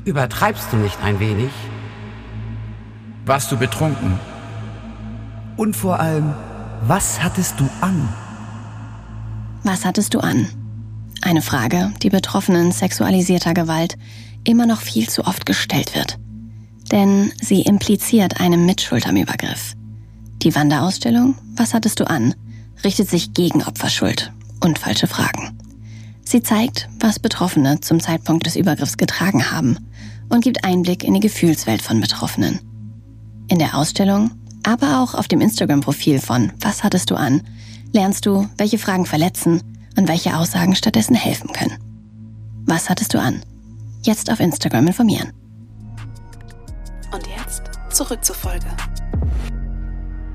Übertreibst 0.05 0.71
du 0.71 0.77
nicht 0.77 1.01
ein 1.03 1.19
wenig? 1.19 1.51
Warst 3.25 3.51
du 3.51 3.57
betrunken? 3.57 4.19
Und 5.55 5.75
vor 5.75 5.99
allem, 5.99 6.33
was 6.87 7.21
hattest 7.23 7.59
du 7.59 7.69
an? 7.81 8.09
Was 9.63 9.85
hattest 9.85 10.13
du 10.13 10.19
an? 10.19 10.47
Eine 11.25 11.41
Frage, 11.41 11.93
die 12.01 12.09
Betroffenen 12.09 12.73
sexualisierter 12.73 13.53
Gewalt 13.53 13.97
immer 14.43 14.65
noch 14.65 14.81
viel 14.81 15.07
zu 15.07 15.25
oft 15.25 15.45
gestellt 15.45 15.95
wird. 15.95 16.19
Denn 16.91 17.31
sie 17.41 17.61
impliziert 17.61 18.41
eine 18.41 18.57
Mitschuld 18.57 19.07
am 19.07 19.15
Übergriff. 19.15 19.73
Die 20.41 20.53
Wanderausstellung 20.53 21.35
Was 21.55 21.73
hattest 21.73 22.01
du 22.01 22.09
an? 22.09 22.35
richtet 22.83 23.09
sich 23.09 23.33
gegen 23.33 23.63
Opferschuld 23.63 24.33
und 24.59 24.79
falsche 24.79 25.07
Fragen. 25.07 25.57
Sie 26.25 26.43
zeigt, 26.43 26.89
was 26.99 27.19
Betroffene 27.19 27.79
zum 27.79 28.01
Zeitpunkt 28.01 28.45
des 28.45 28.57
Übergriffs 28.57 28.97
getragen 28.97 29.49
haben 29.49 29.77
und 30.27 30.43
gibt 30.43 30.65
Einblick 30.65 31.05
in 31.05 31.13
die 31.13 31.21
Gefühlswelt 31.21 31.81
von 31.81 32.01
Betroffenen. 32.01 32.59
In 33.47 33.59
der 33.59 33.77
Ausstellung, 33.77 34.31
aber 34.63 35.01
auch 35.01 35.13
auf 35.13 35.29
dem 35.29 35.39
Instagram-Profil 35.39 36.19
von 36.19 36.51
Was 36.59 36.83
hattest 36.83 37.11
du 37.11 37.15
an, 37.15 37.43
lernst 37.93 38.25
du, 38.25 38.49
welche 38.57 38.77
Fragen 38.77 39.05
verletzen 39.05 39.61
und 39.97 40.07
welche 40.07 40.37
Aussagen 40.37 40.75
stattdessen 40.75 41.15
helfen 41.15 41.51
können. 41.53 41.77
Was 42.65 42.89
hattest 42.89 43.13
du 43.13 43.19
an? 43.19 43.43
Jetzt 44.03 44.31
auf 44.31 44.39
Instagram 44.39 44.87
informieren. 44.87 45.33
Und 47.11 47.27
jetzt 47.27 47.63
zurück 47.89 48.23
zur 48.23 48.35
Folge. 48.35 48.65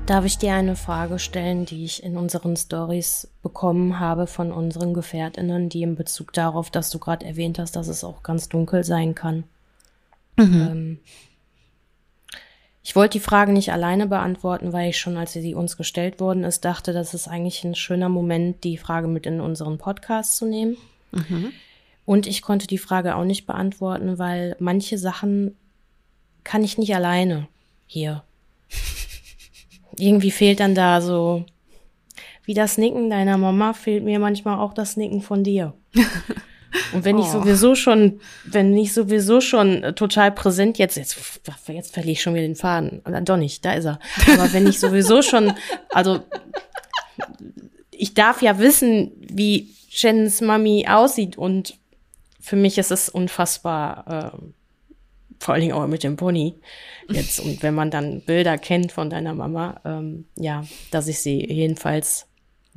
Darf 0.05 0.25
ich 0.25 0.39
dir 0.39 0.53
eine 0.53 0.75
Frage 0.75 1.19
stellen, 1.19 1.65
die 1.65 1.85
ich 1.85 2.01
in 2.01 2.17
unseren 2.17 2.55
Stories 2.55 3.27
bekommen 3.43 3.99
habe 3.99 4.25
von 4.25 4.51
unseren 4.51 4.95
Gefährtinnen, 4.95 5.69
die 5.69 5.83
in 5.83 5.95
Bezug 5.95 6.33
darauf, 6.33 6.71
dass 6.71 6.89
du 6.89 6.97
gerade 6.97 7.25
erwähnt 7.27 7.59
hast, 7.59 7.75
dass 7.75 7.87
es 7.87 8.03
auch 8.03 8.23
ganz 8.23 8.49
dunkel 8.49 8.83
sein 8.83 9.13
kann? 9.13 9.43
Mhm. 10.35 10.67
Ähm, 10.71 10.99
ich 12.81 12.95
wollte 12.95 13.17
die 13.17 13.23
Frage 13.23 13.51
nicht 13.51 13.71
alleine 13.71 14.07
beantworten, 14.07 14.73
weil 14.73 14.89
ich 14.89 14.99
schon, 14.99 15.17
als 15.17 15.33
sie 15.33 15.53
uns 15.53 15.77
gestellt 15.77 16.19
worden 16.19 16.43
ist, 16.43 16.63
dachte, 16.65 16.93
das 16.93 17.13
ist 17.13 17.27
eigentlich 17.27 17.63
ein 17.63 17.75
schöner 17.75 18.09
Moment, 18.09 18.63
die 18.63 18.77
Frage 18.77 19.07
mit 19.07 19.25
in 19.25 19.41
unseren 19.41 19.77
Podcast 19.77 20.37
zu 20.37 20.45
nehmen. 20.45 20.77
Mhm. 21.11 21.51
Und 22.05 22.25
ich 22.25 22.41
konnte 22.41 22.67
die 22.67 22.77
Frage 22.77 23.15
auch 23.15 23.25
nicht 23.25 23.45
beantworten, 23.45 24.17
weil 24.17 24.55
manche 24.59 24.97
Sachen 24.97 25.55
kann 26.43 26.63
ich 26.63 26.77
nicht 26.77 26.95
alleine 26.95 27.47
hier. 27.85 28.23
Irgendwie 29.97 30.31
fehlt 30.31 30.61
dann 30.61 30.73
da 30.73 31.01
so, 31.01 31.45
wie 32.45 32.53
das 32.53 32.77
Nicken 32.77 33.09
deiner 33.09 33.37
Mama, 33.37 33.73
fehlt 33.73 34.03
mir 34.03 34.19
manchmal 34.19 34.57
auch 34.57 34.73
das 34.73 34.97
Nicken 34.97 35.21
von 35.21 35.43
dir. 35.43 35.73
Und 36.93 37.05
wenn 37.05 37.17
oh. 37.17 37.21
ich 37.21 37.27
sowieso 37.27 37.75
schon, 37.75 38.19
wenn 38.45 38.75
ich 38.77 38.93
sowieso 38.93 39.41
schon 39.41 39.93
total 39.95 40.31
präsent 40.31 40.77
jetzt, 40.77 40.97
jetzt, 40.97 41.17
jetzt 41.67 41.93
verliere 41.93 42.11
ich 42.11 42.21
schon 42.21 42.33
wieder 42.33 42.45
den 42.45 42.55
Faden. 42.55 43.01
Doch 43.25 43.37
nicht, 43.37 43.65
da 43.65 43.73
ist 43.73 43.85
er. 43.85 43.99
Aber 44.33 44.51
wenn 44.53 44.67
ich 44.67 44.79
sowieso 44.79 45.21
schon, 45.23 45.53
also 45.89 46.21
ich 47.91 48.13
darf 48.13 48.41
ja 48.41 48.59
wissen, 48.59 49.11
wie 49.19 49.69
Shannons 49.89 50.41
Mami 50.41 50.87
aussieht 50.87 51.37
und 51.37 51.77
für 52.39 52.55
mich 52.55 52.77
ist 52.77 52.91
es 52.91 53.09
unfassbar, 53.09 54.33
äh, 54.33 54.37
vor 55.39 55.53
allen 55.53 55.61
Dingen 55.61 55.73
auch 55.73 55.85
mit 55.87 56.03
dem 56.03 56.15
Pony 56.15 56.55
jetzt. 57.09 57.39
Und 57.39 57.61
wenn 57.63 57.73
man 57.73 57.91
dann 57.91 58.21
Bilder 58.21 58.57
kennt 58.57 58.91
von 58.91 59.09
deiner 59.09 59.33
Mama, 59.33 59.81
ähm, 59.85 60.25
ja, 60.35 60.63
dass 60.91 61.07
ich 61.07 61.19
sie 61.19 61.45
jedenfalls 61.45 62.28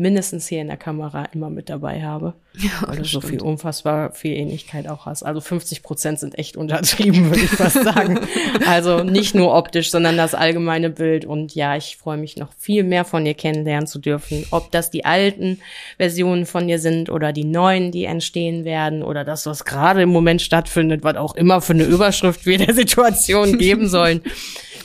mindestens 0.02 0.48
hier 0.48 0.60
in 0.60 0.66
der 0.66 0.76
Kamera 0.76 1.26
immer 1.32 1.48
mit 1.48 1.70
dabei 1.70 2.02
habe. 2.02 2.34
Ja, 2.54 2.70
weil 2.86 2.98
du 2.98 3.04
so 3.04 3.22
viel 3.22 3.40
unfassbar 3.40 4.12
viel 4.12 4.32
Ähnlichkeit 4.32 4.86
auch 4.86 5.06
hast. 5.06 5.22
Also 5.22 5.40
50 5.40 5.82
Prozent 5.82 6.18
sind 6.18 6.38
echt 6.38 6.56
untertrieben, 6.56 7.26
würde 7.30 7.40
ich 7.40 7.50
fast 7.50 7.82
sagen. 7.82 8.18
also 8.66 9.04
nicht 9.04 9.34
nur 9.34 9.54
optisch, 9.54 9.90
sondern 9.90 10.18
das 10.18 10.34
allgemeine 10.34 10.90
Bild. 10.90 11.24
Und 11.24 11.54
ja, 11.54 11.76
ich 11.76 11.96
freue 11.96 12.18
mich 12.18 12.36
noch 12.36 12.48
viel 12.58 12.82
mehr 12.82 13.04
von 13.04 13.24
dir 13.24 13.34
kennenlernen 13.34 13.86
zu 13.86 14.00
dürfen. 14.00 14.44
Ob 14.50 14.70
das 14.70 14.90
die 14.90 15.06
alten 15.06 15.60
Versionen 15.96 16.44
von 16.44 16.66
dir 16.66 16.78
sind 16.78 17.08
oder 17.08 17.32
die 17.32 17.44
neuen, 17.44 17.92
die 17.92 18.04
entstehen 18.04 18.64
werden 18.64 19.02
oder 19.02 19.24
das, 19.24 19.46
was 19.46 19.64
gerade 19.64 20.02
im 20.02 20.10
Moment 20.10 20.42
stattfindet, 20.42 21.04
was 21.04 21.16
auch 21.16 21.34
immer 21.36 21.62
für 21.62 21.72
eine 21.72 21.84
Überschrift 21.84 22.44
wir 22.44 22.58
der 22.58 22.74
Situation 22.74 23.56
geben 23.56 23.88
sollen. 23.88 24.20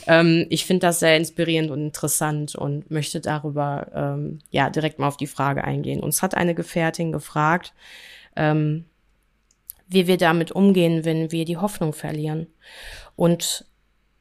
ähm, 0.08 0.46
ich 0.48 0.64
finde 0.64 0.86
das 0.86 1.00
sehr 1.00 1.16
inspirierend 1.16 1.70
und 1.70 1.82
interessant 1.82 2.54
und 2.54 2.90
möchte 2.90 3.20
darüber 3.20 3.86
ähm, 3.94 4.38
ja 4.50 4.70
direkt 4.70 4.98
mal 4.98 5.06
auf 5.06 5.18
die 5.18 5.26
Frage 5.26 5.62
eingehen. 5.62 6.00
Uns 6.00 6.22
hat 6.22 6.34
eine 6.34 6.54
Gefährtin 6.54 7.12
gefragt, 7.12 7.74
ähm, 8.34 8.86
wie 9.86 10.06
wir 10.06 10.16
damit 10.16 10.50
umgehen, 10.50 11.04
wenn 11.04 11.30
wir 11.30 11.44
die 11.44 11.58
Hoffnung 11.58 11.92
verlieren. 11.92 12.46
Und 13.16 13.66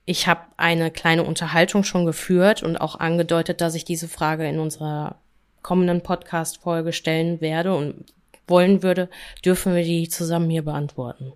ich 0.06 0.28
habe 0.28 0.42
eine 0.58 0.92
kleine 0.92 1.24
Unterhaltung 1.24 1.84
schon 1.84 2.06
geführt 2.06 2.64
und 2.64 2.78
auch 2.78 3.00
angedeutet, 3.00 3.62
dass 3.62 3.74
ich 3.74 3.86
diese 3.86 4.10
Frage 4.10 4.48
in 4.48 4.60
unserer 4.60 5.16
kommenden 5.62 6.02
Podcast-Folge 6.02 6.92
stellen 6.92 7.40
werde 7.40 7.74
und 7.74 8.06
wollen 8.46 8.84
würde, 8.84 9.10
dürfen 9.44 9.74
wir 9.74 9.84
die 9.84 10.10
zusammen 10.10 10.50
hier 10.50 10.64
beantworten. 10.64 11.32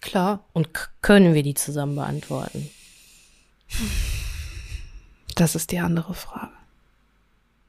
Klar. 0.00 0.44
Und 0.52 0.70
können 1.00 1.34
wir 1.34 1.44
die 1.44 1.54
zusammen 1.54 1.94
beantworten? 1.94 2.70
Das 5.34 5.54
ist 5.54 5.72
die 5.72 5.78
andere 5.78 6.14
Frage. 6.14 6.52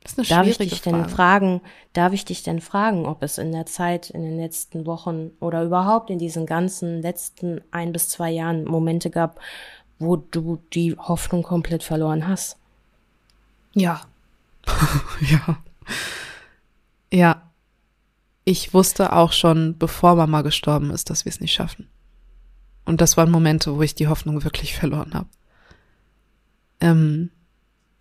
Das 0.01 0.13
ist 0.13 0.19
eine 0.19 0.27
darf 0.27 0.47
ich 0.47 0.57
dich 0.59 0.81
Frage. 0.81 0.97
denn 0.97 1.09
fragen, 1.09 1.61
darf 1.93 2.13
ich 2.13 2.25
dich 2.25 2.43
denn 2.43 2.61
fragen, 2.61 3.07
ob 3.07 3.23
es 3.23 3.39
in 3.39 3.51
der 3.51 3.65
Zeit, 3.65 4.11
in 4.11 4.21
den 4.21 4.37
letzten 4.37 4.85
Wochen 4.85 5.31
oder 5.39 5.63
überhaupt 5.63 6.11
in 6.11 6.19
diesen 6.19 6.45
ganzen 6.45 7.01
letzten 7.01 7.61
ein 7.71 7.91
bis 7.91 8.09
zwei 8.09 8.29
Jahren 8.29 8.65
Momente 8.65 9.09
gab, 9.09 9.39
wo 9.97 10.15
du 10.17 10.61
die 10.73 10.95
Hoffnung 10.95 11.41
komplett 11.41 11.81
verloren 11.81 12.27
hast? 12.27 12.57
Ja. 13.73 14.01
ja. 15.21 15.57
Ja. 17.11 17.41
Ich 18.43 18.75
wusste 18.75 19.11
auch 19.11 19.31
schon, 19.31 19.75
bevor 19.79 20.15
Mama 20.15 20.43
gestorben 20.43 20.91
ist, 20.91 21.09
dass 21.09 21.25
wir 21.25 21.31
es 21.31 21.41
nicht 21.41 21.53
schaffen. 21.53 21.89
Und 22.85 23.01
das 23.01 23.17
waren 23.17 23.31
Momente, 23.31 23.75
wo 23.75 23.81
ich 23.81 23.95
die 23.95 24.07
Hoffnung 24.07 24.43
wirklich 24.43 24.75
verloren 24.75 25.15
habe. 25.15 25.29
Ähm, 26.82 27.30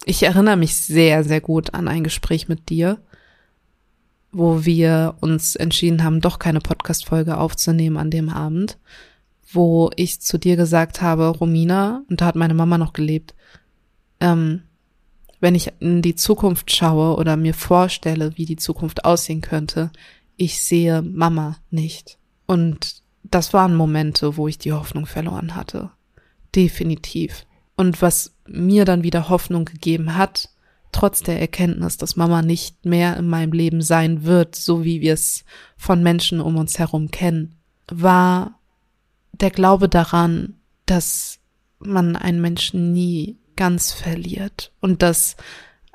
ich 0.04 0.22
erinnere 0.22 0.56
mich 0.56 0.74
sehr, 0.76 1.24
sehr 1.24 1.40
gut 1.40 1.74
an 1.74 1.88
ein 1.88 2.04
Gespräch 2.04 2.48
mit 2.48 2.68
dir, 2.68 2.98
wo 4.32 4.64
wir 4.64 5.14
uns 5.20 5.56
entschieden 5.56 6.02
haben, 6.02 6.20
doch 6.20 6.38
keine 6.38 6.60
Podcast-Folge 6.60 7.38
aufzunehmen 7.38 7.96
an 7.96 8.10
dem 8.10 8.28
Abend, 8.28 8.78
wo 9.52 9.90
ich 9.96 10.20
zu 10.20 10.38
dir 10.38 10.56
gesagt 10.56 11.00
habe, 11.00 11.28
Romina, 11.28 12.02
und 12.10 12.20
da 12.20 12.26
hat 12.26 12.36
meine 12.36 12.54
Mama 12.54 12.76
noch 12.76 12.92
gelebt, 12.92 13.34
ähm, 14.20 14.62
wenn 15.40 15.54
ich 15.54 15.72
in 15.80 16.02
die 16.02 16.14
Zukunft 16.14 16.74
schaue 16.74 17.16
oder 17.16 17.36
mir 17.36 17.54
vorstelle, 17.54 18.36
wie 18.36 18.46
die 18.46 18.56
Zukunft 18.56 19.04
aussehen 19.04 19.40
könnte, 19.40 19.90
ich 20.36 20.62
sehe 20.62 21.02
Mama 21.02 21.56
nicht. 21.70 22.18
Und 22.46 23.02
das 23.22 23.52
waren 23.52 23.74
Momente, 23.74 24.36
wo 24.36 24.48
ich 24.48 24.58
die 24.58 24.72
Hoffnung 24.72 25.06
verloren 25.06 25.54
hatte. 25.54 25.90
Definitiv. 26.54 27.46
Und 27.76 28.02
was 28.02 28.33
mir 28.46 28.84
dann 28.84 29.02
wieder 29.02 29.28
Hoffnung 29.28 29.64
gegeben 29.64 30.16
hat, 30.16 30.50
trotz 30.92 31.22
der 31.22 31.40
Erkenntnis, 31.40 31.96
dass 31.96 32.16
Mama 32.16 32.42
nicht 32.42 32.84
mehr 32.84 33.16
in 33.16 33.28
meinem 33.28 33.52
Leben 33.52 33.82
sein 33.82 34.24
wird, 34.24 34.54
so 34.54 34.84
wie 34.84 35.00
wir 35.00 35.14
es 35.14 35.44
von 35.76 36.02
Menschen 36.02 36.40
um 36.40 36.56
uns 36.56 36.78
herum 36.78 37.10
kennen, 37.10 37.56
war 37.90 38.58
der 39.32 39.50
Glaube 39.50 39.88
daran, 39.88 40.54
dass 40.86 41.40
man 41.78 42.16
einen 42.16 42.40
Menschen 42.40 42.92
nie 42.92 43.36
ganz 43.56 43.92
verliert 43.92 44.72
und 44.80 45.02
dass 45.02 45.36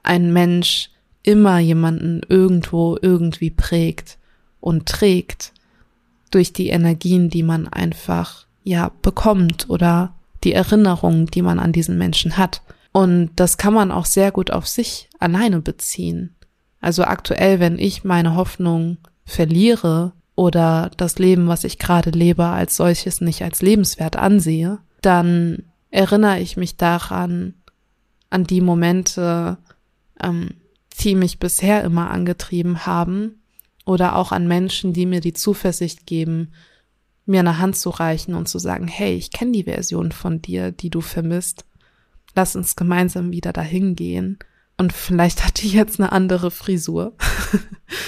ein 0.03 0.33
Mensch 0.33 0.89
immer 1.23 1.59
jemanden 1.59 2.21
irgendwo 2.27 2.97
irgendwie 3.01 3.51
prägt 3.51 4.17
und 4.59 4.87
trägt 4.87 5.53
durch 6.31 6.53
die 6.53 6.69
Energien, 6.69 7.29
die 7.29 7.43
man 7.43 7.67
einfach 7.67 8.45
ja 8.63 8.91
bekommt 9.01 9.69
oder 9.69 10.13
die 10.43 10.53
Erinnerungen, 10.53 11.27
die 11.27 11.41
man 11.41 11.59
an 11.59 11.71
diesen 11.71 11.97
Menschen 11.97 12.37
hat. 12.37 12.61
Und 12.91 13.31
das 13.35 13.57
kann 13.57 13.73
man 13.73 13.91
auch 13.91 14.05
sehr 14.05 14.31
gut 14.31 14.51
auf 14.51 14.67
sich 14.67 15.09
alleine 15.19 15.61
beziehen. 15.61 16.35
Also 16.81 17.03
aktuell, 17.03 17.59
wenn 17.59 17.77
ich 17.77 18.03
meine 18.03 18.35
Hoffnung 18.35 18.97
verliere 19.25 20.13
oder 20.35 20.91
das 20.97 21.19
Leben, 21.19 21.47
was 21.47 21.63
ich 21.63 21.77
gerade 21.77 22.09
lebe, 22.11 22.45
als 22.45 22.77
solches 22.77 23.21
nicht 23.21 23.43
als 23.43 23.61
lebenswert 23.61 24.15
ansehe, 24.15 24.79
dann 25.01 25.63
erinnere 25.91 26.39
ich 26.39 26.57
mich 26.57 26.77
daran, 26.77 27.55
an 28.29 28.43
die 28.43 28.61
Momente, 28.61 29.57
ähm, 30.21 30.51
die 30.99 31.15
mich 31.15 31.39
bisher 31.39 31.83
immer 31.83 32.11
angetrieben 32.11 32.85
haben, 32.85 33.39
oder 33.89 34.15
auch 34.15 34.31
an 34.31 34.47
Menschen, 34.47 34.93
die 34.93 35.07
mir 35.07 35.19
die 35.19 35.33
Zuversicht 35.33 36.05
geben, 36.05 36.51
mir 37.29 37.39
eine 37.39 37.59
Hand 37.59 37.77
zu 37.77 37.89
reichen 37.89 38.33
und 38.33 38.49
zu 38.49 38.59
sagen, 38.59 38.87
hey, 38.87 39.15
ich 39.15 39.31
kenne 39.31 39.51
die 39.51 39.63
Version 39.63 40.11
von 40.11 40.41
dir, 40.41 40.71
die 40.71 40.89
du 40.89 40.99
vermisst. 41.01 41.65
Lass 42.35 42.55
uns 42.55 42.75
gemeinsam 42.75 43.31
wieder 43.31 43.53
dahin 43.53 43.95
gehen. 43.95 44.39
Und 44.77 44.93
vielleicht 44.93 45.45
hat 45.45 45.61
die 45.61 45.69
jetzt 45.69 45.99
eine 45.99 46.11
andere 46.11 46.51
Frisur. 46.51 47.13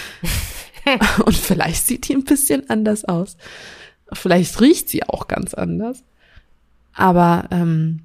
und 1.25 1.35
vielleicht 1.35 1.85
sieht 1.85 2.07
die 2.07 2.15
ein 2.15 2.23
bisschen 2.23 2.69
anders 2.69 3.05
aus. 3.05 3.37
Vielleicht 4.11 4.59
riecht 4.59 4.89
sie 4.89 5.03
auch 5.03 5.27
ganz 5.27 5.53
anders. 5.53 6.03
Aber 6.93 7.47
ähm, 7.51 8.01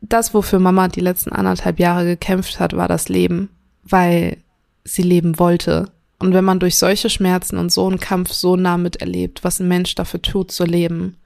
das, 0.00 0.34
wofür 0.34 0.58
Mama 0.58 0.88
die 0.88 1.00
letzten 1.00 1.32
anderthalb 1.32 1.78
Jahre 1.78 2.04
gekämpft 2.04 2.58
hat, 2.60 2.76
war 2.76 2.88
das 2.88 3.08
Leben, 3.08 3.48
weil 3.82 4.38
sie 4.84 5.02
leben 5.02 5.38
wollte 5.38 5.92
und 6.22 6.34
wenn 6.34 6.44
man 6.44 6.60
durch 6.60 6.78
solche 6.78 7.10
Schmerzen 7.10 7.58
und 7.58 7.72
so 7.72 7.84
einen 7.84 7.98
Kampf 7.98 8.30
so 8.30 8.54
nah 8.54 8.78
miterlebt, 8.78 9.42
was 9.42 9.58
ein 9.58 9.66
Mensch 9.66 9.96
dafür 9.96 10.22
tut 10.22 10.52
zu 10.52 10.64
leben, 10.64 11.16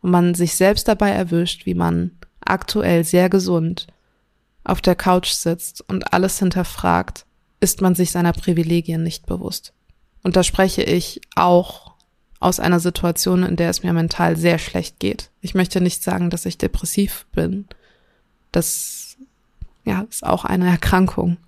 und 0.00 0.12
man 0.12 0.36
sich 0.36 0.54
selbst 0.54 0.86
dabei 0.86 1.10
erwischt, 1.10 1.66
wie 1.66 1.74
man 1.74 2.12
aktuell 2.40 3.02
sehr 3.02 3.28
gesund 3.28 3.88
auf 4.62 4.80
der 4.80 4.94
Couch 4.94 5.30
sitzt 5.30 5.82
und 5.88 6.12
alles 6.12 6.38
hinterfragt, 6.38 7.26
ist 7.58 7.80
man 7.80 7.96
sich 7.96 8.12
seiner 8.12 8.32
Privilegien 8.32 9.02
nicht 9.02 9.26
bewusst. 9.26 9.72
Und 10.22 10.36
da 10.36 10.44
spreche 10.44 10.84
ich 10.84 11.20
auch 11.34 11.94
aus 12.38 12.60
einer 12.60 12.78
Situation, 12.78 13.42
in 13.42 13.56
der 13.56 13.70
es 13.70 13.82
mir 13.82 13.92
mental 13.92 14.36
sehr 14.36 14.60
schlecht 14.60 15.00
geht. 15.00 15.30
Ich 15.40 15.54
möchte 15.54 15.80
nicht 15.80 16.04
sagen, 16.04 16.30
dass 16.30 16.46
ich 16.46 16.58
depressiv 16.58 17.26
bin. 17.32 17.66
Das 18.52 19.16
ja, 19.84 20.02
ist 20.08 20.24
auch 20.24 20.44
eine 20.44 20.68
Erkrankung, 20.70 21.38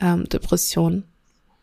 ähm, 0.00 0.26
Depression 0.30 1.04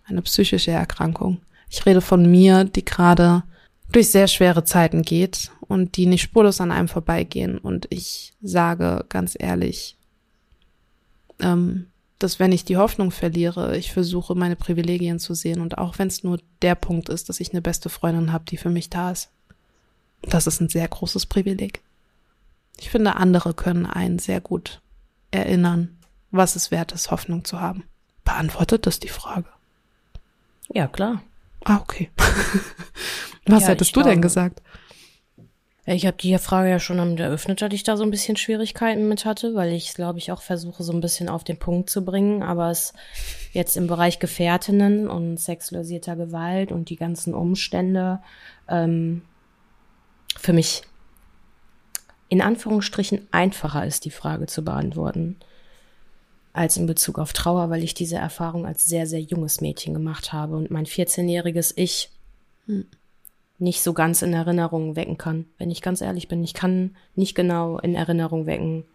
eine 0.05 0.21
psychische 0.21 0.71
Erkrankung. 0.71 1.41
Ich 1.69 1.85
rede 1.85 2.01
von 2.01 2.29
mir, 2.29 2.65
die 2.65 2.85
gerade 2.85 3.43
durch 3.91 4.09
sehr 4.09 4.27
schwere 4.27 4.63
Zeiten 4.63 5.03
geht 5.03 5.51
und 5.61 5.97
die 5.97 6.05
nicht 6.05 6.21
spurlos 6.21 6.61
an 6.61 6.71
einem 6.71 6.87
vorbeigehen. 6.87 7.57
Und 7.57 7.87
ich 7.89 8.33
sage 8.41 9.05
ganz 9.09 9.35
ehrlich, 9.37 9.97
ähm, 11.39 11.87
dass 12.19 12.39
wenn 12.39 12.51
ich 12.51 12.63
die 12.65 12.77
Hoffnung 12.77 13.11
verliere, 13.11 13.77
ich 13.77 13.91
versuche, 13.91 14.35
meine 14.35 14.55
Privilegien 14.55 15.19
zu 15.19 15.33
sehen. 15.33 15.61
Und 15.61 15.77
auch 15.77 15.99
wenn 15.99 16.07
es 16.07 16.23
nur 16.23 16.39
der 16.61 16.75
Punkt 16.75 17.09
ist, 17.09 17.29
dass 17.29 17.39
ich 17.39 17.51
eine 17.51 17.61
beste 17.61 17.89
Freundin 17.89 18.31
habe, 18.31 18.45
die 18.45 18.57
für 18.57 18.69
mich 18.69 18.89
da 18.89 19.11
ist. 19.11 19.29
Das 20.21 20.47
ist 20.47 20.61
ein 20.61 20.69
sehr 20.69 20.87
großes 20.87 21.25
Privileg. 21.25 21.81
Ich 22.79 22.89
finde, 22.89 23.15
andere 23.15 23.53
können 23.53 23.85
einen 23.85 24.19
sehr 24.19 24.41
gut 24.41 24.81
erinnern, 25.31 25.97
was 26.31 26.55
es 26.55 26.71
wert 26.71 26.93
ist, 26.93 27.11
Hoffnung 27.11 27.43
zu 27.43 27.59
haben. 27.59 27.83
Beantwortet 28.23 28.87
das 28.87 28.99
die 28.99 29.09
Frage? 29.09 29.49
Ja, 30.69 30.87
klar. 30.87 31.21
Ah, 31.63 31.77
okay. 31.77 32.09
Was 33.45 33.63
ja, 33.63 33.69
hättest 33.69 33.95
du 33.95 34.01
glaube, 34.01 34.11
denn 34.11 34.21
gesagt? 34.21 34.61
Ich 35.85 36.05
habe 36.05 36.15
die 36.15 36.37
Frage 36.37 36.69
ja 36.69 36.79
schon 36.79 37.17
eröffnet, 37.17 37.61
dass 37.61 37.73
ich 37.73 37.83
da 37.83 37.97
so 37.97 38.03
ein 38.03 38.11
bisschen 38.11 38.37
Schwierigkeiten 38.37 39.09
mit 39.09 39.25
hatte, 39.25 39.53
weil 39.53 39.73
ich, 39.73 39.93
glaube 39.93 40.17
ich, 40.17 40.31
auch 40.31 40.41
versuche, 40.41 40.81
so 40.81 40.93
ein 40.93 41.01
bisschen 41.01 41.27
auf 41.27 41.43
den 41.43 41.59
Punkt 41.59 41.89
zu 41.89 42.05
bringen. 42.05 42.41
Aber 42.41 42.69
es 42.69 42.93
jetzt 43.51 43.75
im 43.75 43.87
Bereich 43.87 44.19
Gefährtinnen 44.19 45.09
und 45.09 45.37
sexualisierter 45.37 46.15
Gewalt 46.15 46.71
und 46.71 46.89
die 46.89 46.95
ganzen 46.95 47.33
Umstände 47.33 48.19
ähm, 48.69 49.23
für 50.37 50.53
mich 50.53 50.83
in 52.29 52.41
Anführungsstrichen 52.41 53.27
einfacher 53.31 53.85
ist, 53.85 54.05
die 54.05 54.11
Frage 54.11 54.47
zu 54.47 54.63
beantworten 54.63 55.37
als 56.53 56.77
in 56.77 56.85
Bezug 56.85 57.17
auf 57.17 57.33
Trauer, 57.33 57.69
weil 57.71 57.83
ich 57.83 57.95
diese 57.95 58.15
Erfahrung 58.15 58.65
als 58.65 58.85
sehr, 58.85 59.07
sehr 59.07 59.19
junges 59.19 59.59
Mädchen 59.59 59.93
gemacht 59.93 60.31
habe 60.31 60.55
und 60.55 60.69
mein 60.69 60.85
14-jähriges 60.85 61.73
Ich 61.75 62.11
hm. 62.67 62.85
nicht 63.57 63.81
so 63.81 63.93
ganz 63.93 64.21
in 64.21 64.33
Erinnerung 64.33 64.95
wecken 64.95 65.17
kann, 65.17 65.45
wenn 65.57 65.71
ich 65.71 65.81
ganz 65.81 66.01
ehrlich 66.01 66.27
bin. 66.27 66.43
Ich 66.43 66.53
kann 66.53 66.95
nicht 67.15 67.33
genau 67.33 67.79
in 67.79 67.95
Erinnerung 67.95 68.45
wecken. 68.45 68.85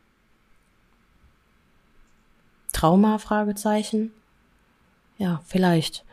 Trauma? 2.73 3.19
Fragezeichen. 3.19 4.13
ja, 5.19 5.43
vielleicht. 5.45 6.05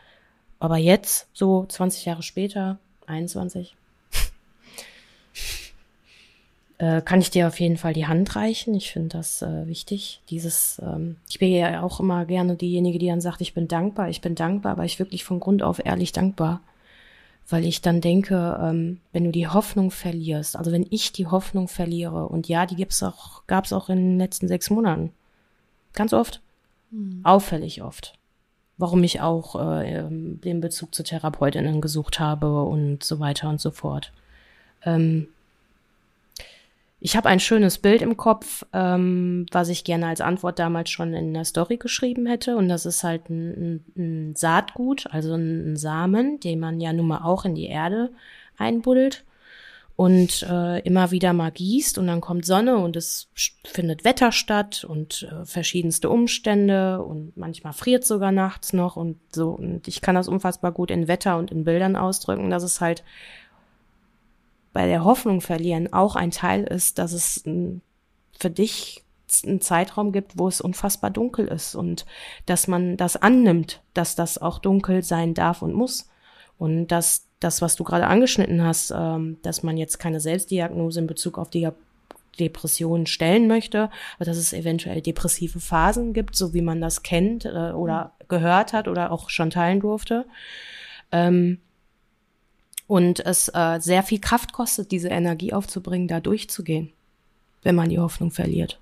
Aber 0.58 0.78
jetzt, 0.78 1.28
so 1.32 1.64
20 1.66 2.06
Jahre 2.06 2.22
später, 2.22 2.78
21, 3.06 3.76
äh, 6.78 7.00
kann 7.00 7.20
ich 7.20 7.30
dir 7.30 7.46
auf 7.48 7.58
jeden 7.58 7.78
Fall 7.78 7.94
die 7.94 8.06
Hand 8.06 8.36
reichen. 8.36 8.74
Ich 8.74 8.92
finde 8.92 9.16
das 9.16 9.42
äh, 9.42 9.66
wichtig. 9.66 10.20
Dieses, 10.28 10.80
ähm, 10.84 11.16
ich 11.28 11.38
bin 11.38 11.50
ja 11.50 11.82
auch 11.82 12.00
immer 12.00 12.26
gerne 12.26 12.56
diejenige, 12.56 12.98
die 12.98 13.08
dann 13.08 13.20
sagt, 13.20 13.40
ich 13.40 13.54
bin 13.54 13.66
dankbar, 13.66 14.10
ich 14.10 14.20
bin 14.20 14.34
dankbar, 14.34 14.72
aber 14.72 14.84
ich 14.84 14.98
wirklich 14.98 15.24
von 15.24 15.40
Grund 15.40 15.62
auf 15.62 15.84
ehrlich 15.84 16.12
dankbar. 16.12 16.60
Weil 17.48 17.64
ich 17.64 17.80
dann 17.80 18.00
denke, 18.00 18.58
ähm, 18.60 19.00
wenn 19.12 19.24
du 19.24 19.30
die 19.30 19.48
Hoffnung 19.48 19.90
verlierst, 19.90 20.56
also 20.56 20.72
wenn 20.72 20.86
ich 20.90 21.12
die 21.12 21.28
Hoffnung 21.28 21.68
verliere, 21.68 22.26
und 22.26 22.48
ja, 22.48 22.66
die 22.66 22.76
gibt's 22.76 23.02
auch, 23.02 23.42
gab's 23.46 23.72
auch 23.72 23.88
in 23.88 23.96
den 23.96 24.18
letzten 24.18 24.48
sechs 24.48 24.68
Monaten. 24.68 25.12
Ganz 25.92 26.12
oft. 26.12 26.40
Hm. 26.90 27.20
Auffällig 27.22 27.82
oft. 27.82 28.14
Warum 28.78 29.02
ich 29.04 29.22
auch 29.22 29.54
äh, 29.56 30.00
ähm, 30.00 30.40
den 30.42 30.60
Bezug 30.60 30.94
zu 30.94 31.02
Therapeutinnen 31.02 31.80
gesucht 31.80 32.20
habe 32.20 32.62
und 32.64 33.02
so 33.02 33.18
weiter 33.20 33.48
und 33.48 33.60
so 33.60 33.70
fort. 33.70 34.12
Ähm, 34.84 35.28
ich 36.98 37.16
habe 37.16 37.28
ein 37.28 37.40
schönes 37.40 37.78
Bild 37.78 38.00
im 38.00 38.16
Kopf, 38.16 38.64
ähm, 38.72 39.46
was 39.52 39.68
ich 39.68 39.84
gerne 39.84 40.06
als 40.06 40.20
Antwort 40.20 40.58
damals 40.58 40.90
schon 40.90 41.12
in 41.12 41.34
der 41.34 41.44
Story 41.44 41.76
geschrieben 41.76 42.26
hätte. 42.26 42.56
Und 42.56 42.68
das 42.68 42.86
ist 42.86 43.04
halt 43.04 43.28
ein, 43.28 43.50
ein, 43.50 43.84
ein 43.96 44.36
Saatgut, 44.36 45.06
also 45.10 45.34
ein, 45.34 45.76
Samen, 45.76 46.40
den 46.40 46.58
man 46.58 46.80
ja 46.80 46.92
nun 46.92 47.08
mal 47.08 47.22
auch 47.22 47.44
in 47.44 47.54
die 47.54 47.66
Erde 47.66 48.12
einbuddelt 48.56 49.24
und 49.94 50.42
äh, 50.42 50.80
immer 50.80 51.10
wieder 51.10 51.32
mal 51.32 51.50
gießt 51.50 51.98
und 51.98 52.06
dann 52.06 52.20
kommt 52.20 52.44
Sonne 52.44 52.76
und 52.76 52.96
es 52.96 53.28
findet 53.64 54.04
Wetter 54.04 54.30
statt 54.30 54.84
und 54.84 55.28
äh, 55.30 55.44
verschiedenste 55.46 56.10
Umstände 56.10 57.02
und 57.02 57.36
manchmal 57.36 57.72
friert 57.72 58.04
sogar 58.04 58.32
nachts 58.32 58.74
noch 58.74 58.96
und 58.96 59.18
so. 59.34 59.50
Und 59.50 59.88
ich 59.88 60.02
kann 60.02 60.14
das 60.14 60.28
unfassbar 60.28 60.72
gut 60.72 60.90
in 60.90 61.08
Wetter 61.08 61.38
und 61.38 61.50
in 61.50 61.64
Bildern 61.64 61.96
ausdrücken, 61.96 62.50
dass 62.50 62.62
es 62.62 62.80
halt 62.80 63.04
bei 64.76 64.86
der 64.86 65.04
Hoffnung 65.04 65.40
verlieren 65.40 65.90
auch 65.94 66.16
ein 66.16 66.30
Teil 66.30 66.64
ist, 66.64 66.98
dass 66.98 67.14
es 67.14 67.42
für 68.38 68.50
dich 68.50 69.02
einen 69.42 69.62
Zeitraum 69.62 70.12
gibt, 70.12 70.36
wo 70.36 70.48
es 70.48 70.60
unfassbar 70.60 71.08
dunkel 71.08 71.48
ist 71.48 71.74
und 71.74 72.04
dass 72.44 72.68
man 72.68 72.98
das 72.98 73.16
annimmt, 73.16 73.80
dass 73.94 74.16
das 74.16 74.36
auch 74.36 74.58
dunkel 74.58 75.02
sein 75.02 75.32
darf 75.32 75.62
und 75.62 75.72
muss 75.72 76.10
und 76.58 76.88
dass 76.88 77.26
das, 77.40 77.62
was 77.62 77.76
du 77.76 77.84
gerade 77.84 78.06
angeschnitten 78.06 78.62
hast, 78.62 78.92
ähm, 78.94 79.38
dass 79.40 79.62
man 79.62 79.78
jetzt 79.78 79.96
keine 79.98 80.20
Selbstdiagnose 80.20 81.00
in 81.00 81.06
Bezug 81.06 81.38
auf 81.38 81.48
die 81.48 81.66
Depressionen 82.38 83.06
stellen 83.06 83.46
möchte, 83.46 83.88
aber 84.16 84.26
dass 84.26 84.36
es 84.36 84.52
eventuell 84.52 85.00
depressive 85.00 85.58
Phasen 85.58 86.12
gibt, 86.12 86.36
so 86.36 86.52
wie 86.52 86.60
man 86.60 86.82
das 86.82 87.02
kennt 87.02 87.46
äh, 87.46 87.72
oder 87.72 88.12
gehört 88.28 88.74
hat 88.74 88.88
oder 88.88 89.10
auch 89.10 89.30
schon 89.30 89.48
teilen 89.48 89.80
durfte. 89.80 90.26
Ähm, 91.12 91.60
und 92.86 93.20
es 93.24 93.48
äh, 93.48 93.78
sehr 93.80 94.02
viel 94.02 94.20
Kraft 94.20 94.52
kostet, 94.52 94.90
diese 94.90 95.08
Energie 95.08 95.52
aufzubringen, 95.52 96.08
da 96.08 96.20
durchzugehen, 96.20 96.92
wenn 97.62 97.74
man 97.74 97.88
die 97.88 97.98
Hoffnung 97.98 98.30
verliert. 98.30 98.78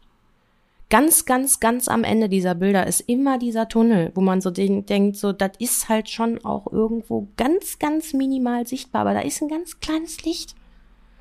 Ganz, 0.90 1.24
ganz, 1.24 1.60
ganz 1.60 1.88
am 1.88 2.04
Ende 2.04 2.28
dieser 2.28 2.54
Bilder 2.54 2.86
ist 2.86 3.00
immer 3.00 3.38
dieser 3.38 3.68
Tunnel, 3.68 4.12
wo 4.14 4.20
man 4.20 4.40
so 4.40 4.50
den, 4.50 4.86
denkt, 4.86 5.16
so, 5.16 5.32
das 5.32 5.52
ist 5.58 5.88
halt 5.88 6.10
schon 6.10 6.44
auch 6.44 6.70
irgendwo 6.70 7.28
ganz, 7.36 7.78
ganz 7.78 8.12
minimal 8.12 8.66
sichtbar, 8.66 9.00
aber 9.00 9.14
da 9.14 9.20
ist 9.20 9.42
ein 9.42 9.48
ganz 9.48 9.80
kleines 9.80 10.22
Licht. 10.24 10.54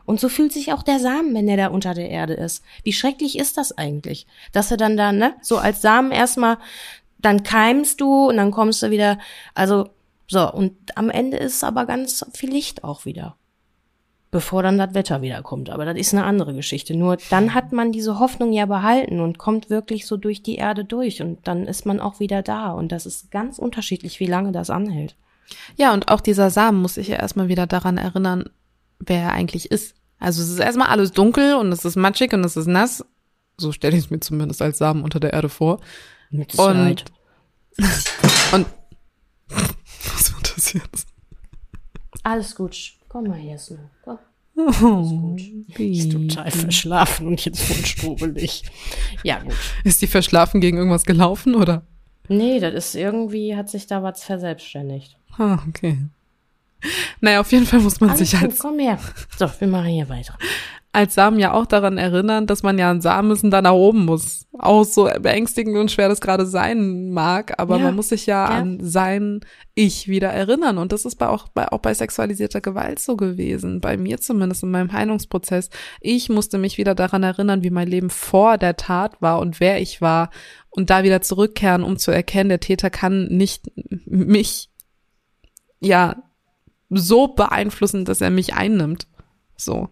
Und 0.05 0.19
so 0.19 0.27
fühlt 0.27 0.51
sich 0.51 0.73
auch 0.73 0.83
der 0.83 0.99
Samen, 0.99 1.33
wenn 1.33 1.47
der 1.47 1.55
da 1.55 1.67
unter 1.67 1.93
der 1.93 2.09
Erde 2.09 2.33
ist. 2.33 2.63
Wie 2.83 2.91
schrecklich 2.91 3.39
ist 3.39 3.57
das 3.57 3.77
eigentlich? 3.77 4.27
Dass 4.51 4.69
er 4.69 4.75
dann 4.75 4.97
da, 4.97 5.13
ne, 5.13 5.33
so 5.41 5.57
als 5.57 5.81
Samen 5.81 6.11
erstmal, 6.11 6.57
dann 7.19 7.43
keimst 7.43 8.01
du 8.01 8.27
und 8.27 8.35
dann 8.35 8.51
kommst 8.51 8.83
du 8.83 8.91
wieder, 8.91 9.17
also 9.55 9.89
so, 10.27 10.51
und 10.51 10.97
am 10.97 11.09
Ende 11.09 11.37
ist 11.37 11.57
es 11.57 11.63
aber 11.63 11.85
ganz 11.85 12.25
viel 12.33 12.51
Licht 12.51 12.83
auch 12.83 13.05
wieder. 13.05 13.35
Bevor 14.31 14.63
dann 14.63 14.79
das 14.79 14.95
Wetter 14.95 15.21
wieder 15.21 15.43
kommt. 15.43 15.69
Aber 15.69 15.85
das 15.85 15.95
ist 15.95 16.13
eine 16.13 16.23
andere 16.23 16.55
Geschichte. 16.55 16.95
Nur 16.95 17.17
dann 17.29 17.53
hat 17.53 17.71
man 17.71 17.91
diese 17.91 18.17
Hoffnung 18.17 18.51
ja 18.51 18.65
behalten 18.65 19.19
und 19.19 19.37
kommt 19.37 19.69
wirklich 19.69 20.07
so 20.07 20.17
durch 20.17 20.41
die 20.41 20.55
Erde 20.55 20.85
durch 20.85 21.21
und 21.21 21.47
dann 21.47 21.67
ist 21.67 21.85
man 21.85 21.99
auch 21.99 22.19
wieder 22.19 22.41
da. 22.41 22.71
Und 22.71 22.91
das 22.91 23.05
ist 23.05 23.29
ganz 23.29 23.59
unterschiedlich, 23.59 24.19
wie 24.19 24.25
lange 24.25 24.51
das 24.51 24.71
anhält. 24.71 25.15
Ja, 25.75 25.93
und 25.93 26.09
auch 26.09 26.19
dieser 26.19 26.49
Samen 26.49 26.81
muss 26.81 26.95
sich 26.95 27.09
ja 27.09 27.17
erstmal 27.17 27.47
wieder 27.47 27.67
daran 27.67 27.97
erinnern, 27.97 28.45
wer 28.99 29.21
er 29.21 29.33
eigentlich 29.33 29.69
ist. 29.69 29.95
Also 30.19 30.41
es 30.41 30.49
ist 30.49 30.59
erstmal 30.59 30.87
alles 30.87 31.11
dunkel 31.11 31.55
und 31.55 31.71
es 31.71 31.85
ist 31.85 31.95
matschig 31.95 32.33
und 32.33 32.43
es 32.43 32.57
ist 32.57 32.67
nass. 32.67 33.05
So 33.57 33.71
stelle 33.71 33.95
ich 33.95 34.05
es 34.05 34.09
mir 34.09 34.19
zumindest 34.19 34.63
als 34.63 34.79
Samen 34.79 35.03
unter 35.03 35.19
der 35.19 35.33
Erde 35.33 35.49
vor. 35.49 35.79
Mit. 36.31 36.57
Und, 36.57 37.05
und 38.51 38.65
das 40.63 40.73
jetzt? 40.73 41.07
Alles 42.23 42.55
gut. 42.55 42.93
Komm 43.09 43.25
mal 43.25 43.37
her, 43.37 43.57
Snow. 43.57 43.79
Komm. 44.03 44.17
Alles 44.55 44.79
gut. 44.79 45.41
Ist 45.79 46.11
total 46.11 46.51
verschlafen 46.51 47.27
und 47.27 47.43
jetzt 47.43 47.61
voll 47.61 47.85
strubelig. 47.85 48.63
Ja, 49.23 49.39
gut. 49.39 49.53
Ist 49.83 50.01
die 50.01 50.07
verschlafen 50.07 50.61
gegen 50.61 50.77
irgendwas 50.77 51.05
gelaufen, 51.05 51.55
oder? 51.55 51.83
Nee, 52.29 52.59
das 52.59 52.73
ist 52.73 52.95
irgendwie, 52.95 53.55
hat 53.55 53.69
sich 53.69 53.87
da 53.87 54.03
was 54.03 54.23
verselbstständigt. 54.23 55.17
Ah, 55.37 55.59
okay. 55.67 55.97
Naja, 57.21 57.39
auf 57.41 57.51
jeden 57.51 57.65
Fall 57.65 57.79
muss 57.79 57.99
man 57.99 58.11
Alles 58.11 58.29
sich 58.29 58.39
gut, 58.39 58.51
als, 58.51 58.59
komm 58.59 58.79
her. 58.79 58.99
So, 59.37 59.49
wir 59.59 59.67
machen 59.67 59.87
hier 59.87 60.07
weiter. 60.09 60.37
Als 60.95 61.15
Samen 61.15 61.39
ja 61.39 61.53
auch 61.53 61.65
daran 61.65 61.97
erinnern, 61.97 62.45
dass 62.45 62.61
man 62.61 62.77
ja 62.77 62.91
ein 62.91 63.01
Samenwissen 63.01 63.49
da 63.49 63.63
nach 63.63 63.73
oben 63.73 64.05
muss. 64.05 64.45
Auch 64.59 64.83
so 64.85 65.09
beängstigend 65.19 65.75
und 65.75 65.89
schwer 65.89 66.07
das 66.07 66.21
gerade 66.21 66.45
sein 66.45 67.09
mag, 67.09 67.59
aber 67.59 67.77
Ja, 67.77 67.85
man 67.85 67.95
muss 67.95 68.09
sich 68.09 68.27
ja, 68.27 68.47
ja. 68.47 68.57
an 68.59 68.77
sein 68.79 69.41
Ich 69.73 70.07
wieder 70.07 70.29
erinnern. 70.29 70.77
Und 70.77 70.91
das 70.91 71.05
ist 71.05 71.15
bei 71.15 71.27
auch, 71.27 71.47
bei, 71.47 71.67
auch 71.67 71.79
bei 71.79 71.95
sexualisierter 71.95 72.61
Gewalt 72.61 72.99
so 72.99 73.17
gewesen. 73.17 73.81
Bei 73.81 73.97
mir 73.97 74.19
zumindest 74.19 74.61
in 74.61 74.69
meinem 74.69 74.93
Heilungsprozess. 74.93 75.71
Ich 75.99 76.29
musste 76.29 76.59
mich 76.59 76.77
wieder 76.77 76.93
daran 76.93 77.23
erinnern, 77.23 77.63
wie 77.63 77.71
mein 77.71 77.87
Leben 77.87 78.11
vor 78.11 78.59
der 78.59 78.77
Tat 78.77 79.19
war 79.19 79.39
und 79.39 79.59
wer 79.59 79.81
ich 79.81 79.99
war. 79.99 80.29
Und 80.69 80.91
da 80.91 81.03
wieder 81.03 81.21
zurückkehren, 81.21 81.83
um 81.83 81.97
zu 81.97 82.11
erkennen, 82.11 82.49
der 82.49 82.59
Täter 82.59 82.91
kann 82.91 83.29
nicht 83.29 83.71
mich, 84.05 84.69
ja, 85.79 86.21
so 86.91 87.29
beeinflussen, 87.29 88.05
dass 88.05 88.21
er 88.21 88.29
mich 88.29 88.53
einnimmt. 88.53 89.07
So. 89.57 89.89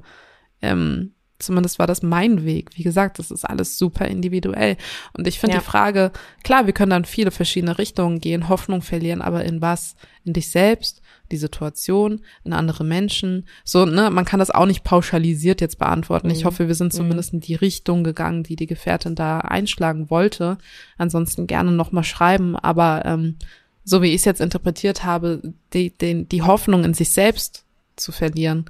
Ähm, 0.62 1.14
zumindest 1.42 1.80
war 1.80 1.88
das 1.88 2.04
mein 2.04 2.46
Weg. 2.46 2.70
Wie 2.76 2.84
gesagt, 2.84 3.20
das 3.20 3.32
ist 3.32 3.46
alles 3.46 3.78
super 3.78 4.08
individuell. 4.08 4.78
Und 5.14 5.28
ich 5.28 5.40
finde 5.40 5.56
Ja. 5.56 5.60
die 5.60 5.66
Frage, 5.66 6.12
klar, 6.44 6.66
wir 6.66 6.74
können 6.74 6.92
dann 6.92 7.06
viele 7.06 7.32
verschiedene 7.32 7.78
Richtungen 7.78 8.20
gehen, 8.20 8.50
Hoffnung 8.50 8.82
verlieren, 8.82 9.22
aber 9.22 9.44
in 9.44 9.62
was? 9.62 9.96
In 10.24 10.34
dich 10.34 10.52
selbst, 10.52 11.02
die 11.32 11.38
Situation, 11.38 12.22
in 12.44 12.54
andere 12.54 12.84
Menschen. 12.84 13.48
So, 13.64 13.86
ne, 13.86 14.10
man 14.12 14.26
kann 14.26 14.40
das 14.40 14.52
auch 14.52 14.66
nicht 14.66 14.84
pauschalisiert 14.84 15.62
jetzt 15.62 15.80
beantworten. 15.80 16.30
Ich 16.30 16.46
hoffe, 16.46 16.68
wir 16.68 16.76
sind 16.76 16.94
zumindest 16.94 17.34
in 17.34 17.40
die 17.40 17.56
Richtung 17.56 18.04
gegangen, 18.04 18.44
die 18.44 18.56
die 18.56 18.68
Gefährtin 18.68 19.16
da 19.16 19.40
einschlagen 19.40 20.10
wollte. 20.10 20.58
Ansonsten 20.98 21.48
gerne 21.48 21.72
nochmal 21.72 22.04
schreiben, 22.04 22.56
aber 22.56 23.04
ähm, 23.06 23.38
so 23.84 24.02
wie 24.02 24.10
ich 24.10 24.16
es 24.18 24.26
jetzt 24.26 24.42
interpretiert 24.42 25.04
habe, 25.04 25.42
die, 25.74 25.90
den, 25.90 26.30
die 26.30 26.44
Hoffnung 26.44 26.84
in 26.84 26.94
sich 26.94 27.12
selbst 27.12 27.66
zu 27.96 28.12
verlieren, 28.12 28.66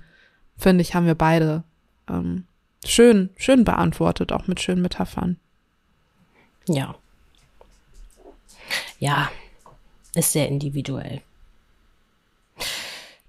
finde 0.55 0.83
ich, 0.83 0.95
haben 0.95 1.05
wir 1.05 1.15
beide 1.15 1.63
ähm, 2.09 2.45
schön, 2.85 3.29
schön 3.37 3.63
beantwortet, 3.63 4.31
auch 4.31 4.47
mit 4.47 4.59
schönen 4.59 4.81
Metaphern. 4.81 5.37
Ja. 6.67 6.95
Ja, 8.99 9.31
ist 10.15 10.31
sehr 10.31 10.47
individuell. 10.47 11.21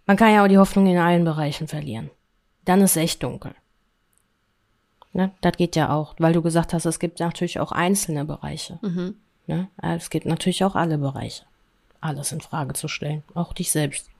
Man 0.06 0.16
kann 0.16 0.34
ja 0.34 0.44
auch 0.44 0.48
die 0.48 0.58
Hoffnung 0.58 0.86
in 0.86 0.98
allen 0.98 1.24
Bereichen 1.24 1.68
verlieren. 1.68 2.10
Dann 2.64 2.80
ist 2.80 2.92
es 2.92 2.96
echt 3.02 3.22
dunkel. 3.22 3.54
Ne? 5.12 5.32
Das 5.40 5.56
geht 5.56 5.76
ja 5.76 5.92
auch, 5.94 6.14
weil 6.18 6.32
du 6.32 6.42
gesagt 6.42 6.72
hast, 6.72 6.84
es 6.84 6.98
gibt 6.98 7.20
natürlich 7.20 7.60
auch 7.60 7.72
einzelne 7.72 8.24
Bereiche. 8.24 8.78
Ne? 9.46 9.68
Es 9.82 10.10
gibt 10.10 10.26
natürlich 10.26 10.64
auch 10.64 10.74
alle 10.74 10.98
Bereiche. 10.98 11.44
Alles 12.00 12.32
in 12.32 12.40
Frage 12.40 12.72
zu 12.74 12.88
stellen, 12.88 13.22
auch 13.34 13.52
dich 13.52 13.70
selbst. 13.70 14.10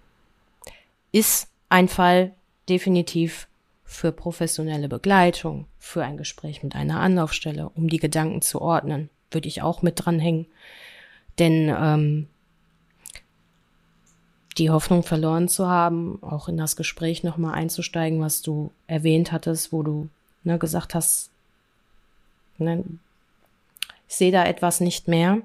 Ist 1.11 1.49
ein 1.69 1.89
Fall 1.89 2.33
definitiv 2.69 3.49
für 3.93 4.13
professionelle 4.13 4.89
Begleitung, 4.89 5.67
für 5.79 6.03
ein 6.05 6.17
Gespräch 6.17 6.63
mit 6.63 6.75
einer 6.75 7.01
Anlaufstelle, 7.01 7.69
um 7.69 7.89
die 7.89 7.99
Gedanken 7.99 8.43
zu 8.43 8.61
ordnen, 8.61 9.11
würde 9.31 9.49
ich 9.49 9.63
auch 9.63 9.83
mit 9.83 10.05
dranhängen. 10.05 10.47
Denn 11.39 11.75
ähm, 11.77 12.29
die 14.59 14.71
Hoffnung 14.71 15.03
verloren 15.03 15.49
zu 15.49 15.69
haben, 15.69 16.23
auch 16.23 16.49
in 16.49 16.57
das 16.57 16.77
Gespräch 16.77 17.23
nochmal 17.23 17.55
einzusteigen, 17.55 18.21
was 18.21 18.43
du 18.43 18.73
erwähnt 18.87 19.33
hattest, 19.33 19.73
wo 19.73 19.83
du 19.83 20.09
ne, 20.45 20.59
gesagt 20.59 20.95
hast, 20.95 21.31
ne, 22.59 22.85
ich 24.09 24.17
sehe 24.17 24.33
da 24.33 24.45
etwas 24.45 24.81
nicht 24.81 25.09
mehr, 25.09 25.39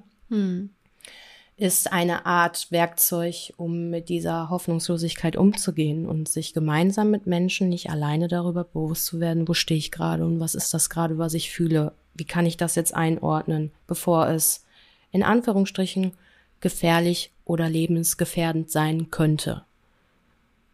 ist 1.57 1.91
eine 1.91 2.27
Art 2.27 2.71
Werkzeug, 2.71 3.51
um 3.57 3.89
mit 3.89 4.09
dieser 4.09 4.51
Hoffnungslosigkeit 4.51 5.35
umzugehen 5.35 6.05
und 6.05 6.29
sich 6.29 6.53
gemeinsam 6.53 7.09
mit 7.09 7.25
Menschen 7.25 7.67
nicht 7.67 7.89
alleine 7.89 8.27
darüber 8.27 8.63
bewusst 8.63 9.07
zu 9.07 9.19
werden, 9.19 9.47
wo 9.47 9.55
stehe 9.55 9.79
ich 9.79 9.91
gerade 9.91 10.23
und 10.23 10.39
was 10.39 10.53
ist 10.53 10.71
das 10.75 10.91
gerade, 10.91 11.17
was 11.17 11.33
ich 11.33 11.49
fühle, 11.49 11.93
wie 12.13 12.25
kann 12.25 12.45
ich 12.45 12.57
das 12.57 12.75
jetzt 12.75 12.93
einordnen, 12.93 13.71
bevor 13.87 14.29
es 14.29 14.63
in 15.11 15.23
Anführungsstrichen 15.23 16.13
gefährlich 16.59 17.31
oder 17.43 17.67
lebensgefährdend 17.67 18.69
sein 18.69 19.09
könnte. 19.09 19.63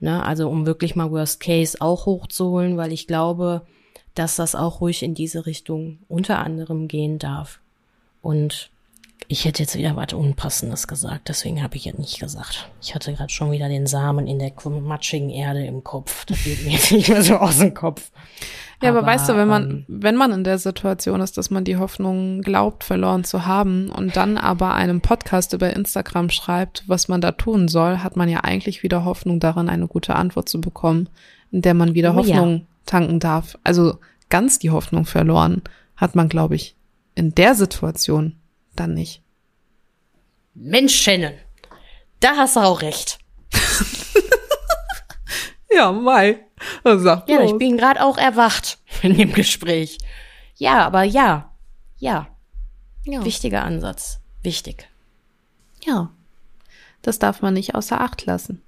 Ne, 0.02 0.22
also 0.22 0.50
um 0.50 0.66
wirklich 0.66 0.98
mal 0.98 1.12
Worst 1.12 1.40
Case 1.40 1.78
auch 1.80 2.06
hochzuholen, 2.06 2.76
weil 2.76 2.92
ich 2.92 3.08
glaube, 3.08 3.66
dass 4.16 4.36
das 4.36 4.54
auch 4.54 4.82
ruhig 4.82 5.02
in 5.02 5.16
diese 5.16 5.46
Richtung 5.46 6.00
unter 6.10 6.40
anderem 6.40 6.90
gehen 6.90 7.20
darf. 7.20 7.62
Und 8.22 8.70
ich 9.28 9.46
hätte 9.46 9.64
jetzt 9.64 9.76
wieder 9.78 9.96
was 9.96 10.14
Unpassendes 10.14 10.88
gesagt, 10.88 11.30
deswegen 11.30 11.64
habe 11.64 11.76
ich 11.76 11.86
jetzt 11.86 12.00
nicht 12.00 12.20
gesagt. 12.20 12.70
Ich 12.82 12.96
hatte 12.96 13.14
gerade 13.14 13.32
schon 13.32 13.52
wieder 13.52 13.70
den 13.70 13.88
Samen 13.88 14.28
in 14.28 14.40
der 14.40 14.52
matschigen 14.82 15.30
Erde 15.30 15.66
im 15.66 15.84
Kopf. 15.84 16.26
Das 16.26 16.44
geht 16.44 16.64
mir 16.64 16.72
jetzt 16.74 16.92
nicht 16.92 17.10
mehr 17.10 17.24
so 17.24 17.36
aus 17.36 17.60
dem 17.60 17.74
Kopf. 17.74 18.12
Ja, 18.82 18.90
aber, 18.90 19.00
aber 19.00 19.08
weißt 19.08 19.30
du, 19.30 19.38
wenn 19.38 19.48
man, 19.48 19.70
ähm, 19.70 19.86
wenn 19.88 20.16
man 20.16 20.34
in 20.34 20.44
der 20.44 20.58
Situation 20.58 21.22
ist, 21.22 21.38
dass 21.38 21.50
man 21.50 21.64
die 21.64 21.78
Hoffnung 21.78 22.42
glaubt, 22.42 22.84
verloren 22.84 23.24
zu 23.24 23.46
haben 23.46 23.90
und 23.90 24.16
dann 24.18 24.38
aber 24.38 24.74
einem 24.74 25.00
Podcast 25.00 25.54
über 25.54 25.74
Instagram 25.74 26.30
schreibt, 26.30 26.84
was 26.88 27.08
man 27.08 27.22
da 27.22 27.32
tun 27.32 27.68
soll, 27.70 28.00
hat 28.00 28.18
man 28.18 28.28
ja 28.28 28.42
eigentlich 28.42 28.84
wieder 28.84 29.06
Hoffnung 29.06 29.40
darin, 29.40 29.70
eine 29.70 29.88
gute 29.88 30.16
Antwort 30.16 30.50
zu 30.50 30.60
bekommen, 30.60 31.08
in 31.52 31.62
der 31.62 31.74
man 31.74 31.94
wieder 31.94 32.12
oh, 32.14 32.16
Hoffnung 32.18 32.52
ja. 32.52 32.62
tanken 32.86 33.20
darf. 33.20 33.58
Also 33.64 34.00
ganz 34.30 34.60
die 34.60 34.72
Hoffnung 34.72 35.06
verloren 35.06 35.62
hat 35.96 36.16
man, 36.16 36.28
glaube 36.28 36.56
ich, 36.56 36.76
in 37.16 37.34
der 37.36 37.56
Situation 37.56 38.36
dann 38.76 38.94
nicht. 38.94 39.22
Mensch, 40.54 40.96
Shannon, 40.96 41.34
da 42.20 42.38
hast 42.38 42.56
du 42.56 42.62
auch 42.62 42.82
recht. 42.82 43.20
ja, 45.72 45.92
Mai. 45.92 46.46
Sag 46.84 47.28
ja, 47.28 47.42
ich 47.42 47.58
bin 47.58 47.78
gerade 47.78 48.04
auch 48.04 48.18
erwacht 48.18 48.80
in 49.02 49.18
dem 49.18 49.34
Gespräch. 49.34 49.98
Ja, 50.56 50.86
aber 50.86 51.04
ja, 51.04 51.54
ja. 51.98 52.28
ja. 53.04 53.26
Wichtiger 53.26 53.64
Ansatz. 53.64 54.20
Wichtig. 54.44 54.88
Ja. 55.84 56.12
Das 57.02 57.20
darf 57.20 57.42
man 57.42 57.56
nicht 57.56 57.76
außer 57.76 58.00
Acht 58.00 58.26
lassen. 58.26 58.62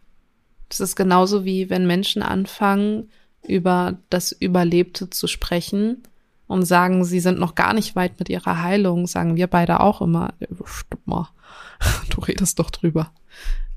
Das 0.67 0.79
ist 0.79 0.95
genauso 0.95 1.45
wie 1.45 1.69
wenn 1.69 1.87
Menschen 1.87 2.21
anfangen, 2.21 3.11
über 3.43 3.99
das 4.09 4.31
Überlebte 4.31 5.09
zu 5.09 5.27
sprechen 5.27 6.03
und 6.47 6.65
sagen, 6.65 7.03
sie 7.03 7.19
sind 7.19 7.39
noch 7.39 7.55
gar 7.55 7.73
nicht 7.73 7.95
weit 7.95 8.19
mit 8.19 8.29
ihrer 8.29 8.61
Heilung, 8.61 9.07
sagen 9.07 9.35
wir 9.35 9.47
beide 9.47 9.79
auch 9.79 10.01
immer, 10.01 10.33
stopp 10.65 11.05
mal, 11.05 11.29
du 12.09 12.21
redest 12.21 12.59
doch 12.59 12.69
drüber. 12.69 13.11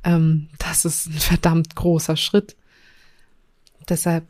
Ähm, 0.05 0.49
das 0.59 0.85
ist 0.85 1.07
ein 1.07 1.13
verdammt 1.13 1.75
großer 1.75 2.17
Schritt. 2.17 2.57
Deshalb, 3.89 4.27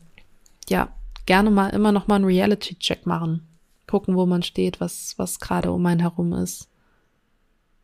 ja, 0.69 0.89
gerne 1.25 1.51
mal 1.51 1.69
immer 1.69 1.91
noch 1.91 2.07
mal 2.07 2.15
einen 2.15 2.25
Reality-Check 2.25 3.05
machen. 3.05 3.45
Gucken, 3.87 4.15
wo 4.15 4.25
man 4.25 4.43
steht, 4.43 4.79
was, 4.79 5.15
was 5.17 5.39
gerade 5.39 5.71
um 5.71 5.85
einen 5.85 5.99
herum 5.99 6.33
ist. 6.33 6.69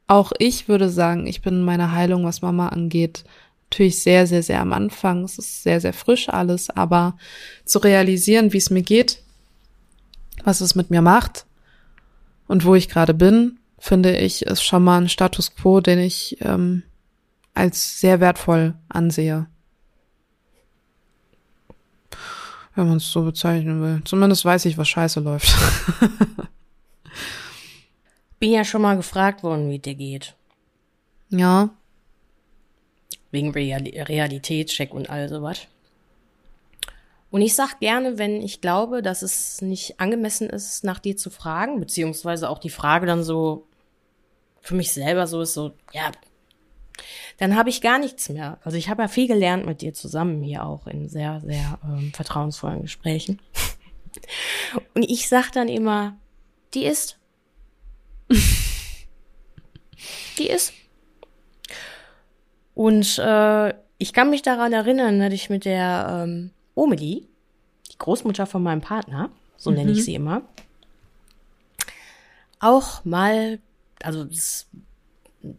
Auch 0.08 0.32
ich 0.38 0.68
würde 0.68 0.90
sagen, 0.90 1.26
ich 1.26 1.42
bin 1.42 1.56
in 1.56 1.66
meiner 1.66 1.92
Heilung, 1.92 2.26
was 2.26 2.42
Mama 2.42 2.70
angeht, 2.70 3.24
natürlich 3.70 4.02
sehr, 4.02 4.28
sehr, 4.28 4.44
sehr 4.44 4.62
am 4.62 4.72
Anfang. 4.72 5.24
Es 5.24 5.38
ist 5.38 5.64
sehr, 5.64 5.82
sehr 5.82 5.94
frisch 5.94 6.30
alles, 6.30 6.70
aber 6.70 7.18
zu 7.66 7.80
realisieren, 7.80 8.54
wie 8.54 8.58
es 8.58 8.70
mir 8.70 8.84
geht, 8.84 9.22
was 10.46 10.62
es 10.62 10.76
mit 10.76 10.92
mir 10.92 11.02
macht 11.02 11.46
und 12.48 12.64
wo 12.66 12.76
ich 12.76 12.88
gerade 12.88 13.14
bin, 13.14 13.60
finde 13.78 14.16
ich, 14.18 14.44
ist 14.44 14.64
schon 14.64 14.84
mal 14.84 15.02
ein 15.02 15.10
Status 15.10 15.56
quo, 15.56 15.82
den 15.82 16.00
ich 16.00 16.38
ähm, 16.42 16.84
als 17.54 18.00
sehr 18.00 18.20
wertvoll 18.20 18.76
ansehe. 18.88 19.48
Wenn 22.76 22.88
man 22.88 22.98
es 22.98 23.12
so 23.12 23.24
bezeichnen 23.24 23.82
will. 23.82 24.02
Zumindest 24.04 24.44
weiß 24.46 24.66
ich, 24.66 24.78
was 24.78 24.90
scheiße 24.90 25.22
läuft. 25.22 25.48
Bin 28.40 28.52
ja 28.52 28.66
schon 28.66 28.82
mal 28.82 28.98
gefragt 28.98 29.44
worden, 29.44 29.70
wie 29.70 29.80
dir 29.80 29.96
geht. 29.96 30.36
Ja. 31.30 31.70
Wegen 33.32 33.52
Real 33.52 33.82
Realitätscheck 33.82 34.94
und 34.94 35.10
all 35.10 35.30
sowas. 35.30 35.68
Und 37.32 37.42
ich 37.42 37.56
sag 37.56 37.80
gerne, 37.80 38.18
wenn 38.18 38.42
ich 38.42 38.62
glaube, 38.62 39.02
dass 39.02 39.22
es 39.22 39.62
nicht 39.62 40.00
angemessen 40.00 40.50
ist, 40.50 40.84
nach 40.84 41.00
dir 41.00 41.18
zu 41.18 41.30
fragen, 41.30 41.80
beziehungsweise 41.80 42.50
auch 42.50 42.60
die 42.60 42.70
Frage 42.70 43.06
dann 43.06 43.24
so 43.24 43.68
für 44.62 44.76
mich 44.76 44.92
selber 44.92 45.28
so 45.28 45.42
ist, 45.42 45.54
so, 45.54 45.74
ja, 45.94 46.12
dann 47.38 47.56
habe 47.56 47.70
ich 47.70 47.82
gar 47.82 48.00
nichts 48.00 48.30
mehr. 48.30 48.60
Also 48.64 48.78
ich 48.78 48.90
habe 48.90 49.04
ja 49.04 49.08
viel 49.08 49.28
gelernt 49.28 49.66
mit 49.66 49.82
dir 49.82 49.94
zusammen 49.94 50.42
hier 50.42 50.66
auch 50.66 50.88
in 50.88 51.10
sehr, 51.10 51.42
sehr 51.46 51.80
ähm, 51.84 52.12
vertrauensvollen 52.14 52.82
Gesprächen. 52.82 53.42
Und 54.94 55.04
ich 55.04 55.28
sag 55.28 55.52
dann 55.52 55.68
immer, 55.68 56.18
die 56.74 56.86
ist. 56.86 57.20
die 60.38 60.48
ist. 60.48 60.74
Und 62.74 63.20
äh, 63.20 63.74
ich 63.98 64.14
kann 64.14 64.30
mich 64.30 64.42
daran 64.42 64.74
erinnern, 64.74 65.20
dass 65.20 65.34
ich 65.34 65.50
mit 65.50 65.66
der 65.66 66.24
ähm, 66.24 66.52
Omeli, 66.76 67.28
die 67.92 67.98
Großmutter 67.98 68.46
von 68.46 68.62
meinem 68.62 68.82
Partner, 68.82 69.30
so 69.58 69.72
mhm. 69.72 69.78
nenne 69.78 69.92
ich 69.92 70.00
mhm. 70.00 70.04
sie 70.04 70.16
immer, 70.16 70.42
auch 72.60 73.04
mal, 73.06 73.60
also 74.02 74.24
das 74.26 74.68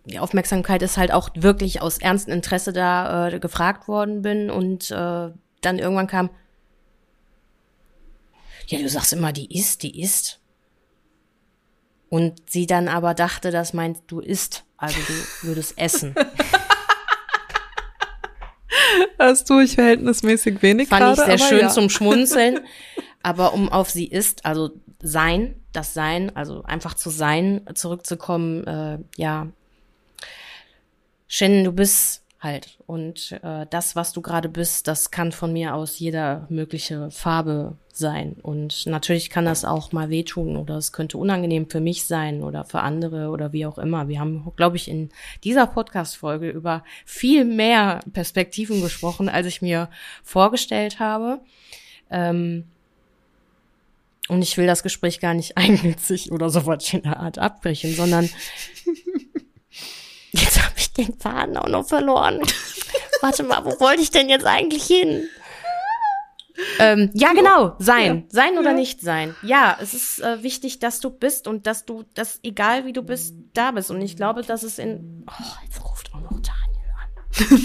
die 0.04 0.18
Aufmerksamkeit 0.18 0.82
ist 0.82 0.96
halt 0.96 1.12
auch 1.12 1.30
wirklich 1.34 1.80
aus 1.80 1.98
ernstem 1.98 2.34
Interesse 2.34 2.72
da 2.72 3.28
äh, 3.28 3.38
gefragt 3.38 3.88
worden 3.88 4.22
bin 4.22 4.50
und 4.50 4.90
äh, 4.90 5.30
dann 5.60 5.78
irgendwann 5.78 6.08
kam, 6.08 6.30
ja, 8.66 8.80
du 8.80 8.88
sagst 8.88 9.12
immer, 9.12 9.32
die 9.32 9.56
isst, 9.56 9.82
die 9.82 10.00
isst. 10.00 10.40
Und 12.08 12.50
sie 12.50 12.66
dann 12.66 12.88
aber 12.88 13.14
dachte, 13.14 13.50
das 13.50 13.72
meint, 13.72 13.98
du 14.08 14.20
isst, 14.20 14.64
also 14.76 14.98
du 15.06 15.48
würdest 15.48 15.78
essen. 15.78 16.14
Das 19.18 19.44
tue 19.44 19.64
ich 19.64 19.74
verhältnismäßig 19.74 20.62
wenig 20.62 20.88
Fand 20.88 21.00
gerade, 21.00 21.20
ich 21.32 21.38
sehr 21.38 21.48
schön 21.48 21.60
ja. 21.60 21.68
zum 21.68 21.90
Schmunzeln. 21.90 22.60
Aber 23.22 23.54
um 23.54 23.68
auf 23.68 23.90
sie 23.90 24.06
ist, 24.06 24.44
also 24.44 24.70
sein, 25.02 25.56
das 25.72 25.94
Sein, 25.94 26.34
also 26.36 26.62
einfach 26.62 26.94
zu 26.94 27.10
sein, 27.10 27.62
zurückzukommen, 27.74 28.64
äh, 28.66 28.98
ja, 29.16 29.48
Shannon, 31.26 31.64
du 31.64 31.72
bist 31.72 32.22
halt. 32.46 32.78
Und 32.86 33.32
äh, 33.42 33.66
das, 33.68 33.96
was 33.96 34.12
du 34.12 34.22
gerade 34.22 34.48
bist, 34.48 34.88
das 34.88 35.10
kann 35.10 35.32
von 35.32 35.52
mir 35.52 35.74
aus 35.74 35.98
jeder 35.98 36.46
mögliche 36.48 37.10
Farbe 37.10 37.76
sein. 37.92 38.36
Und 38.40 38.86
natürlich 38.86 39.28
kann 39.28 39.44
das 39.44 39.64
auch 39.64 39.92
mal 39.92 40.08
wehtun 40.08 40.56
oder 40.56 40.76
es 40.76 40.92
könnte 40.92 41.18
unangenehm 41.18 41.68
für 41.68 41.80
mich 41.80 42.06
sein 42.06 42.42
oder 42.42 42.64
für 42.64 42.80
andere 42.80 43.28
oder 43.28 43.52
wie 43.52 43.66
auch 43.66 43.78
immer. 43.78 44.08
Wir 44.08 44.20
haben, 44.20 44.50
glaube 44.56 44.76
ich, 44.76 44.88
in 44.88 45.10
dieser 45.44 45.66
Podcast-Folge 45.66 46.48
über 46.48 46.84
viel 47.04 47.44
mehr 47.44 48.00
Perspektiven 48.12 48.80
gesprochen, 48.80 49.28
als 49.28 49.46
ich 49.46 49.60
mir 49.60 49.90
vorgestellt 50.22 51.00
habe. 51.00 51.40
Ähm, 52.10 52.64
und 54.28 54.42
ich 54.42 54.56
will 54.56 54.66
das 54.66 54.82
Gespräch 54.82 55.20
gar 55.20 55.34
nicht 55.34 55.56
eigennützig 55.58 56.32
oder 56.32 56.50
sowas 56.50 56.92
in 56.92 57.02
der 57.02 57.18
Art 57.18 57.38
abbrechen, 57.38 57.94
sondern 57.94 58.28
Jetzt 60.36 60.62
habe 60.62 60.74
ich 60.76 60.92
den 60.92 61.18
Faden 61.18 61.56
auch 61.56 61.68
noch 61.68 61.86
verloren. 61.86 62.40
Warte 63.20 63.42
mal, 63.42 63.64
wo 63.64 63.80
wollte 63.80 64.02
ich 64.02 64.10
denn 64.10 64.28
jetzt 64.28 64.46
eigentlich 64.46 64.84
hin? 64.84 65.28
Ähm, 66.78 67.10
ja, 67.14 67.32
genau, 67.32 67.76
sein. 67.78 68.16
Ja. 68.16 68.22
Sein 68.28 68.58
oder 68.58 68.70
ja. 68.70 68.76
nicht 68.76 69.00
sein. 69.00 69.34
Ja, 69.42 69.76
es 69.80 69.94
ist 69.94 70.20
äh, 70.20 70.42
wichtig, 70.42 70.78
dass 70.78 71.00
du 71.00 71.10
bist 71.10 71.48
und 71.48 71.66
dass 71.66 71.84
du, 71.84 72.04
dass 72.14 72.40
egal 72.42 72.86
wie 72.86 72.92
du 72.92 73.02
bist, 73.02 73.34
da 73.52 73.72
bist. 73.72 73.90
Und 73.90 74.00
ich 74.00 74.16
glaube, 74.16 74.42
dass 74.42 74.62
es 74.62 74.78
in. 74.78 75.26
Oh, 75.28 75.64
jetzt 75.64 75.84
ruft 75.84 76.12
auch 76.14 76.20
noch 76.20 76.40
Daniel 76.40 76.94
an. 76.98 77.64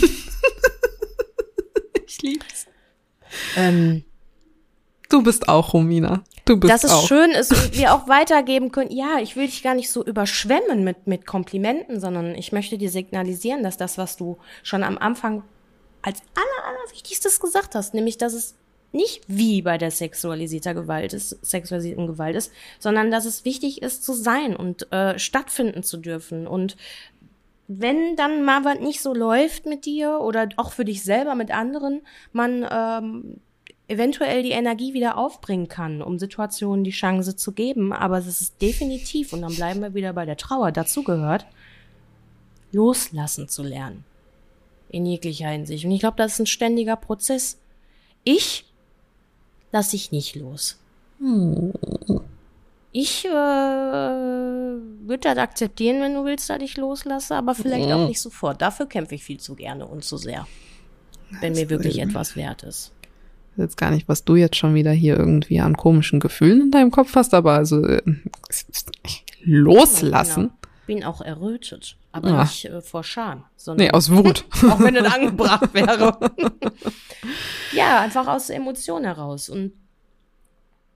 ich 2.05 2.22
lieb's. 2.22 2.65
Ähm, 3.55 4.03
du 5.09 5.24
bist 5.24 5.47
auch 5.47 5.74
Romina. 5.74 6.24
Du 6.45 6.57
bist 6.57 6.73
dass 6.73 6.83
es 6.83 6.91
auch. 6.91 7.07
schön 7.07 7.31
ist 7.31 7.51
und 7.51 7.77
wir 7.77 7.93
auch 7.93 8.07
weitergeben 8.07 8.71
können. 8.71 8.91
Ja, 8.91 9.19
ich 9.19 9.35
will 9.35 9.45
dich 9.45 9.63
gar 9.63 9.75
nicht 9.75 9.89
so 9.89 10.03
überschwemmen 10.03 10.83
mit, 10.83 11.07
mit 11.07 11.25
Komplimenten, 11.25 11.99
sondern 11.99 12.35
ich 12.35 12.51
möchte 12.51 12.77
dir 12.77 12.89
signalisieren, 12.89 13.63
dass 13.63 13.77
das, 13.77 13.97
was 13.97 14.17
du 14.17 14.37
schon 14.63 14.83
am 14.83 14.97
Anfang 14.97 15.43
als 16.01 16.19
aller, 16.35 16.67
aller 16.67 16.91
wichtigstes 16.91 17.39
gesagt 17.39 17.75
hast, 17.75 17.93
nämlich, 17.93 18.17
dass 18.17 18.33
es 18.33 18.55
nicht 18.91 19.21
wie 19.27 19.61
bei 19.61 19.77
der 19.77 19.91
sexualisierter 19.91 20.73
Gewalt 20.73 21.13
ist, 21.13 21.29
sexualisierten 21.45 22.07
Gewalt 22.07 22.35
ist, 22.35 22.51
sondern 22.79 23.11
dass 23.11 23.25
es 23.25 23.45
wichtig 23.45 23.81
ist 23.81 24.03
zu 24.03 24.13
sein 24.13 24.55
und 24.55 24.91
äh, 24.91 25.17
stattfinden 25.17 25.83
zu 25.83 25.97
dürfen 25.97 26.47
und 26.47 26.75
wenn 27.79 28.17
dann 28.17 28.43
mal 28.43 28.65
was 28.65 28.79
nicht 28.79 29.01
so 29.01 29.13
läuft 29.13 29.65
mit 29.65 29.85
dir 29.85 30.19
oder 30.19 30.49
auch 30.57 30.73
für 30.73 30.83
dich 30.83 31.03
selber 31.03 31.35
mit 31.35 31.51
anderen, 31.51 32.01
man 32.33 32.67
ähm, 32.69 33.39
eventuell 33.91 34.41
die 34.43 34.51
Energie 34.51 34.93
wieder 34.93 35.17
aufbringen 35.17 35.67
kann, 35.67 36.01
um 36.01 36.17
Situationen 36.17 36.83
die 36.83 36.91
Chance 36.91 37.35
zu 37.35 37.51
geben. 37.51 37.93
Aber 37.93 38.17
es 38.17 38.27
ist 38.41 38.61
definitiv, 38.61 39.33
und 39.33 39.41
dann 39.41 39.53
bleiben 39.55 39.81
wir 39.81 39.93
wieder 39.93 40.13
bei 40.13 40.25
der 40.25 40.37
Trauer, 40.37 40.71
dazu 40.71 41.03
gehört, 41.03 41.45
loslassen 42.71 43.47
zu 43.49 43.63
lernen. 43.63 44.03
In 44.89 45.05
jeglicher 45.05 45.49
Hinsicht. 45.49 45.85
Und 45.85 45.91
ich 45.91 45.99
glaube, 45.99 46.17
das 46.17 46.33
ist 46.33 46.39
ein 46.39 46.45
ständiger 46.47 46.95
Prozess. 46.95 47.57
Ich 48.23 48.65
lasse 49.71 49.95
ich 49.95 50.11
nicht 50.11 50.35
los. 50.35 50.77
Ich 52.91 53.23
äh, 53.25 53.29
würde 53.29 55.19
das 55.21 55.37
akzeptieren, 55.37 56.01
wenn 56.01 56.13
du 56.13 56.25
willst, 56.25 56.49
dass 56.49 56.61
ich 56.61 56.75
loslasse, 56.77 57.35
aber 57.35 57.55
vielleicht 57.55 57.87
Mhm. 57.87 57.93
auch 57.93 58.07
nicht 58.07 58.19
sofort. 58.19 58.61
Dafür 58.61 58.85
kämpfe 58.87 59.15
ich 59.15 59.23
viel 59.23 59.39
zu 59.39 59.55
gerne 59.55 59.85
und 59.85 60.03
zu 60.03 60.17
sehr. 60.17 60.45
Wenn 61.39 61.53
mir 61.53 61.69
wirklich 61.69 61.99
etwas 61.99 62.35
wert 62.35 62.63
ist. 62.63 62.91
Jetzt 63.57 63.77
gar 63.77 63.91
nicht, 63.91 64.07
was 64.07 64.23
du 64.23 64.35
jetzt 64.35 64.55
schon 64.55 64.73
wieder 64.73 64.91
hier 64.91 65.17
irgendwie 65.17 65.59
an 65.59 65.75
komischen 65.77 66.19
Gefühlen 66.19 66.61
in 66.61 66.71
deinem 66.71 66.89
Kopf 66.91 67.15
hast, 67.15 67.33
aber 67.33 67.53
also 67.53 67.83
äh, 67.85 68.01
loslassen. 69.43 70.43
Genau. 70.43 70.53
Bin 70.87 71.03
auch 71.03 71.21
errötet, 71.21 71.95
aber 72.11 72.29
Ah. 72.29 72.41
nicht 72.43 72.65
äh, 72.65 72.81
vor 72.81 73.03
Scham, 73.03 73.43
sondern 73.55 73.87
Nee, 73.87 73.91
aus 73.93 74.11
Wut. 74.11 74.45
auch 74.69 74.79
wenn 74.79 74.95
es 74.95 75.11
angebracht 75.13 75.69
wäre. 75.73 76.17
ja, 77.73 77.99
einfach 78.01 78.27
aus 78.27 78.47
der 78.47 78.55
Emotion 78.57 79.03
heraus. 79.03 79.49
Und 79.49 79.73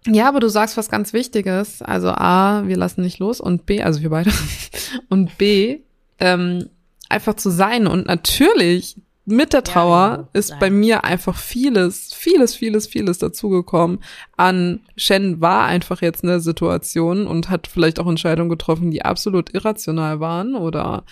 Ja, 0.07 0.27
aber 0.27 0.39
du 0.39 0.49
sagst 0.49 0.75
was 0.77 0.89
ganz 0.89 1.13
Wichtiges. 1.13 1.81
Also 1.81 2.09
A, 2.09 2.63
wir 2.67 2.77
lassen 2.77 3.01
nicht 3.01 3.19
los 3.19 3.39
und 3.39 3.65
B, 3.65 3.81
also 3.83 4.01
wir 4.01 4.09
beide. 4.09 4.31
Und 5.09 5.37
B, 5.37 5.79
ähm, 6.19 6.69
einfach 7.09 7.35
zu 7.35 7.49
sein. 7.49 7.87
Und 7.87 8.07
natürlich 8.07 8.95
mit 9.26 9.53
der 9.53 9.59
Ja, 9.59 9.61
Trauer 9.73 10.15
genau, 10.17 10.30
ist 10.34 10.47
sein. 10.49 10.59
bei 10.59 10.69
mir 10.69 11.03
einfach 11.03 11.36
vieles, 11.36 12.13
vieles, 12.13 12.55
vieles, 12.55 12.88
vieles 12.88 13.17
dazugekommen. 13.17 13.99
An 14.38 14.82
Shen 14.95 15.41
war 15.41 15.65
einfach 15.65 16.01
jetzt 16.01 16.23
in 16.23 16.30
der 16.30 16.39
Situation 16.39 17.26
und 17.28 17.49
hat 17.49 17.67
vielleicht 17.67 17.99
auch 17.99 18.07
Entscheidungen 18.07 18.49
getroffen, 18.49 18.91
die 18.91 19.03
absolut 19.03 19.53
irrational 19.53 20.19
waren 20.19 20.55
oder 20.55 21.03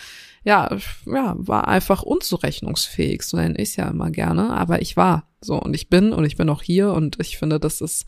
ja, 0.43 0.70
ja, 1.05 1.36
war 1.38 1.68
einfach 1.68 2.03
unzurechnungsfähig, 2.03 3.24
so 3.24 3.38
nenne 3.38 3.55
ich 3.57 3.70
es 3.70 3.76
ja 3.78 3.88
immer 3.88 4.11
gerne, 4.11 4.49
aber 4.51 4.82
ich 4.82 4.97
war 4.97 5.30
so 5.41 5.55
und 5.55 5.74
ich 5.74 5.89
bin 5.89 6.11
und 6.11 6.26
ich 6.26 6.36
bin 6.36 6.49
auch 6.49 6.61
hier 6.61 6.91
und 6.91 7.18
ich 7.20 7.38
finde, 7.38 7.59
das 7.59 7.80
ist 7.80 8.05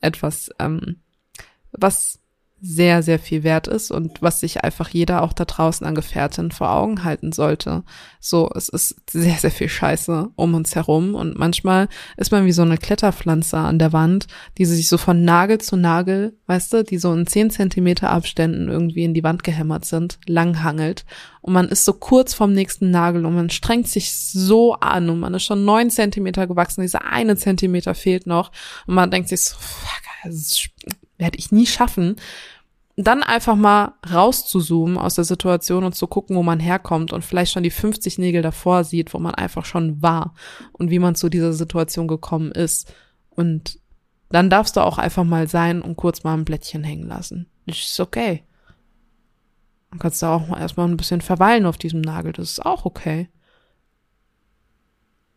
etwas, 0.00 0.50
ähm, 0.58 0.96
was 1.70 2.18
sehr, 2.66 3.02
sehr 3.02 3.18
viel 3.18 3.44
wert 3.44 3.68
ist 3.68 3.90
und 3.90 4.22
was 4.22 4.40
sich 4.40 4.64
einfach 4.64 4.88
jeder 4.88 5.22
auch 5.22 5.32
da 5.32 5.44
draußen 5.44 5.86
an 5.86 5.94
Gefährten 5.94 6.50
vor 6.50 6.70
Augen 6.70 7.04
halten 7.04 7.32
sollte. 7.32 7.84
So, 8.18 8.50
es 8.54 8.68
ist 8.68 9.10
sehr, 9.10 9.36
sehr 9.36 9.50
viel 9.52 9.68
Scheiße 9.68 10.30
um 10.34 10.54
uns 10.54 10.74
herum 10.74 11.14
und 11.14 11.38
manchmal 11.38 11.88
ist 12.16 12.32
man 12.32 12.44
wie 12.44 12.52
so 12.52 12.62
eine 12.62 12.78
Kletterpflanze 12.78 13.56
an 13.56 13.78
der 13.78 13.92
Wand, 13.92 14.26
die 14.58 14.64
sich 14.64 14.88
so 14.88 14.98
von 14.98 15.24
Nagel 15.24 15.58
zu 15.58 15.76
Nagel, 15.76 16.36
weißt 16.46 16.72
du, 16.72 16.84
die 16.84 16.98
so 16.98 17.12
in 17.12 17.26
10 17.26 17.50
Zentimeter 17.50 18.10
Abständen 18.10 18.68
irgendwie 18.68 19.04
in 19.04 19.14
die 19.14 19.24
Wand 19.24 19.44
gehämmert 19.44 19.84
sind, 19.84 20.18
langhangelt 20.26 21.04
und 21.46 21.52
man 21.52 21.68
ist 21.68 21.84
so 21.84 21.92
kurz 21.92 22.34
vorm 22.34 22.52
nächsten 22.52 22.90
Nagel 22.90 23.24
und 23.24 23.34
man 23.36 23.50
strengt 23.50 23.86
sich 23.86 24.12
so 24.12 24.74
an 24.74 25.08
und 25.08 25.20
man 25.20 25.32
ist 25.34 25.44
schon 25.44 25.64
neun 25.64 25.90
Zentimeter 25.90 26.48
gewachsen, 26.48 26.80
dieser 26.80 27.04
eine 27.04 27.36
Zentimeter 27.36 27.94
fehlt 27.94 28.26
noch 28.26 28.50
und 28.88 28.96
man 28.96 29.12
denkt 29.12 29.28
sich 29.28 29.44
so, 29.44 29.56
fuck, 29.56 30.02
das 30.24 30.68
werde 31.18 31.38
ich 31.38 31.52
nie 31.52 31.66
schaffen. 31.66 32.16
Dann 32.98 33.22
einfach 33.22 33.56
mal 33.56 33.94
rauszuzoomen 34.10 34.96
aus 34.96 35.16
der 35.16 35.24
Situation 35.24 35.84
und 35.84 35.94
zu 35.94 36.06
gucken, 36.06 36.34
wo 36.34 36.42
man 36.42 36.60
herkommt 36.60 37.12
und 37.12 37.24
vielleicht 37.24 37.52
schon 37.52 37.62
die 37.62 37.70
50 37.70 38.18
Nägel 38.18 38.40
davor 38.40 38.84
sieht, 38.84 39.12
wo 39.12 39.18
man 39.18 39.34
einfach 39.34 39.66
schon 39.66 40.00
war 40.00 40.34
und 40.72 40.90
wie 40.90 40.98
man 40.98 41.14
zu 41.14 41.28
dieser 41.28 41.52
Situation 41.52 42.08
gekommen 42.08 42.52
ist. 42.52 42.92
Und 43.28 43.80
dann 44.30 44.48
darfst 44.48 44.76
du 44.76 44.80
auch 44.80 44.96
einfach 44.96 45.24
mal 45.24 45.46
sein 45.46 45.82
und 45.82 45.96
kurz 45.96 46.24
mal 46.24 46.34
ein 46.34 46.46
Blättchen 46.46 46.84
hängen 46.84 47.06
lassen. 47.06 47.50
Das 47.66 47.76
ist 47.76 48.00
okay. 48.00 48.44
Dann 49.90 49.98
kannst 49.98 50.22
du 50.22 50.26
auch 50.26 50.48
mal 50.48 50.60
erstmal 50.60 50.88
ein 50.88 50.96
bisschen 50.96 51.20
verweilen 51.20 51.66
auf 51.66 51.76
diesem 51.76 52.00
Nagel. 52.00 52.32
Das 52.32 52.50
ist 52.50 52.64
auch 52.64 52.84
okay. 52.84 53.28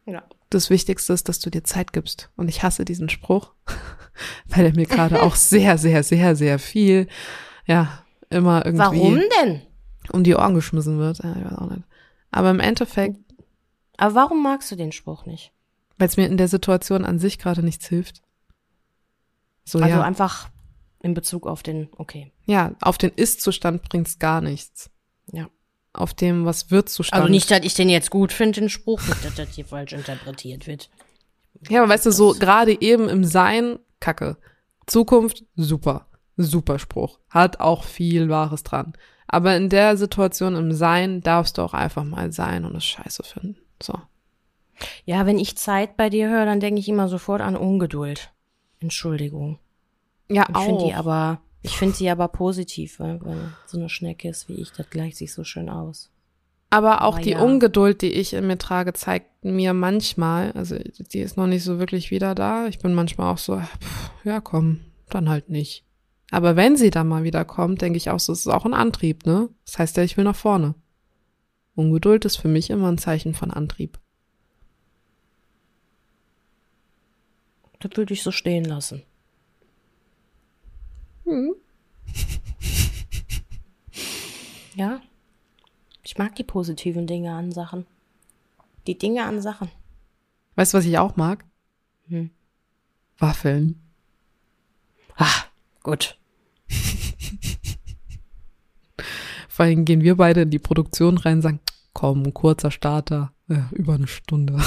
ja. 0.05 0.23
Das 0.49 0.71
Wichtigste 0.71 1.13
ist, 1.13 1.29
dass 1.29 1.39
du 1.39 1.51
dir 1.51 1.63
Zeit 1.63 1.93
gibst. 1.93 2.31
Und 2.35 2.47
ich 2.47 2.63
hasse 2.63 2.83
diesen 2.83 3.09
Spruch, 3.09 3.53
weil 4.47 4.65
er 4.65 4.75
mir 4.75 4.87
gerade 4.87 5.21
auch 5.21 5.35
sehr, 5.35 5.77
sehr, 5.77 6.03
sehr, 6.03 6.35
sehr 6.35 6.57
viel, 6.57 7.07
ja, 7.69 8.03
immer 8.29 8.65
irgendwie 8.65 8.83
Warum 8.83 9.21
denn? 9.41 9.61
um 10.11 10.23
die 10.23 10.35
Ohren 10.35 10.55
geschmissen 10.55 10.97
wird. 10.99 11.19
Ja, 11.23 11.35
ich 11.37 11.45
weiß 11.45 11.57
auch 11.59 11.69
nicht. 11.69 11.83
Aber 12.31 12.49
im 12.51 12.59
Endeffekt, 12.59 13.17
Aber 13.97 14.15
warum 14.15 14.43
magst 14.43 14.71
du 14.71 14.75
den 14.75 14.91
Spruch 14.91 15.25
nicht? 15.25 15.51
weil 15.97 16.07
es 16.07 16.15
mir 16.17 16.27
in 16.27 16.37
der 16.37 16.47
Situation 16.47 17.03
an 17.03 17.19
sich 17.19 17.39
gerade 17.39 17.61
nichts 17.61 17.85
hilft. 17.87 18.21
So, 19.65 19.79
Also 19.79 19.89
ja. 19.89 20.01
einfach 20.01 20.49
in 21.01 21.13
Bezug 21.13 21.45
auf 21.45 21.61
den, 21.61 21.89
okay. 21.97 22.31
ja, 22.45 22.73
auf 22.81 22.97
den 22.97 23.11
Ist-Zustand 23.15 23.83
bringt's 23.83 24.17
gar 24.17 24.39
nichts. 24.41 24.89
Ja. 25.31 25.49
Auf 25.91 26.13
dem, 26.13 26.45
was 26.45 26.71
wird-Zustand. 26.71 27.21
Also 27.21 27.31
nicht, 27.31 27.51
dass 27.51 27.65
ich 27.65 27.73
den 27.73 27.89
jetzt 27.89 28.11
gut 28.11 28.31
finde, 28.31 28.61
den 28.61 28.69
Spruch, 28.69 29.01
nicht, 29.07 29.25
dass 29.25 29.35
das 29.35 29.49
hier 29.55 29.65
falsch 29.65 29.91
interpretiert 29.93 30.67
wird. 30.67 30.89
Ja, 31.69 31.81
aber 31.83 31.89
weißt 31.91 32.05
du, 32.05 32.11
so 32.11 32.31
gerade 32.33 32.79
eben 32.81 33.09
im 33.09 33.25
Sein, 33.25 33.77
Kacke. 33.99 34.37
Zukunft, 34.87 35.43
super. 35.55 36.07
Super 36.41 36.79
Spruch. 36.79 37.19
Hat 37.29 37.59
auch 37.59 37.83
viel 37.83 38.29
Wahres 38.29 38.63
dran. 38.63 38.93
Aber 39.27 39.55
in 39.55 39.69
der 39.69 39.97
Situation 39.97 40.55
im 40.55 40.71
Sein 40.71 41.21
darfst 41.21 41.57
du 41.57 41.61
auch 41.61 41.73
einfach 41.73 42.03
mal 42.03 42.31
sein 42.31 42.65
und 42.65 42.75
es 42.75 42.85
scheiße 42.85 43.23
finden. 43.23 43.57
So. 43.81 43.93
Ja, 45.05 45.25
wenn 45.25 45.37
ich 45.37 45.57
Zeit 45.57 45.97
bei 45.97 46.09
dir 46.09 46.29
höre, 46.29 46.45
dann 46.45 46.59
denke 46.59 46.79
ich 46.79 46.87
immer 46.87 47.09
sofort 47.09 47.41
an 47.41 47.55
Ungeduld. 47.55 48.31
Entschuldigung. 48.79 49.59
Ja, 50.29 50.47
Ich 50.49 50.57
finde 50.57 50.85
die 50.85 50.93
aber, 50.93 51.41
ich 51.61 51.77
finde 51.77 51.95
sie 51.95 52.09
aber 52.09 52.27
positiv, 52.29 52.99
weil, 52.99 53.19
weil 53.23 53.53
so 53.65 53.77
eine 53.77 53.89
Schnecke 53.89 54.29
ist 54.29 54.47
wie 54.47 54.53
ich, 54.53 54.71
das 54.71 54.89
gleicht 54.89 55.17
sich 55.17 55.33
so 55.33 55.43
schön 55.43 55.69
aus. 55.69 56.09
Aber 56.69 57.01
auch 57.03 57.15
Aber 57.15 57.23
die 57.23 57.31
ja. 57.31 57.41
Ungeduld, 57.41 58.01
die 58.01 58.11
ich 58.11 58.33
in 58.33 58.47
mir 58.47 58.57
trage, 58.57 58.93
zeigt 58.93 59.43
mir 59.43 59.73
manchmal, 59.73 60.51
also 60.53 60.77
die 60.77 61.19
ist 61.19 61.35
noch 61.35 61.47
nicht 61.47 61.63
so 61.63 61.79
wirklich 61.79 62.11
wieder 62.11 62.35
da. 62.35 62.67
Ich 62.67 62.79
bin 62.79 62.93
manchmal 62.93 63.33
auch 63.33 63.39
so, 63.39 63.57
pff, 63.57 64.11
ja 64.23 64.39
komm, 64.39 64.81
dann 65.09 65.29
halt 65.29 65.49
nicht. 65.49 65.83
Aber 66.31 66.55
wenn 66.55 66.77
sie 66.77 66.89
dann 66.91 67.07
mal 67.07 67.23
wieder 67.23 67.43
kommt, 67.45 67.81
denke 67.81 67.97
ich 67.97 68.09
auch 68.09 68.19
so, 68.19 68.33
es 68.33 68.41
ist 68.41 68.47
auch 68.47 68.65
ein 68.65 68.73
Antrieb, 68.73 69.25
ne? 69.25 69.49
Das 69.65 69.79
heißt 69.79 69.97
ja, 69.97 70.03
ich 70.03 70.17
will 70.17 70.23
nach 70.23 70.35
vorne. 70.35 70.75
Ungeduld 71.75 72.25
ist 72.25 72.37
für 72.37 72.47
mich 72.47 72.69
immer 72.69 72.91
ein 72.91 72.97
Zeichen 72.97 73.33
von 73.33 73.51
Antrieb. 73.51 73.99
Das 77.79 77.95
würde 77.95 78.13
ich 78.13 78.23
so 78.23 78.31
stehen 78.31 78.65
lassen. 78.65 79.03
Ja. 84.75 85.01
Ich 86.03 86.17
mag 86.17 86.35
die 86.35 86.43
positiven 86.45 87.05
Dinge 87.05 87.33
an 87.33 87.51
Sachen. 87.51 87.85
Die 88.87 88.97
Dinge 88.97 89.25
an 89.25 89.41
Sachen. 89.41 89.69
Weißt 90.55 90.73
du, 90.73 90.77
was 90.77 90.85
ich 90.85 90.97
auch 90.97 91.17
mag? 91.17 91.43
Hm. 92.07 92.29
Waffeln. 93.17 93.81
Ah, 95.17 95.43
gut. 95.83 96.18
Vor 99.59 99.65
allem 99.65 99.83
gehen 99.83 99.99
wir 100.03 100.15
beide 100.15 100.43
in 100.43 100.51
die 100.51 100.57
Produktion 100.57 101.17
rein 101.17 101.33
und 101.39 101.41
sagen, 101.41 101.59
komm, 101.91 102.33
kurzer 102.33 102.71
Starter, 102.71 103.33
ja, 103.49 103.67
über 103.73 103.95
eine 103.95 104.07
Stunde. 104.07 104.57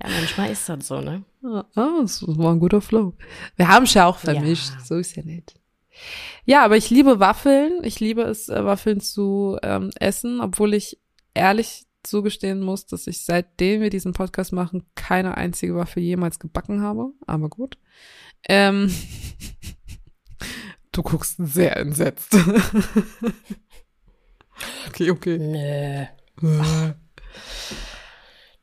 Ja, 0.00 0.08
manchmal 0.08 0.52
ist 0.52 0.68
das 0.68 0.86
so, 0.86 1.00
ne? 1.00 1.24
Ah, 1.42 1.64
das 2.00 2.22
war 2.24 2.52
ein 2.52 2.60
guter 2.60 2.80
Flow. 2.80 3.14
Wir 3.56 3.66
haben 3.66 3.82
es 3.82 3.94
ja 3.94 4.06
auch 4.06 4.18
vermischt, 4.18 4.70
Ja. 4.78 4.84
so 4.84 4.94
ist 4.94 5.16
ja 5.16 5.24
nett. 5.24 5.56
Ja, 6.44 6.64
aber 6.64 6.76
ich 6.76 6.88
liebe 6.88 7.18
Waffeln. 7.18 7.82
Ich 7.82 7.98
liebe 7.98 8.22
es, 8.22 8.48
äh, 8.48 8.64
Waffeln 8.64 9.00
zu 9.00 9.58
ähm, 9.64 9.90
essen, 9.98 10.40
obwohl 10.40 10.72
ich 10.74 11.00
ehrlich 11.34 11.84
zugestehen 12.04 12.60
muss, 12.60 12.86
dass 12.86 13.08
ich 13.08 13.24
seitdem 13.24 13.80
wir 13.80 13.90
diesen 13.90 14.12
Podcast 14.12 14.52
machen, 14.52 14.84
keine 14.94 15.36
einzige 15.36 15.74
Waffel 15.74 16.04
jemals 16.04 16.38
gebacken 16.38 16.80
habe. 16.80 17.10
Aber 17.26 17.48
gut. 17.48 17.76
Ähm, 18.48 18.94
du 20.98 21.02
guckst 21.04 21.36
sehr 21.38 21.76
entsetzt. 21.76 22.34
okay, 24.88 25.10
okay. 25.10 25.38
Nö. 25.38 26.06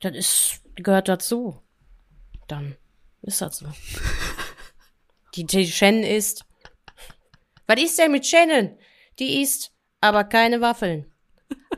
Das 0.00 0.14
ist, 0.14 0.60
gehört 0.74 1.08
dazu. 1.08 1.58
Dann 2.48 2.76
ist 3.22 3.40
das 3.40 3.56
so. 3.56 3.66
Die, 5.34 5.46
die 5.46 5.66
Shannon 5.66 6.02
isst. 6.02 6.44
Was 7.66 7.82
ist 7.82 7.98
denn 7.98 8.12
mit 8.12 8.26
Shannon? 8.26 8.76
Die 9.18 9.40
isst, 9.40 9.72
aber 10.02 10.24
keine 10.24 10.60
Waffeln. 10.60 11.10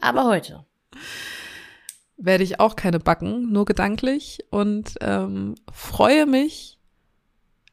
Aber 0.01 0.25
heute. 0.25 0.67
werde 2.17 2.43
ich 2.43 2.59
auch 2.59 2.75
keine 2.75 2.99
backen, 2.99 3.53
nur 3.53 3.67
gedanklich 3.67 4.41
und 4.51 4.95
ähm, 5.01 5.55
freue 5.73 6.27
mich. 6.27 6.81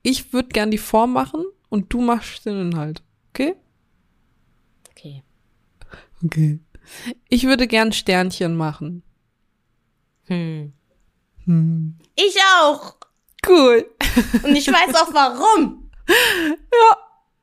Ich 0.04 0.32
würde 0.32 0.50
gern 0.50 0.70
die 0.70 0.78
Form 0.78 1.12
machen 1.12 1.44
und 1.76 1.92
du 1.94 2.00
machst 2.02 2.46
den 2.46 2.60
Inhalt. 2.72 3.04
Okay? 3.32 3.56
Okay. 4.92 5.24
Okay. 6.24 6.60
Ich 7.28 7.44
würde 7.46 7.68
gern 7.68 7.92
Sternchen 7.92 8.56
machen. 8.56 9.04
Hm. 10.28 10.72
Hm. 11.46 11.98
Ich 12.16 12.38
auch. 12.62 12.96
Cool. 13.46 13.86
Und 14.44 14.56
ich 14.56 14.68
weiß 14.68 14.96
auch 14.96 15.14
warum. 15.14 15.92
ja. 16.08 16.98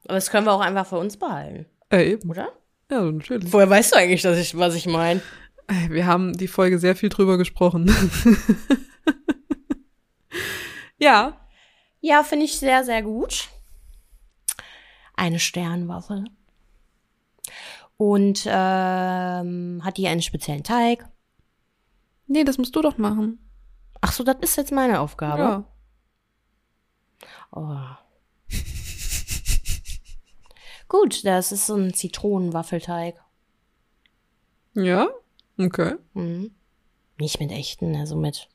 Aber 0.06 0.14
das 0.14 0.30
können 0.30 0.46
wir 0.46 0.52
auch 0.52 0.60
einfach 0.60 0.86
für 0.86 0.98
uns 0.98 1.16
behalten, 1.18 1.66
Äh, 1.90 2.12
eben. 2.12 2.30
oder? 2.30 2.48
Ja, 2.90 3.02
natürlich. 3.02 3.52
Woher 3.52 3.68
weißt 3.70 3.92
du 3.92 3.96
eigentlich, 3.96 4.22
dass 4.22 4.38
ich, 4.38 4.56
was 4.56 4.74
ich 4.74 4.86
meine? 4.86 5.20
Äh, 5.68 5.90
Wir 5.90 6.06
haben 6.06 6.32
die 6.32 6.48
Folge 6.48 6.78
sehr 6.78 6.96
viel 6.96 7.10
drüber 7.10 7.36
gesprochen. 7.38 7.94
ja. 10.98 11.38
Ja, 12.00 12.24
finde 12.24 12.46
ich 12.46 12.58
sehr, 12.58 12.82
sehr 12.84 13.02
gut. 13.02 13.48
Eine 15.14 15.38
Sternwaffel. 15.38 16.24
Und 17.96 18.44
ähm, 18.46 19.80
hat 19.84 19.96
die 19.96 20.08
einen 20.08 20.22
speziellen 20.22 20.64
Teig? 20.64 21.08
Nee, 22.26 22.44
das 22.44 22.58
musst 22.58 22.74
du 22.74 22.82
doch 22.82 22.98
machen. 22.98 23.38
Ach 24.00 24.12
so, 24.12 24.24
das 24.24 24.36
ist 24.40 24.56
jetzt 24.56 24.72
meine 24.72 25.00
Aufgabe. 25.00 25.42
Ja. 25.42 25.64
Oh. 27.52 27.76
Gut, 30.88 31.24
das 31.24 31.52
ist 31.52 31.66
so 31.66 31.76
ein 31.76 31.94
Zitronenwaffelteig. 31.94 33.22
Ja? 34.74 35.08
Okay. 35.58 35.96
Mhm. 36.14 36.54
Nicht 37.18 37.38
mit 37.38 37.52
echten, 37.52 37.94
also 37.94 38.16
mit, 38.16 38.48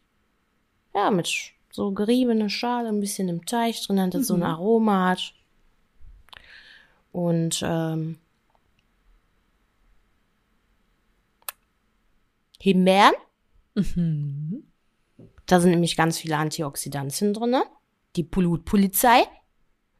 ja, 0.93 1.11
mit 1.11 1.53
so 1.71 1.91
geriebene 1.91 2.49
Schale, 2.49 2.89
ein 2.89 2.99
bisschen 2.99 3.29
im 3.29 3.45
Teig 3.45 3.75
drin, 3.84 3.97
dass 3.97 4.09
das 4.09 4.27
so 4.27 4.34
ein 4.34 4.43
Aroma 4.43 5.09
hat. 5.09 5.34
Und, 7.11 7.61
ähm, 7.63 8.17
Himbeeren. 12.59 13.13
Da 15.45 15.59
sind 15.59 15.71
nämlich 15.71 15.95
ganz 15.95 16.17
viele 16.17 16.38
Antioxidantien 16.38 17.34
drinne. 17.34 17.63
Die 18.15 18.23
Blutpolizei. 18.23 19.23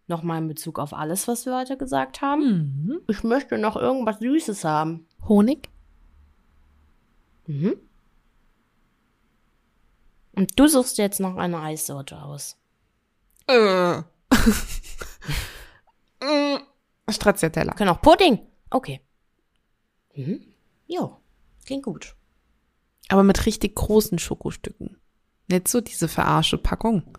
Nochmal 0.08 0.42
in 0.42 0.48
Bezug 0.48 0.80
auf 0.80 0.94
alles, 0.94 1.28
was 1.28 1.46
wir 1.46 1.58
heute 1.58 1.78
gesagt 1.78 2.22
haben. 2.22 3.02
Ich 3.08 3.24
möchte 3.24 3.58
noch 3.58 3.76
irgendwas 3.76 4.20
Süßes 4.20 4.64
haben. 4.64 5.06
Honig? 5.28 5.70
Mhm. 7.46 7.76
Und 10.34 10.60
du 10.60 10.68
suchst 10.68 10.98
jetzt 10.98 11.20
noch 11.20 11.36
eine 11.36 11.60
Eissorte 11.60 12.22
aus. 12.22 12.58
Äh. 13.48 14.02
Stracciatella. 17.10 17.74
Können 17.74 17.90
auch 17.90 18.02
Pudding. 18.02 18.40
Okay. 18.70 19.02
Mhm. 20.16 20.42
Jo, 20.88 21.18
klingt 21.66 21.84
gut. 21.84 22.16
Aber 23.10 23.24
mit 23.24 23.46
richtig 23.46 23.76
großen 23.76 24.20
Schokostücken. 24.20 24.98
Nicht 25.50 25.68
so 25.68 25.82
diese 25.82 26.08
verarsche 26.08 26.58
Packung. 26.58 27.18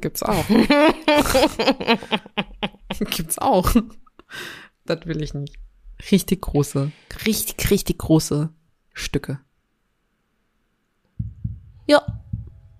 Gibt's 0.00 0.22
auch. 0.22 0.44
Gibt's 3.10 3.38
auch. 3.38 3.74
Das 4.86 5.06
will 5.06 5.22
ich 5.22 5.34
nicht. 5.34 5.58
Richtig 6.10 6.42
große, 6.42 6.92
richtig, 7.26 7.70
richtig 7.70 7.98
große 7.98 8.50
Stücke. 8.92 9.40
Ja. 11.86 12.02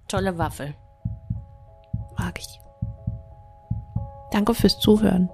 Tolle 0.07 0.39
Waffel. 0.39 0.75
Mag 2.17 2.39
ich. 2.39 2.47
Danke 4.31 4.55
fürs 4.55 4.79
Zuhören. 4.79 5.29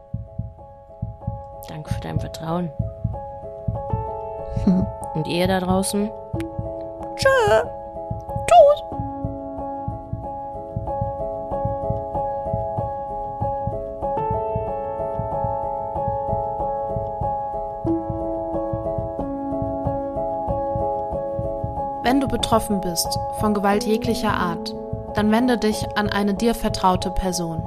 Danke 1.66 1.92
für 1.92 2.00
dein 2.00 2.20
Vertrauen. 2.20 2.72
Und 5.14 5.26
ihr 5.26 5.46
da 5.46 5.60
draußen? 5.60 6.10
Tschö. 7.16 7.28
Tschüss. 8.46 8.82
Wenn 22.02 22.20
du 22.20 22.28
betroffen 22.28 22.80
bist 22.80 23.18
von 23.40 23.54
Gewalt 23.54 23.84
jeglicher 23.84 24.34
Art, 24.34 24.74
dann 25.14 25.30
wende 25.30 25.56
dich 25.56 25.96
an 25.96 26.10
eine 26.10 26.34
dir 26.34 26.54
vertraute 26.54 27.10
Person. 27.10 27.66